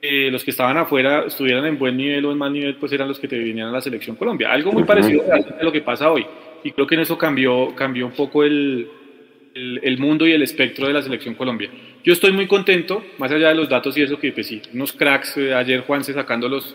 [0.02, 3.06] eh, los que estaban afuera estuvieran en buen nivel o en mal nivel, pues eran
[3.06, 4.50] los que te venían a la selección Colombia.
[4.50, 6.26] Algo muy parecido a lo que pasa hoy.
[6.64, 8.88] Y creo que en eso cambió, cambió un poco el,
[9.54, 11.70] el, mundo y el espectro de la selección Colombia.
[12.02, 14.92] Yo estoy muy contento, más allá de los datos y eso que, pues sí, unos
[14.92, 16.74] cracks, eh, ayer Juanse sacando los,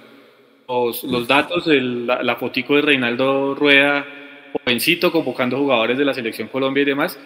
[0.70, 4.06] los, datos, la, la fotico de Reinaldo Rueda
[4.54, 7.20] jovencito, convocando jugadores de la selección Colombia y demás.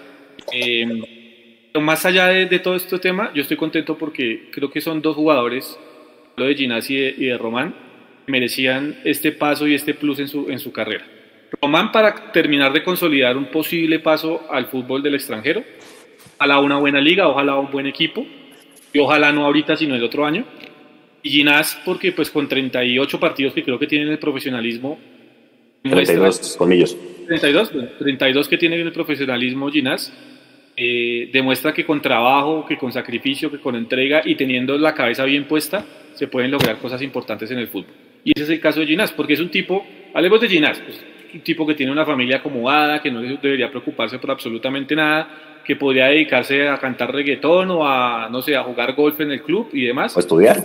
[0.52, 5.02] Eh, pero más allá de, todo este tema, yo estoy contento porque creo que son
[5.02, 5.78] dos jugadores,
[6.36, 7.76] lo de Ginás y de, Román,
[8.26, 11.06] que merecían este paso y este plus en su, en su carrera.
[11.62, 15.64] Román para terminar de consolidar un posible paso al fútbol del extranjero,
[16.38, 18.26] ojalá una buena liga, ojalá un buen equipo,
[18.94, 20.46] y ojalá no ahorita, sino el otro año.
[21.22, 25.00] Y Ginás porque pues con 38 partidos que creo que tienen el profesionalismo,
[25.84, 26.98] 32 con ellos.
[27.28, 30.14] 32, 32 que tiene el profesionalismo Ginás,
[30.76, 35.26] eh, demuestra que con trabajo, que con sacrificio, que con entrega y teniendo la cabeza
[35.26, 35.84] bien puesta,
[36.14, 37.94] se pueden lograr cosas importantes en el fútbol.
[38.24, 41.04] Y ese es el caso de Ginás, porque es un tipo, hablemos de Ginás, pues,
[41.34, 45.76] un tipo que tiene una familia acomodada, que no debería preocuparse por absolutamente nada, que
[45.76, 49.70] podría dedicarse a cantar reggaetón o a, no sé, a jugar golf en el club
[49.74, 50.16] y demás.
[50.16, 50.58] O estudiar.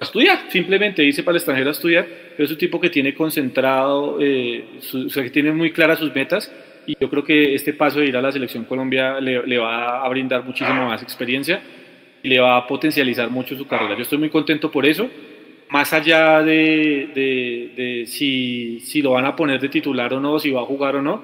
[0.00, 2.06] Estudiar, simplemente irse para el extranjero estudiar,
[2.36, 6.14] pero es un tipo que tiene concentrado, eh, o sea, que tiene muy claras sus
[6.14, 6.52] metas
[6.86, 10.08] y yo creo que este paso de ir a la selección Colombia le, va a
[10.08, 11.60] brindar muchísima más experiencia
[12.22, 13.96] y le va a potencializar mucho su carrera.
[13.96, 15.08] Yo estoy muy contento por eso
[15.68, 20.60] más allá de, si, si, lo van a poner de titular o no, si va
[20.60, 21.22] a jugar o no,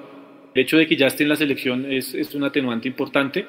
[0.53, 3.45] el hecho de que ya esté en la selección es, es un atenuante importante.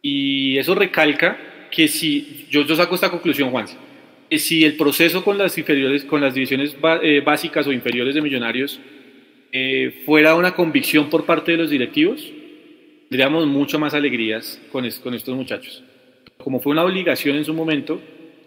[0.00, 1.36] Y eso recalca
[1.70, 3.66] que si, yo, yo saco esta conclusión, Juan,
[4.30, 8.80] si el proceso con las inferiores, con las divisiones eh, básicas o inferiores de Millonarios
[9.52, 12.32] eh, fuera una convicción por parte de los directivos,
[13.08, 15.82] tendríamos mucho más alegrías con, con estos muchachos.
[16.38, 18.00] Como fue una obligación en su momento,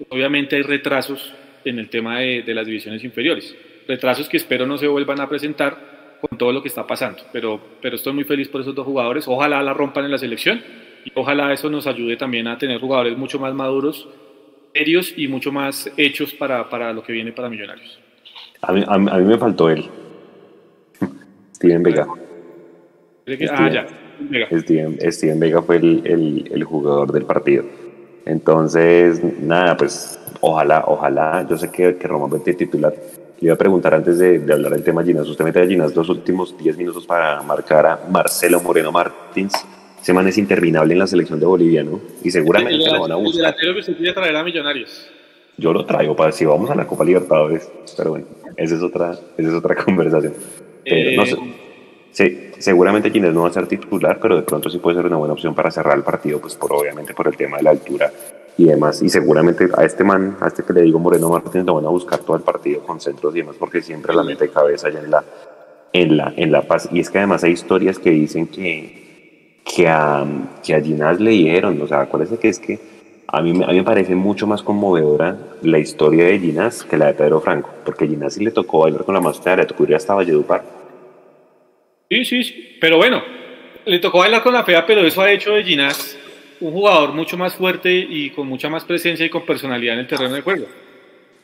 [0.10, 1.34] obviamente hay retrasos
[1.66, 3.56] en el tema de, las divisiones inferiores.
[3.88, 7.24] Retrasos que espero no se vuelvan a presentar con todo lo que está pasando.
[7.32, 9.28] Pero, pero estoy muy feliz por esos dos jugadores.
[9.28, 10.62] Ojalá la rompan en la selección
[11.06, 14.08] y ojalá eso nos ayude también a tener jugadores mucho más maduros,
[14.80, 18.00] serios y mucho más hechos para, para lo que viene para Millonarios.
[18.62, 19.86] A mí, a mí, me faltó él.
[21.56, 22.08] Steven Vega.
[23.52, 23.88] ah, ya.
[25.12, 27.66] Steven, Vega fue el, el, el jugador del partido.
[28.26, 32.94] Entonces, nada, pues ojalá, ojalá, yo sé que, que Román vete titular.
[33.40, 36.10] Le iba a preguntar antes de, hablar del tema Ginas, usted mete a Ginas los
[36.10, 39.54] últimos 10 minutos para marcar a Marcelo Moreno Martins.
[40.02, 42.00] Ese man es interminable en la selección de Bolivia, ¿no?
[42.24, 43.56] Y seguramente lo van a buscar.
[43.62, 45.10] El que usted quiere traer a Millonarios.
[45.58, 49.12] Yo lo traigo para si vamos a la Copa Libertadores, pero bueno, esa es otra,
[49.12, 50.34] esa es otra conversación.
[50.86, 51.34] Pero, no sé.
[51.34, 51.70] Eh,
[52.12, 55.18] Sí, seguramente Ginés no va a ser titular, pero de pronto sí puede ser una
[55.18, 58.12] buena opción para cerrar el partido, pues por obviamente por el tema de la altura
[58.58, 59.02] y demás.
[59.02, 61.90] Y seguramente a este man, a este que le digo Moreno Martínez, lo van a
[61.90, 65.12] buscar todo el partido con centros y demás, porque siempre la mete cabeza allá en
[65.12, 65.24] la,
[65.94, 66.90] en la, en la paz.
[66.92, 69.09] Y es que además hay historias que dicen que,
[69.74, 70.26] que a,
[70.66, 72.80] que a Ginás le dijeron, o sea, acuérdense que es que
[73.28, 77.08] a mí, a mí me parece mucho más conmovedora la historia de Ginás que la
[77.08, 79.96] de Pedro Franco, porque Ginás sí le tocó bailar con la máscara, le tocó ir
[79.96, 80.64] hasta Valledupar
[82.10, 82.78] Sí, sí, sí.
[82.82, 83.22] Pero bueno,
[83.86, 86.18] le tocó bailar con la fea, pero eso ha hecho de Ginás
[86.60, 90.08] un jugador mucho más fuerte y con mucha más presencia y con personalidad en el
[90.08, 90.66] terreno de juego.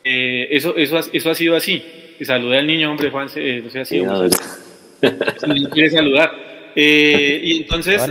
[0.02, 1.82] Eh, eso, eso, eso ha sido así.
[2.18, 4.00] Que salude al niño, hombre, Juan, eh, no sé así.
[4.00, 6.45] No, si quiere saludar.
[6.76, 8.02] Eh, y entonces,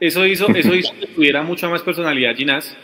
[0.00, 2.76] eso, hizo, eso hizo que tuviera mucha más personalidad Ginás.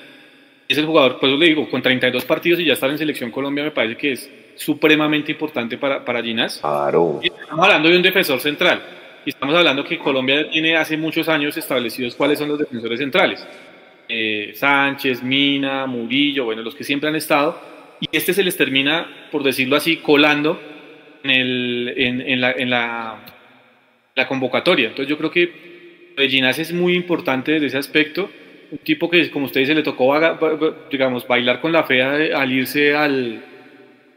[0.69, 3.31] Es el jugador, por eso le digo, con 32 partidos y ya estar en Selección
[3.31, 6.59] Colombia me parece que es supremamente importante para, para Ginás.
[6.59, 7.21] Claro.
[7.23, 8.81] estamos hablando de un defensor central.
[9.27, 13.47] Y estamos hablando que Colombia tiene hace muchos años establecidos cuáles son los defensores centrales.
[14.09, 17.59] Eh, Sánchez, Mina, Murillo, bueno, los que siempre han estado.
[18.01, 20.61] Y este se les termina, por decirlo así, colando
[21.23, 23.34] en, el, en, en, la, en la,
[24.15, 24.89] la, convocatoria.
[24.89, 28.31] Entonces yo creo que de Ginás es muy importante desde ese aspecto.
[28.71, 30.15] Un tipo que, como usted dice, le tocó,
[30.91, 33.43] digamos, bailar con la fea al irse al,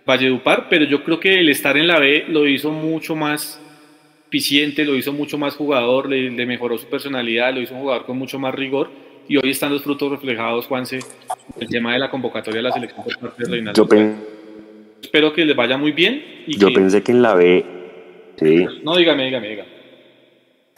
[0.07, 3.61] Valledupar, pero yo creo que el estar en la B lo hizo mucho más
[4.29, 8.17] eficiente, lo hizo mucho más jugador, le, mejoró su personalidad, lo hizo un jugador con
[8.17, 8.89] mucho más rigor
[9.27, 10.99] y hoy están los frutos reflejados, Juanse,
[11.59, 13.85] el tema de la convocatoria de la selección por parte de Reinaldo.
[13.85, 14.13] Yo
[15.01, 16.23] Espero que les vaya muy bien.
[16.47, 17.65] Y yo pensé que en la B,
[18.39, 18.65] sí.
[18.83, 19.76] No, dígame, dígame, dígame.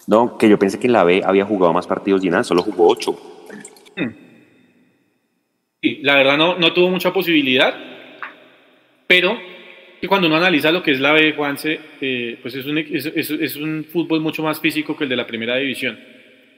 [0.10, 2.88] No, que yo pensé que la B había jugado más partidos y nada, solo jugó
[2.90, 3.11] ocho.
[3.95, 4.10] Hmm.
[5.81, 7.73] Sí, la verdad no, no tuvo mucha posibilidad
[9.10, 9.40] pero
[10.07, 13.56] cuando uno analiza lo que es la B, Juanse, eh, pues es un, es, es,
[13.56, 15.99] un, fútbol mucho más físico que el de la primera división.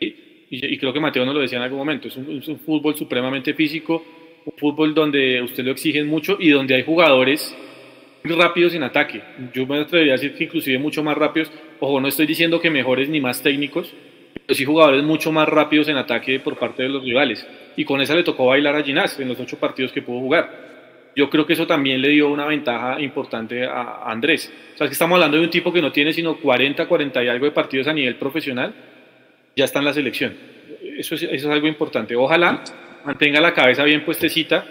[0.01, 3.53] Y, creo que Mateo nos lo decía en algún momento, es un, un, fútbol supremamente
[3.53, 4.03] físico,
[4.43, 7.55] un fútbol donde usted lo exigen mucho y donde hay jugadores
[8.23, 9.21] rápidos en ataque.
[9.53, 11.51] Yo me atrevería a decir que inclusive mucho más rápidos.
[11.79, 13.93] Ojo, no estoy diciendo que mejores ni más técnicos,
[14.45, 17.45] pero sí jugadores mucho más rápidos en ataque por parte de los rivales.
[17.75, 20.71] Y con esa le tocó bailar a Ginás en los ocho partidos que pudo jugar
[21.15, 24.51] yo creo que eso también le dio una ventaja importante a Andrés.
[24.73, 27.27] O sea, que estamos hablando de un tipo que no tiene sino 40, 40 y
[27.27, 28.73] algo de partidos a nivel profesional,
[29.55, 30.33] ya está en la selección.
[30.97, 32.15] Eso es, eso es algo importante.
[32.15, 32.63] Ojalá
[33.03, 34.65] mantenga la cabeza bien puestecita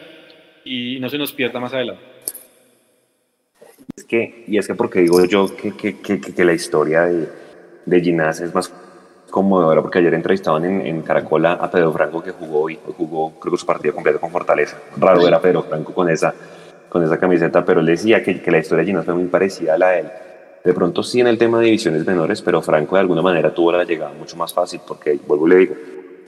[0.65, 2.10] y no se nos pierda más adelante.
[3.97, 7.29] Es que, y es que porque digo yo que, que, que, la historia de,
[7.87, 8.73] de Ginás es más
[9.31, 13.53] conmovedora porque ayer entrevistaban en, en Caracola a Pedro Franco que jugó y jugó creo
[13.53, 14.77] que su partido completo con Fortaleza.
[14.97, 16.35] Raro era Pedro Franco con esa,
[16.89, 19.75] con esa camiseta, pero él decía que, que la historia de Ginás fue muy parecida
[19.75, 20.07] a la de él.
[20.65, 23.73] De pronto sí en el tema de divisiones menores, pero Franco de alguna manera tuvo
[23.73, 25.75] la llegada mucho más fácil porque, vuelvo y le digo,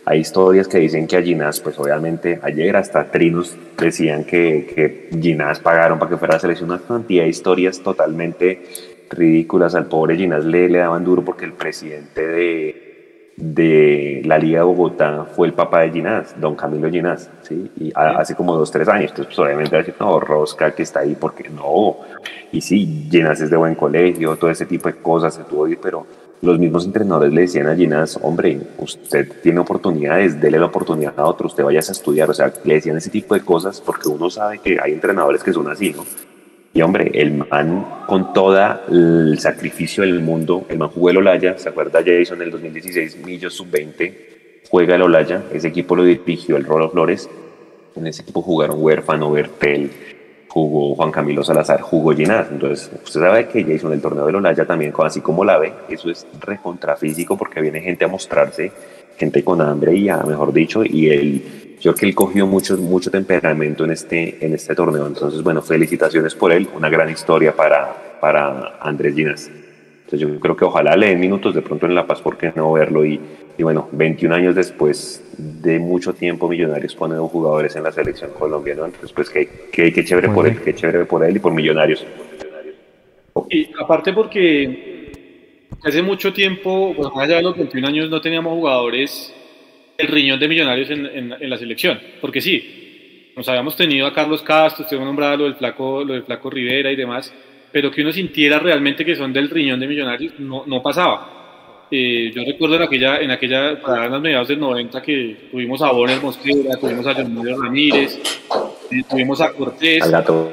[0.05, 5.11] hay historias que dicen que a Ginás, pues obviamente ayer hasta Trinos decían que, que
[5.21, 8.63] Ginás pagaron para que fuera a la selección, una cantidad de historias totalmente
[9.11, 9.75] ridículas.
[9.75, 14.65] Al pobre Ginás le, le daban duro porque el presidente de, de la Liga de
[14.65, 17.71] Bogotá fue el papá de Ginás, don Camilo Ginás, ¿sí?
[17.77, 19.11] Y hace como dos, tres años.
[19.11, 21.99] Entonces, pues obviamente decir, no, Rosca que está ahí porque no.
[22.51, 25.79] Y sí, Ginás es de buen colegio, todo ese tipo de cosas se tuvo ir,
[25.81, 26.05] pero
[26.43, 31.25] los mismos entrenadores le decían a Ginás, hombre, usted tiene oportunidades, dele la oportunidad a
[31.25, 34.29] otro, usted vaya a estudiar, o sea, le decían ese tipo de cosas porque uno
[34.29, 36.05] sabe que hay entrenadores que son así, ¿no?
[36.75, 38.59] Y hombre, el man con todo
[38.89, 43.19] el sacrificio del mundo, el man jugó el Olaya, ¿se acuerda Jason en el 2016,
[43.25, 44.15] Millos sub-20,
[44.69, 47.31] juega el Olaya, ese equipo lo dirigió el Rolo Flores,
[47.95, 49.91] en ese equipo jugaron Huérfano, Bertel,
[50.53, 54.67] jugó Juan Camilo Salazar, jugó Ginás, entonces usted sabe que Jason el torneo del Olaya
[54.67, 58.71] también, así como la ve, eso es recontrafísico porque viene gente a mostrarse,
[59.17, 62.77] gente con hambre y a, mejor dicho, y él yo creo que él cogió mucho,
[62.77, 65.05] mucho temperamento en este, en este torneo.
[65.05, 66.69] Entonces, bueno, felicitaciones por él.
[66.77, 69.51] Una gran historia para, para Andrés Ginas.
[70.13, 72.53] Entonces, yo creo que ojalá le den minutos de pronto en La Paz, ¿por qué
[72.55, 73.03] no verlo?
[73.07, 73.19] Y,
[73.57, 78.85] y bueno, 21 años después de mucho tiempo, Millonarios ponen jugadores en la selección colombiana.
[78.85, 82.05] Entonces, pues qué, qué, qué chévere por él, qué chévere por él y por Millonarios.
[83.49, 88.53] Y aparte porque hace mucho tiempo, pues más allá de los 21 años, no teníamos
[88.53, 89.35] jugadores
[89.97, 91.99] el riñón de Millonarios en, en, la selección.
[92.21, 96.25] Porque sí, nos habíamos tenido a Carlos Castro, usted nombrado lo del, flaco, lo del
[96.25, 97.33] Flaco Rivera y demás,
[97.73, 101.89] pero que uno sintiera realmente que son del riñón de Millonarios no, no pasaba.
[101.91, 105.93] Eh, yo recuerdo en aquella, en aquella, para las mediados del 90 que tuvimos a
[105.93, 108.19] Bonner Mosquera, tuvimos a John Ramírez,
[108.91, 110.51] eh, tuvimos a Cortés, al gato.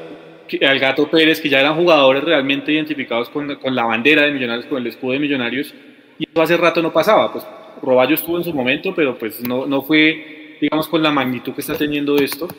[0.62, 4.66] al gato Pérez, que ya eran jugadores realmente identificados con, con la bandera de Millonarios,
[4.66, 5.74] con el escudo de Millonarios,
[6.18, 7.32] y eso hace rato no pasaba.
[7.32, 7.46] Pues
[7.82, 11.62] Roballo estuvo en su momento, pero pues no, no fue, digamos, con la magnitud que
[11.62, 12.50] está teniendo esto.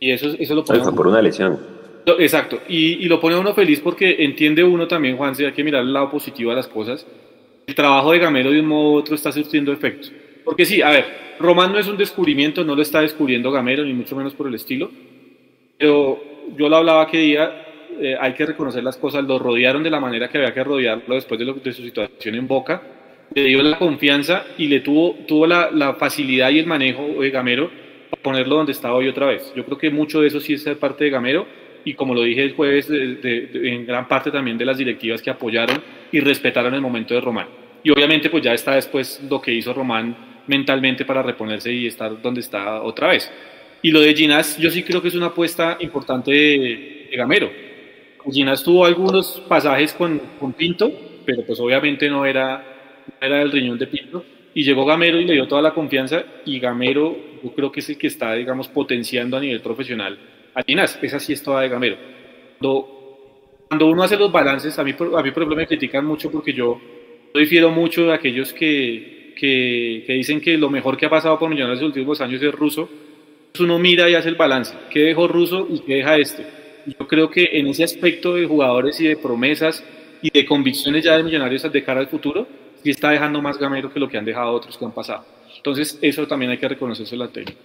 [0.00, 0.80] Y eso, eso lo pone...
[0.80, 1.79] Fue por una lesión.
[2.18, 5.64] Exacto, y, lo pone a uno feliz porque entiende uno también, Juan, si hay que
[5.64, 7.06] mirar el lado positivo a las cosas.
[7.66, 10.08] El trabajo de Gamero de un modo u otro está surtiendo efecto.
[10.44, 11.04] Porque sí, a ver,
[11.38, 14.54] Román no es un descubrimiento, no lo está descubriendo Gamero, ni mucho menos por el
[14.54, 14.90] estilo.
[15.78, 16.20] Pero
[16.56, 17.66] yo lo hablaba que día,
[18.00, 21.14] eh, hay que reconocer las cosas, lo rodearon de la manera que había que rodearlo
[21.14, 22.82] después de, lo, de su situación en Boca
[23.34, 27.30] le dio la confianza y le tuvo, tuvo la, la facilidad y el manejo de
[27.30, 27.70] Gamero
[28.10, 29.52] para ponerlo donde estaba hoy otra vez.
[29.54, 31.46] Yo creo que mucho de eso sí es parte de Gamero
[31.84, 35.82] y como lo dije el jueves, en gran parte también de las directivas que apoyaron
[36.12, 37.46] y respetaron el momento de Román.
[37.82, 42.20] Y obviamente pues ya está después lo que hizo Román mentalmente para reponerse y estar
[42.20, 43.30] donde está otra vez.
[43.82, 47.50] Y lo de Ginás, yo sí creo que es una apuesta importante de, Gamero.
[48.30, 50.92] Ginás tuvo algunos pasajes con, con Pinto,
[51.24, 52.70] pero pues obviamente no era
[53.20, 54.24] era del riñón de Pinto,
[54.54, 57.88] y llegó Gamero y le dio toda la confianza, y Gamero yo creo que es
[57.88, 60.18] el que está, digamos, potenciando a nivel profesional
[60.54, 61.96] a Ginás, esa sí es toda de Gamero.
[62.58, 66.30] Cuando, cuando uno hace los balances, a mí, a mí por ejemplo me critican mucho
[66.30, 66.80] porque yo,
[67.34, 71.48] difiero mucho de aquellos que, que, que, dicen que lo mejor que ha pasado por
[71.48, 72.88] Millonarios en los últimos años es Russo,
[73.52, 76.46] pues uno mira y hace el balance, qué dejó Russo y qué deja este.
[76.86, 79.84] Yo creo que en ese aspecto de jugadores y de promesas
[80.22, 82.46] y de convicciones ya de Millonarios de cara al futuro,
[82.82, 85.24] y está dejando más gamero que lo que han dejado otros que han pasado.
[85.56, 87.60] Entonces, eso también hay que reconocerse la técnica.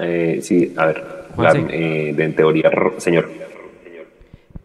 [0.00, 1.04] Eh, sí, a ver,
[1.70, 3.28] eh, en teoría, señor.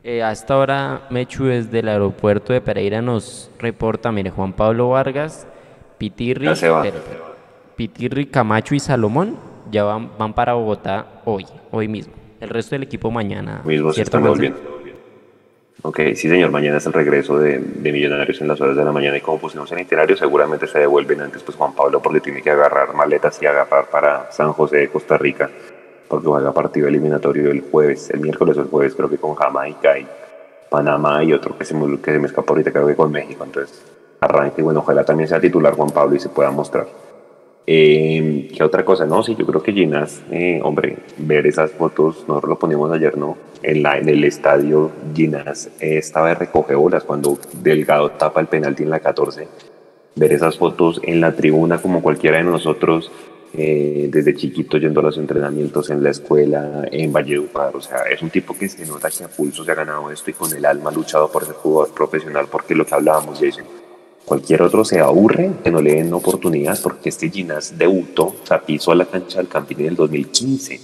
[0.04, 4.90] Eh, a esta hora, Mechu desde el aeropuerto de Pereira nos reporta, mire, Juan Pablo
[4.90, 5.48] Vargas,
[5.98, 6.48] Pitirri,
[7.78, 9.38] Pitirri, Camacho y Salomón
[9.72, 12.14] ya van, van para Bogotá hoy, hoy mismo.
[12.40, 13.62] El resto del equipo mañana.
[13.64, 14.73] Mismo se están volviendo.
[15.86, 19.18] Ok, sí señor, mañana es el regreso de, Millonarios en las horas de la mañana
[19.18, 22.52] y como pusimos en itinerario seguramente se devuelven antes pues Juan Pablo porque tiene que
[22.52, 25.50] agarrar maletas y agarrar para San José de Costa Rica
[26.08, 30.00] porque juega partido eliminatorio el jueves, el miércoles o el jueves creo que con Jamaica
[30.00, 30.08] y
[30.70, 33.44] Panamá y otro que se me, que se me escapó ahorita creo que con México,
[33.44, 33.84] entonces
[34.22, 36.88] arranque, bueno, ojalá también sea titular Juan Pablo y se pueda mostrar.
[37.65, 39.06] Eh, ¿Qué otra cosa?
[39.06, 43.18] No, sí, yo creo que Ginas, eh, hombre, ver esas fotos, nosotros lo poníamos ayer,
[43.18, 43.38] ¿no?
[43.61, 48.48] En, la, en el estadio, Ginas eh, estaba de recoge bolas cuando Delgado tapa el
[48.48, 49.48] penalti en la 14.
[50.15, 53.10] Ver esas fotos en la tribuna, como cualquiera de nosotros,
[53.56, 57.76] eh, desde chiquito yendo a los entrenamientos en la escuela, en Valledupar.
[57.76, 60.30] O sea, es un tipo que se nota que a pulso se ha ganado esto
[60.30, 63.65] y con el alma ha luchado por ser jugador profesional, porque lo que hablábamos, Jason
[64.34, 68.34] Cualquier otro se aburre que no le den oportunidad porque este Ginás debutó,
[68.66, 70.80] pisó a la cancha del Campín en el 2015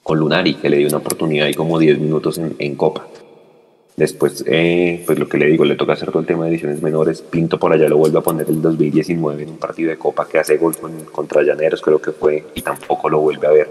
[0.00, 3.08] con Lunari, que le dio una oportunidad y como 10 minutos en, Copa.
[3.96, 6.80] Después, eh, pues lo que le digo, le toca hacer todo el tema de ediciones
[6.80, 7.20] menores.
[7.20, 10.38] Pinto por allá lo vuelve a poner el 2019 en un partido de Copa que
[10.38, 10.76] hace gol
[11.10, 13.68] contra Llaneros, creo que fue, y tampoco lo vuelve a ver.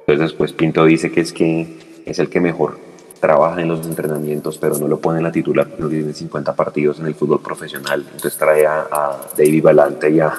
[0.00, 1.68] Entonces, después Pinto dice que es que
[2.04, 2.78] es el que mejor
[3.20, 7.00] trabaja en los entrenamientos, pero no lo pone en la titular, no tiene 50 partidos
[7.00, 8.00] en el fútbol profesional.
[8.04, 10.34] Entonces trae a, a David Valante y a,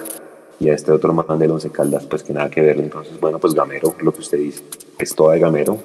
[0.60, 2.80] y a este otro man del Once Caldas, pues que nada que ver.
[2.80, 4.64] Entonces, bueno, pues Gamero, lo que usted dice,
[4.98, 5.78] es todo de Gamero.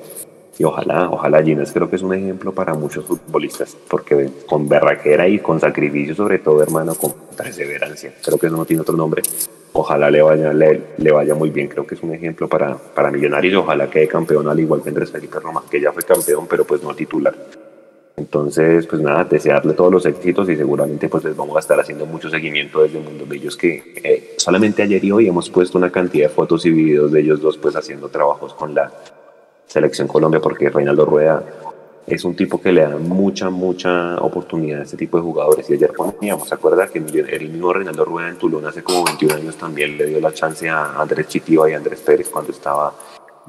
[0.58, 5.26] Y ojalá, ojalá Ginés creo que es un ejemplo para muchos futbolistas, porque con berraquera
[5.26, 8.12] y con sacrificio, sobre todo, hermano, con perseverancia.
[8.22, 9.22] Creo que eso no tiene otro nombre.
[9.72, 11.68] Ojalá le vaya, le, vaya muy bien.
[11.68, 13.62] Creo que es un ejemplo para, para Millonarios.
[13.62, 16.82] Ojalá quede campeón al igual que Andrés Felipe Roma, que ya fue campeón, pero pues
[16.82, 17.34] no titular.
[18.16, 22.05] Entonces, pues nada, desearle todos los éxitos y seguramente pues les vamos a estar haciendo
[22.05, 26.28] mucho seguimiento desde Mundo Bellos que eh, solamente ayer y hoy hemos puesto una cantidad
[26.28, 28.92] de fotos y videos de ellos dos pues haciendo trabajos con la
[29.66, 31.42] selección Colombia porque Reinaldo Rueda
[32.06, 35.68] es un tipo que le da mucha, mucha oportunidad a este tipo de jugadores.
[35.70, 39.35] Y ayer poníamos, ¿se acuerda que el mismo Reinaldo Rueda en Tulón hace como 21
[39.35, 42.94] años también le dio la chance a Andrés Chitiva y a Andrés Pérez cuando estaba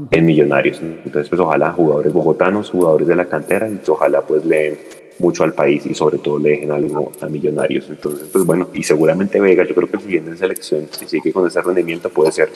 [0.09, 0.79] en Millonarios?
[0.81, 5.53] Entonces, pues ojalá jugadores bogotanos, jugadores de la cantera, y ojalá pues le mucho al
[5.53, 7.89] país y sobre todo le dejen algo a Millonarios.
[7.89, 11.31] Entonces, pues bueno, y seguramente Vega, yo creo que el siguiente en selección, si sigue
[11.31, 12.49] con ese rendimiento, puede ser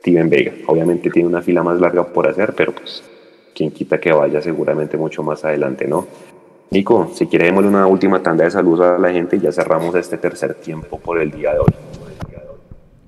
[0.00, 0.52] Steven Vega.
[0.66, 3.02] Obviamente tiene una fila más larga por hacer, pero pues
[3.54, 6.06] quien quita que vaya seguramente mucho más adelante, ¿no?
[6.70, 9.94] Nico, si quiere démosle una última tanda de saludos a la gente y ya cerramos
[9.94, 11.66] este tercer tiempo por el día de hoy.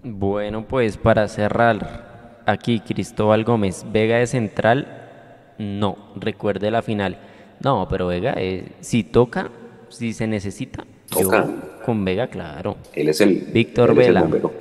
[0.03, 7.19] Bueno, pues para cerrar, aquí Cristóbal Gómez, Vega de central, no, recuerde la final.
[7.63, 9.51] No, pero Vega, eh, si toca,
[9.89, 11.47] si se necesita, Toca.
[11.47, 11.53] yo
[11.87, 12.77] con Vega, claro.
[12.93, 14.21] Él es el Víctor el Vela.
[14.23, 14.53] bombero.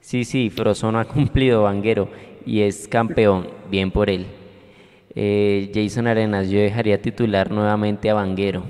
[0.00, 2.08] Sí, sí, Frozono ha cumplido Vanguero
[2.46, 4.26] y es campeón, bien por él.
[5.16, 8.64] Eh, Jason Arenas, yo dejaría titular nuevamente a Vanguero.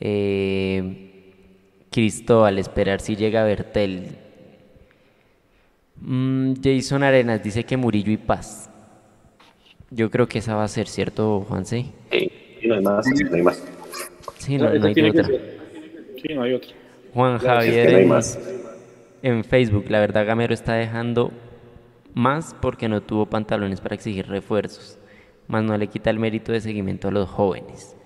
[0.00, 1.04] Eh,
[1.90, 4.16] Cristóbal, esperar si llega Bertel.
[6.00, 8.70] Mm, Jason Arenas dice que Murillo y Paz.
[9.90, 11.86] Yo creo que esa va a ser, ¿cierto, Juanse?
[12.12, 12.30] Sí,
[12.66, 13.64] no hay más, no hay más.
[14.36, 15.24] Sí, no, hay otra.
[15.24, 15.58] ser.
[16.22, 16.70] Sí, no hay otra.
[17.14, 18.38] Juan Claro, si es Javier que no hay en- más.
[19.22, 21.32] en Facebook, la verdad Gamero está dejando
[22.14, 24.97] más porque no tuvo pantalones para exigir refuerzos,
[25.48, 27.96] más no le quita el mérito de seguimiento a los jóvenes.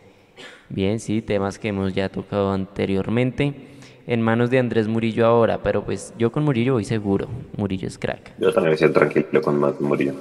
[0.68, 3.54] Bien, sí, temas que hemos ya tocado anteriormente.
[4.06, 7.28] En manos de Andrés Murillo ahora, pero pues yo con Murillo voy seguro.
[7.56, 8.32] Murillo es crack.
[8.38, 10.14] Yo también siento tranquilo con más Murillo.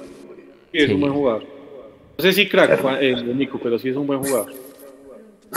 [0.70, 0.92] Sí, es Sí.
[0.94, 1.42] un buen jugador.
[2.18, 4.52] No sé si crack, Juan- eh, Nico, pero sí es un buen jugador.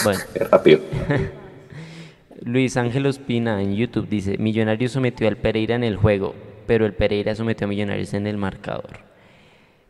[0.04, 0.80] Bueno, Es rápido.
[2.44, 6.36] Luis Ángel Ospina en YouTube dice, Millonarios sometió al Pereira en el juego,
[6.68, 9.00] pero el Pereira sometió a Millonarios en el marcador.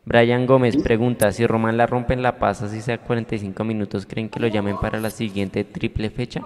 [0.05, 4.29] Brian Gómez pregunta, si Román la rompe en La Paz, así sea 45 minutos, ¿creen
[4.29, 6.41] que lo llamen para la siguiente triple fecha?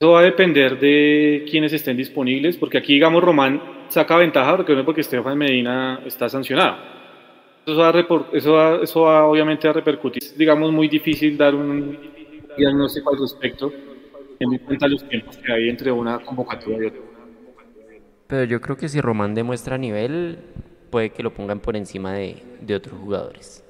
[0.00, 4.72] Eso va a depender de quienes estén disponibles, porque aquí, digamos, Román saca ventaja, porque
[4.72, 6.76] no es porque Estefan Medina está sancionado.
[7.66, 10.22] Eso va, a repor- eso va- eso va obviamente a repercutir.
[10.22, 11.98] Es, digamos, muy difícil dar un
[12.56, 13.70] diagnóstico al respecto,
[14.38, 17.00] teniendo en cuenta los tiempos que hay entre una convocatoria y otra.
[18.28, 20.38] Pero yo creo que si Román demuestra nivel,
[20.90, 23.64] puede que lo pongan por encima de, de otros jugadores,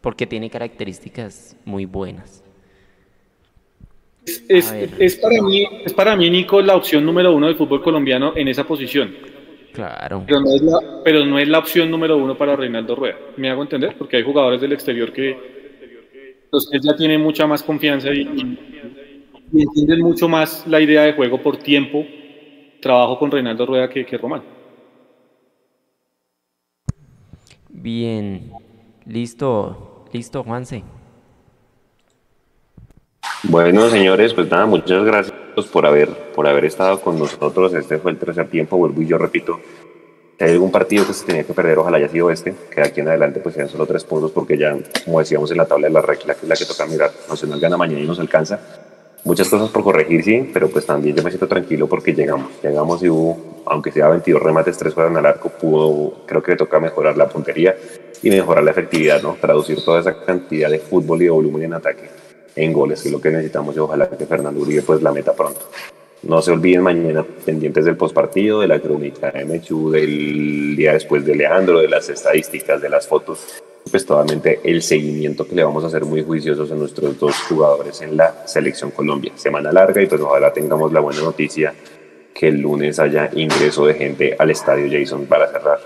[0.00, 2.44] porque tiene características muy buenas.
[4.48, 8.48] Es, para mí, es para mí, Nico, la opción número uno del fútbol colombiano en
[8.48, 9.14] esa posición.
[9.72, 10.24] Claro.
[10.26, 13.16] Pero no, es la, pero no es la opción número uno para Reinaldo Rueda.
[13.36, 13.94] ¿Me hago entender?
[13.96, 15.36] Porque hay jugadores del exterior que
[16.50, 18.58] los que ya tienen mucha más confianza y, y-
[19.52, 22.04] y entienden mucho más la idea de juego por tiempo,
[22.86, 24.42] trabajo con Reinaldo Rueda que, que Román.
[27.68, 28.52] Bien,
[29.04, 30.84] listo, listo, Juanse.
[33.42, 35.36] Bueno, señores, pues nada, muchas gracias
[35.72, 37.74] por haber, por haber estado con nosotros.
[37.74, 39.60] Este fue el tercer tiempo, vuelvo y yo repito.
[40.38, 42.86] Si hay algún partido que se tenía que perder, ojalá haya sido este, que de
[42.86, 45.88] aquí en adelante pues sean solo tres puntos, porque ya, como decíamos en la tabla
[45.88, 48.85] de la regla, que es la que toca mirar, Nacional gana mañana y nos alcanza.
[49.26, 52.48] Muchas cosas por corregir, sí, pero pues también yo me siento tranquilo porque llegamos.
[52.62, 53.36] Llegamos y hubo,
[53.66, 57.28] aunque sea 22 remates, 3 fueron al arco, pudo, creo que le toca mejorar la
[57.28, 57.76] puntería
[58.22, 59.36] y mejorar la efectividad, ¿no?
[59.40, 62.08] Traducir toda esa cantidad de fútbol y de volumen en ataque
[62.54, 65.34] en goles, que es lo que necesitamos y ojalá que Fernando Uribe pues la meta
[65.34, 65.70] pronto.
[66.28, 71.24] No se olviden mañana pendientes del postpartido, de la crónica de Mechu, del día después
[71.24, 75.84] de Leandro, de las estadísticas, de las fotos, pues totalmente el seguimiento que le vamos
[75.84, 79.30] a hacer muy juiciosos a nuestros dos jugadores en la selección Colombia.
[79.36, 81.72] Semana larga y pues ojalá tengamos la buena noticia
[82.34, 85.78] que el lunes haya ingreso de gente al estadio Jason para cerrar.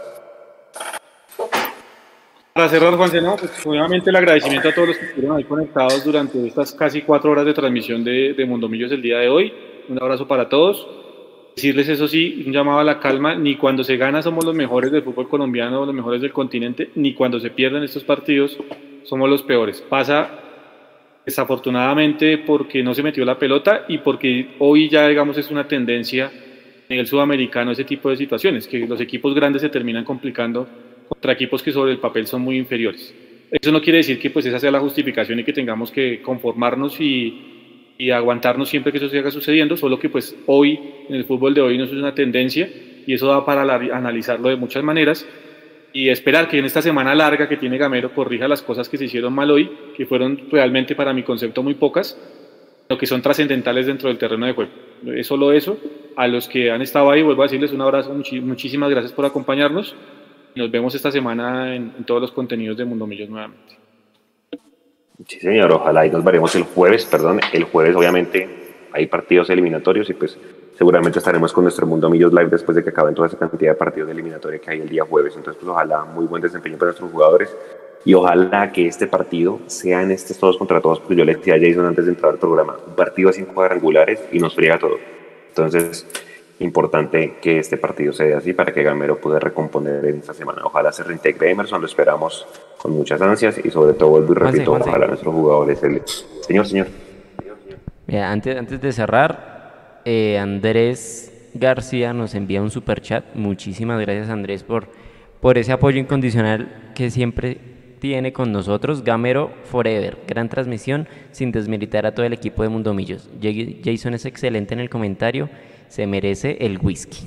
[2.54, 6.02] Para cerrar, Juan no, pues obviamente el agradecimiento a todos los que estuvieron ahí conectados
[6.02, 9.52] durante estas casi cuatro horas de transmisión de, de Mundomillos el día de hoy.
[9.90, 10.86] Un abrazo para todos.
[11.56, 14.92] decirles eso sí, un llamado a la calma, ni cuando se gana somos los mejores
[14.92, 18.56] del fútbol colombiano, los mejores del continente, ni cuando se pierden estos partidos
[19.02, 19.80] somos los peores.
[19.80, 20.30] Pasa
[21.26, 26.30] desafortunadamente porque no se metió la pelota y porque hoy ya digamos es una tendencia
[26.88, 30.68] en el sudamericano ese tipo de situaciones, que los equipos grandes se terminan complicando
[31.08, 33.12] contra equipos que sobre el papel son muy inferiores.
[33.50, 37.00] Eso no quiere decir que pues esa sea la justificación y que tengamos que conformarnos
[37.00, 37.59] y,
[38.00, 41.60] y aguantarnos siempre que eso siga sucediendo, solo que pues hoy, en el fútbol de
[41.60, 42.66] hoy, no es una tendencia
[43.06, 43.62] y eso da para
[43.94, 45.26] analizarlo de muchas maneras
[45.92, 49.04] y esperar que en esta semana larga que tiene Gamero corrija las cosas que se
[49.04, 52.18] hicieron mal hoy, que fueron realmente para mi concepto muy pocas,
[52.88, 54.70] lo que son trascendentales dentro del terreno de juego.
[55.14, 55.76] Es solo eso.
[56.16, 59.94] A los que han estado ahí, vuelvo a decirles un abrazo, muchísimas gracias por acompañarnos.
[60.54, 63.79] Nos vemos esta semana en, todos los contenidos de Mundo Millos nuevamente.
[65.26, 68.48] Sí, señor, ojalá y nos veremos el jueves, perdón, el jueves obviamente
[68.92, 70.38] hay partidos eliminatorios y pues
[70.76, 73.76] seguramente estaremos con nuestro Mundo Millos Live después de que acaben toda esa cantidad de
[73.76, 75.36] partidos eliminatorios que hay el día jueves.
[75.36, 77.54] Entonces, pues ojalá muy buen desempeño para nuestros jugadores
[78.04, 81.54] y ojalá que este partido sea en estos todos contra todos, porque yo le decía
[81.54, 84.96] a Jason antes de entrar al programa, un partido cinco cuadrangulares y nos friega todo.
[85.48, 86.06] Entonces,
[86.60, 90.62] importante que este partido sea así para que Gamero pueda recomponer en esta semana.
[90.64, 92.46] Ojalá se reintegre Emerson, lo esperamos
[92.78, 95.82] con muchas ansias y sobre todo, vuelvo y repito, ojalá nuestros jugadores...
[95.82, 96.02] El...
[96.42, 96.86] Señor, señor.
[98.12, 103.24] antes, antes de cerrar, eh, Andrés García nos envía un super chat.
[103.34, 104.88] Muchísimas gracias Andrés por,
[105.40, 107.58] por ese apoyo incondicional que siempre
[108.00, 109.04] tiene con nosotros.
[109.04, 113.30] Gamero Forever, gran transmisión sin desmilitar a todo el equipo de Mundomillos.
[113.84, 115.48] Jason es excelente en el comentario
[115.90, 117.24] se merece el whisky.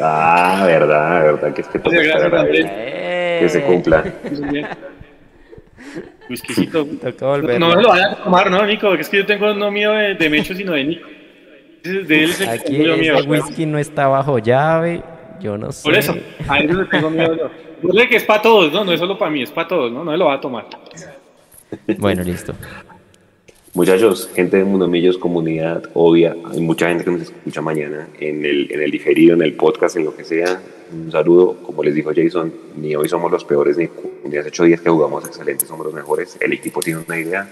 [0.00, 4.04] ah, verdad, verdad, que es que, que se cumpla.
[6.30, 6.86] Whiskycito.
[7.58, 8.94] No, me lo vaya a tomar, ¿no, Nico?
[8.94, 11.08] Es que yo tengo no miedo de, de Mecho, sino de Nico.
[11.82, 15.02] De él Aquí el whisky no está bajo llave,
[15.40, 15.82] yo no sé.
[15.82, 16.16] Por eso,
[16.48, 17.50] a él le tengo miedo yo.
[17.82, 18.84] Yo que es para todos, ¿no?
[18.84, 20.04] No es solo para mí, es para todos, ¿no?
[20.04, 20.66] No me lo va a tomar.
[21.98, 22.54] Bueno, listo.
[23.74, 28.44] Muchachos, gente de Mundo Millos, comunidad obvia, hay mucha gente que nos escucha mañana en
[28.44, 30.62] el, en el digerido, en el podcast, en lo que sea.
[30.92, 33.86] Un saludo, como les dijo Jason, ni hoy somos los peores, ni,
[34.36, 36.38] hace ocho días que jugamos excelentes, somos los mejores.
[36.40, 37.48] El equipo tiene una idea.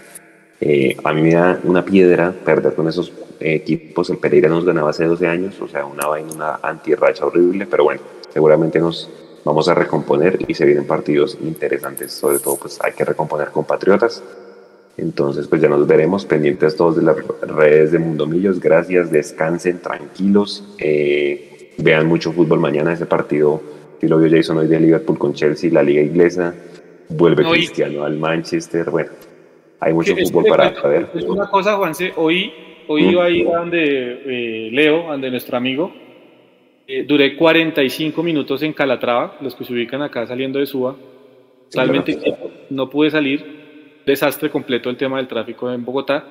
[0.61, 4.09] Eh, a mí me da una piedra perder con esos equipos.
[4.09, 7.83] El Pereira nos ganaba hace 12 años, o sea, una vaina, una antirracha horrible, pero
[7.83, 8.01] bueno,
[8.33, 9.11] seguramente nos
[9.45, 12.13] vamos a recomponer y se vienen partidos interesantes.
[12.13, 14.23] Sobre todo, pues hay que recomponer compatriotas
[14.97, 18.61] entonces, pues ya nos veremos pendientes todos de las redes de Mundo Millos.
[18.61, 20.65] Gracias, descansen, tranquilos.
[20.79, 22.93] Eh, vean mucho fútbol mañana.
[22.93, 23.63] Ese partido,
[24.01, 26.55] si lo vio Jason hoy de Liverpool con Chelsea, la Liga Inglesa.
[27.09, 28.91] Vuelve Cristiano al Manchester.
[28.91, 29.11] Bueno,
[29.81, 31.09] hay mucho fútbol para ver.
[31.15, 32.13] Es una cosa, Juanse.
[32.17, 32.53] Hoy,
[32.87, 35.93] hoy iba a ir a donde eh, Leo, donde nuestro amigo.
[36.87, 40.97] Eh, duré 45 minutos en Calatrava, los que se ubican acá saliendo de Suba.
[41.73, 42.19] Realmente
[42.69, 43.62] no pude salir
[44.07, 46.25] desastre completo el tema del tráfico en Bogotá.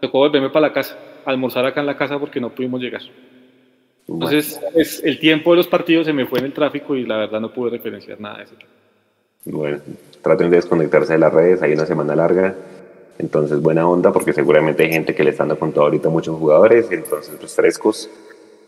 [0.00, 3.02] Tocó volverme para la casa, almorzar acá en la casa porque no pudimos llegar.
[4.06, 7.16] Entonces, es, el tiempo de los partidos se me fue en el tráfico y la
[7.16, 8.54] verdad no pude referenciar nada de eso.
[9.46, 9.78] Bueno,
[10.22, 12.54] traten de desconectarse de las redes, hay una semana larga,
[13.18, 16.38] entonces buena onda porque seguramente hay gente que le está dando con todo ahorita muchos
[16.38, 18.10] jugadores, entonces pues frescos,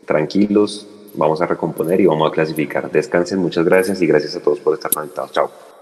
[0.05, 2.91] tranquilos, vamos a recomponer y vamos a clasificar.
[2.91, 5.33] Descansen, muchas gracias y gracias a todos por estar conectados.
[5.33, 5.76] Chao.